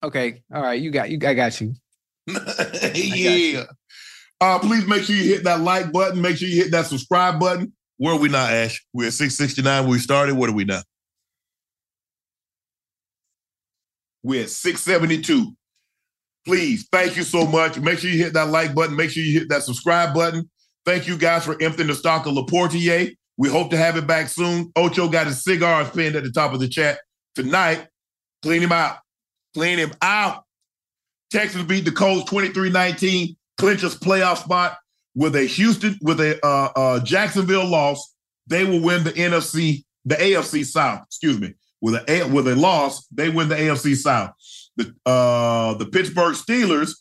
[0.03, 0.82] Okay, all right.
[0.82, 1.17] You got you.
[1.25, 1.73] I got you.
[2.27, 3.64] yeah.
[4.41, 6.22] Uh, please make sure you hit that like button.
[6.22, 7.72] Make sure you hit that subscribe button.
[7.98, 8.85] Where are we now, Ash?
[8.91, 10.35] We're at 669 when we started.
[10.35, 10.82] What are we now?
[14.23, 15.56] We're at 672.
[16.45, 17.80] Please, thank you so much.
[17.80, 18.98] Make sure you hit that like button.
[18.98, 20.49] Make sure you hit that subscribe button.
[20.85, 23.11] Thank you guys for emptying the stock of Le Portier.
[23.38, 24.72] We hope to have it back soon.
[24.75, 26.99] Ocho got his cigars pinned at the top of the chat
[27.35, 27.88] tonight.
[28.41, 28.98] Clean him out.
[29.53, 30.43] Clean him out.
[31.32, 34.77] Texas beat the Colts 23-19, clinches playoff spot
[35.15, 38.14] with a Houston with a uh, uh, Jacksonville loss.
[38.48, 41.03] They will win the NFC, the AFC South.
[41.07, 41.53] Excuse me.
[41.82, 44.32] With a with a loss, they win the AFC South.
[44.77, 46.93] The uh, the Pittsburgh Steelers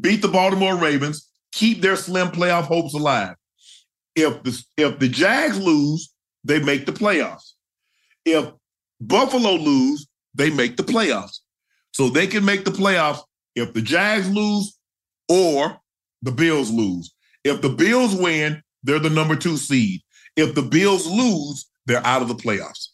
[0.00, 3.34] beat the Baltimore Ravens, keep their slim playoff hopes alive.
[4.14, 6.12] If the if the Jags lose,
[6.44, 7.52] they make the playoffs.
[8.24, 8.50] If
[9.00, 11.40] Buffalo lose, they make the playoffs.
[11.92, 13.20] So they can make the playoffs
[13.54, 14.78] if the Jags lose
[15.28, 15.80] or
[16.22, 17.12] the Bills lose.
[17.44, 20.00] If the Bills win, they're the number two seed.
[20.36, 22.88] If the Bills lose, they're out of the playoffs.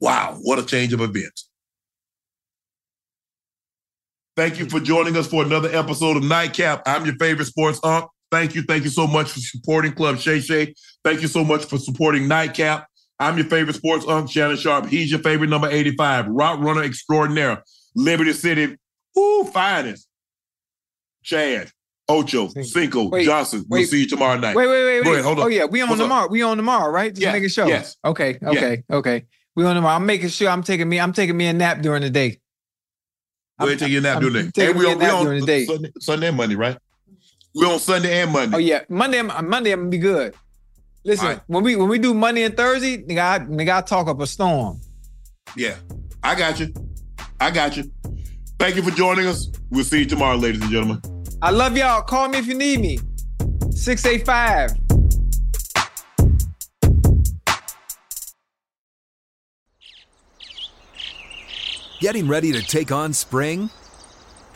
[0.00, 1.48] Wow, what a change of events.
[4.36, 6.82] Thank you for joining us for another episode of Nightcap.
[6.86, 8.06] I'm your favorite sports unk.
[8.32, 8.62] Thank you.
[8.62, 10.74] Thank you so much for supporting Club Shay Shay.
[11.04, 12.88] Thank you so much for supporting Nightcap.
[13.20, 14.86] I'm your favorite sports unk, Shannon Sharpe.
[14.86, 17.62] He's your favorite number 85, route runner extraordinaire,
[17.94, 18.76] Liberty City,
[19.14, 20.08] whoo, finest.
[21.22, 21.70] Chad,
[22.08, 23.64] Ocho, Cinco, Wait, Johnson.
[23.68, 24.54] We'll see you tomorrow night.
[24.54, 25.12] Wait, wait, wait, wait.
[25.12, 25.44] ahead, hold on.
[25.46, 26.04] Oh yeah, we on What's up?
[26.04, 26.28] tomorrow.
[26.28, 27.14] We on tomorrow, right?
[27.14, 27.66] Just Make a show.
[27.66, 27.96] yes.
[28.04, 29.24] Okay, okay, okay.
[29.56, 29.96] We on tomorrow.
[29.96, 31.00] I'm making sure I'm taking me.
[31.00, 32.40] I'm taking me a nap during the day.
[33.58, 34.50] Go ahead, take your nap I'm during the day.
[34.50, 35.64] taking And we a on, we on during the day.
[35.64, 36.76] Sunday, Sunday and Monday, right?
[37.54, 38.56] We're on Sunday and Monday.
[38.56, 39.22] Oh yeah, Monday.
[39.22, 40.34] Monday I'm gonna be good.
[41.04, 41.40] Listen, right.
[41.46, 44.26] when we when we do Monday and Thursday, nigga, I, nigga, I talk up a
[44.26, 44.80] storm.
[45.56, 45.76] Yeah,
[46.22, 46.72] I got you.
[47.40, 47.90] I got you.
[48.58, 49.50] Thank you for joining us.
[49.70, 51.00] We'll see you tomorrow, ladies and gentlemen.
[51.42, 52.02] I love y'all.
[52.02, 52.98] Call me if you need me.
[53.70, 54.78] 685.
[62.00, 63.70] Getting ready to take on spring?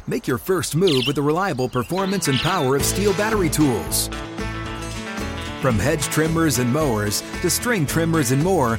[0.07, 4.09] Make your first move with the reliable performance and power of STIHL battery tools.
[5.61, 8.79] From hedge trimmers and mowers to string trimmers and more,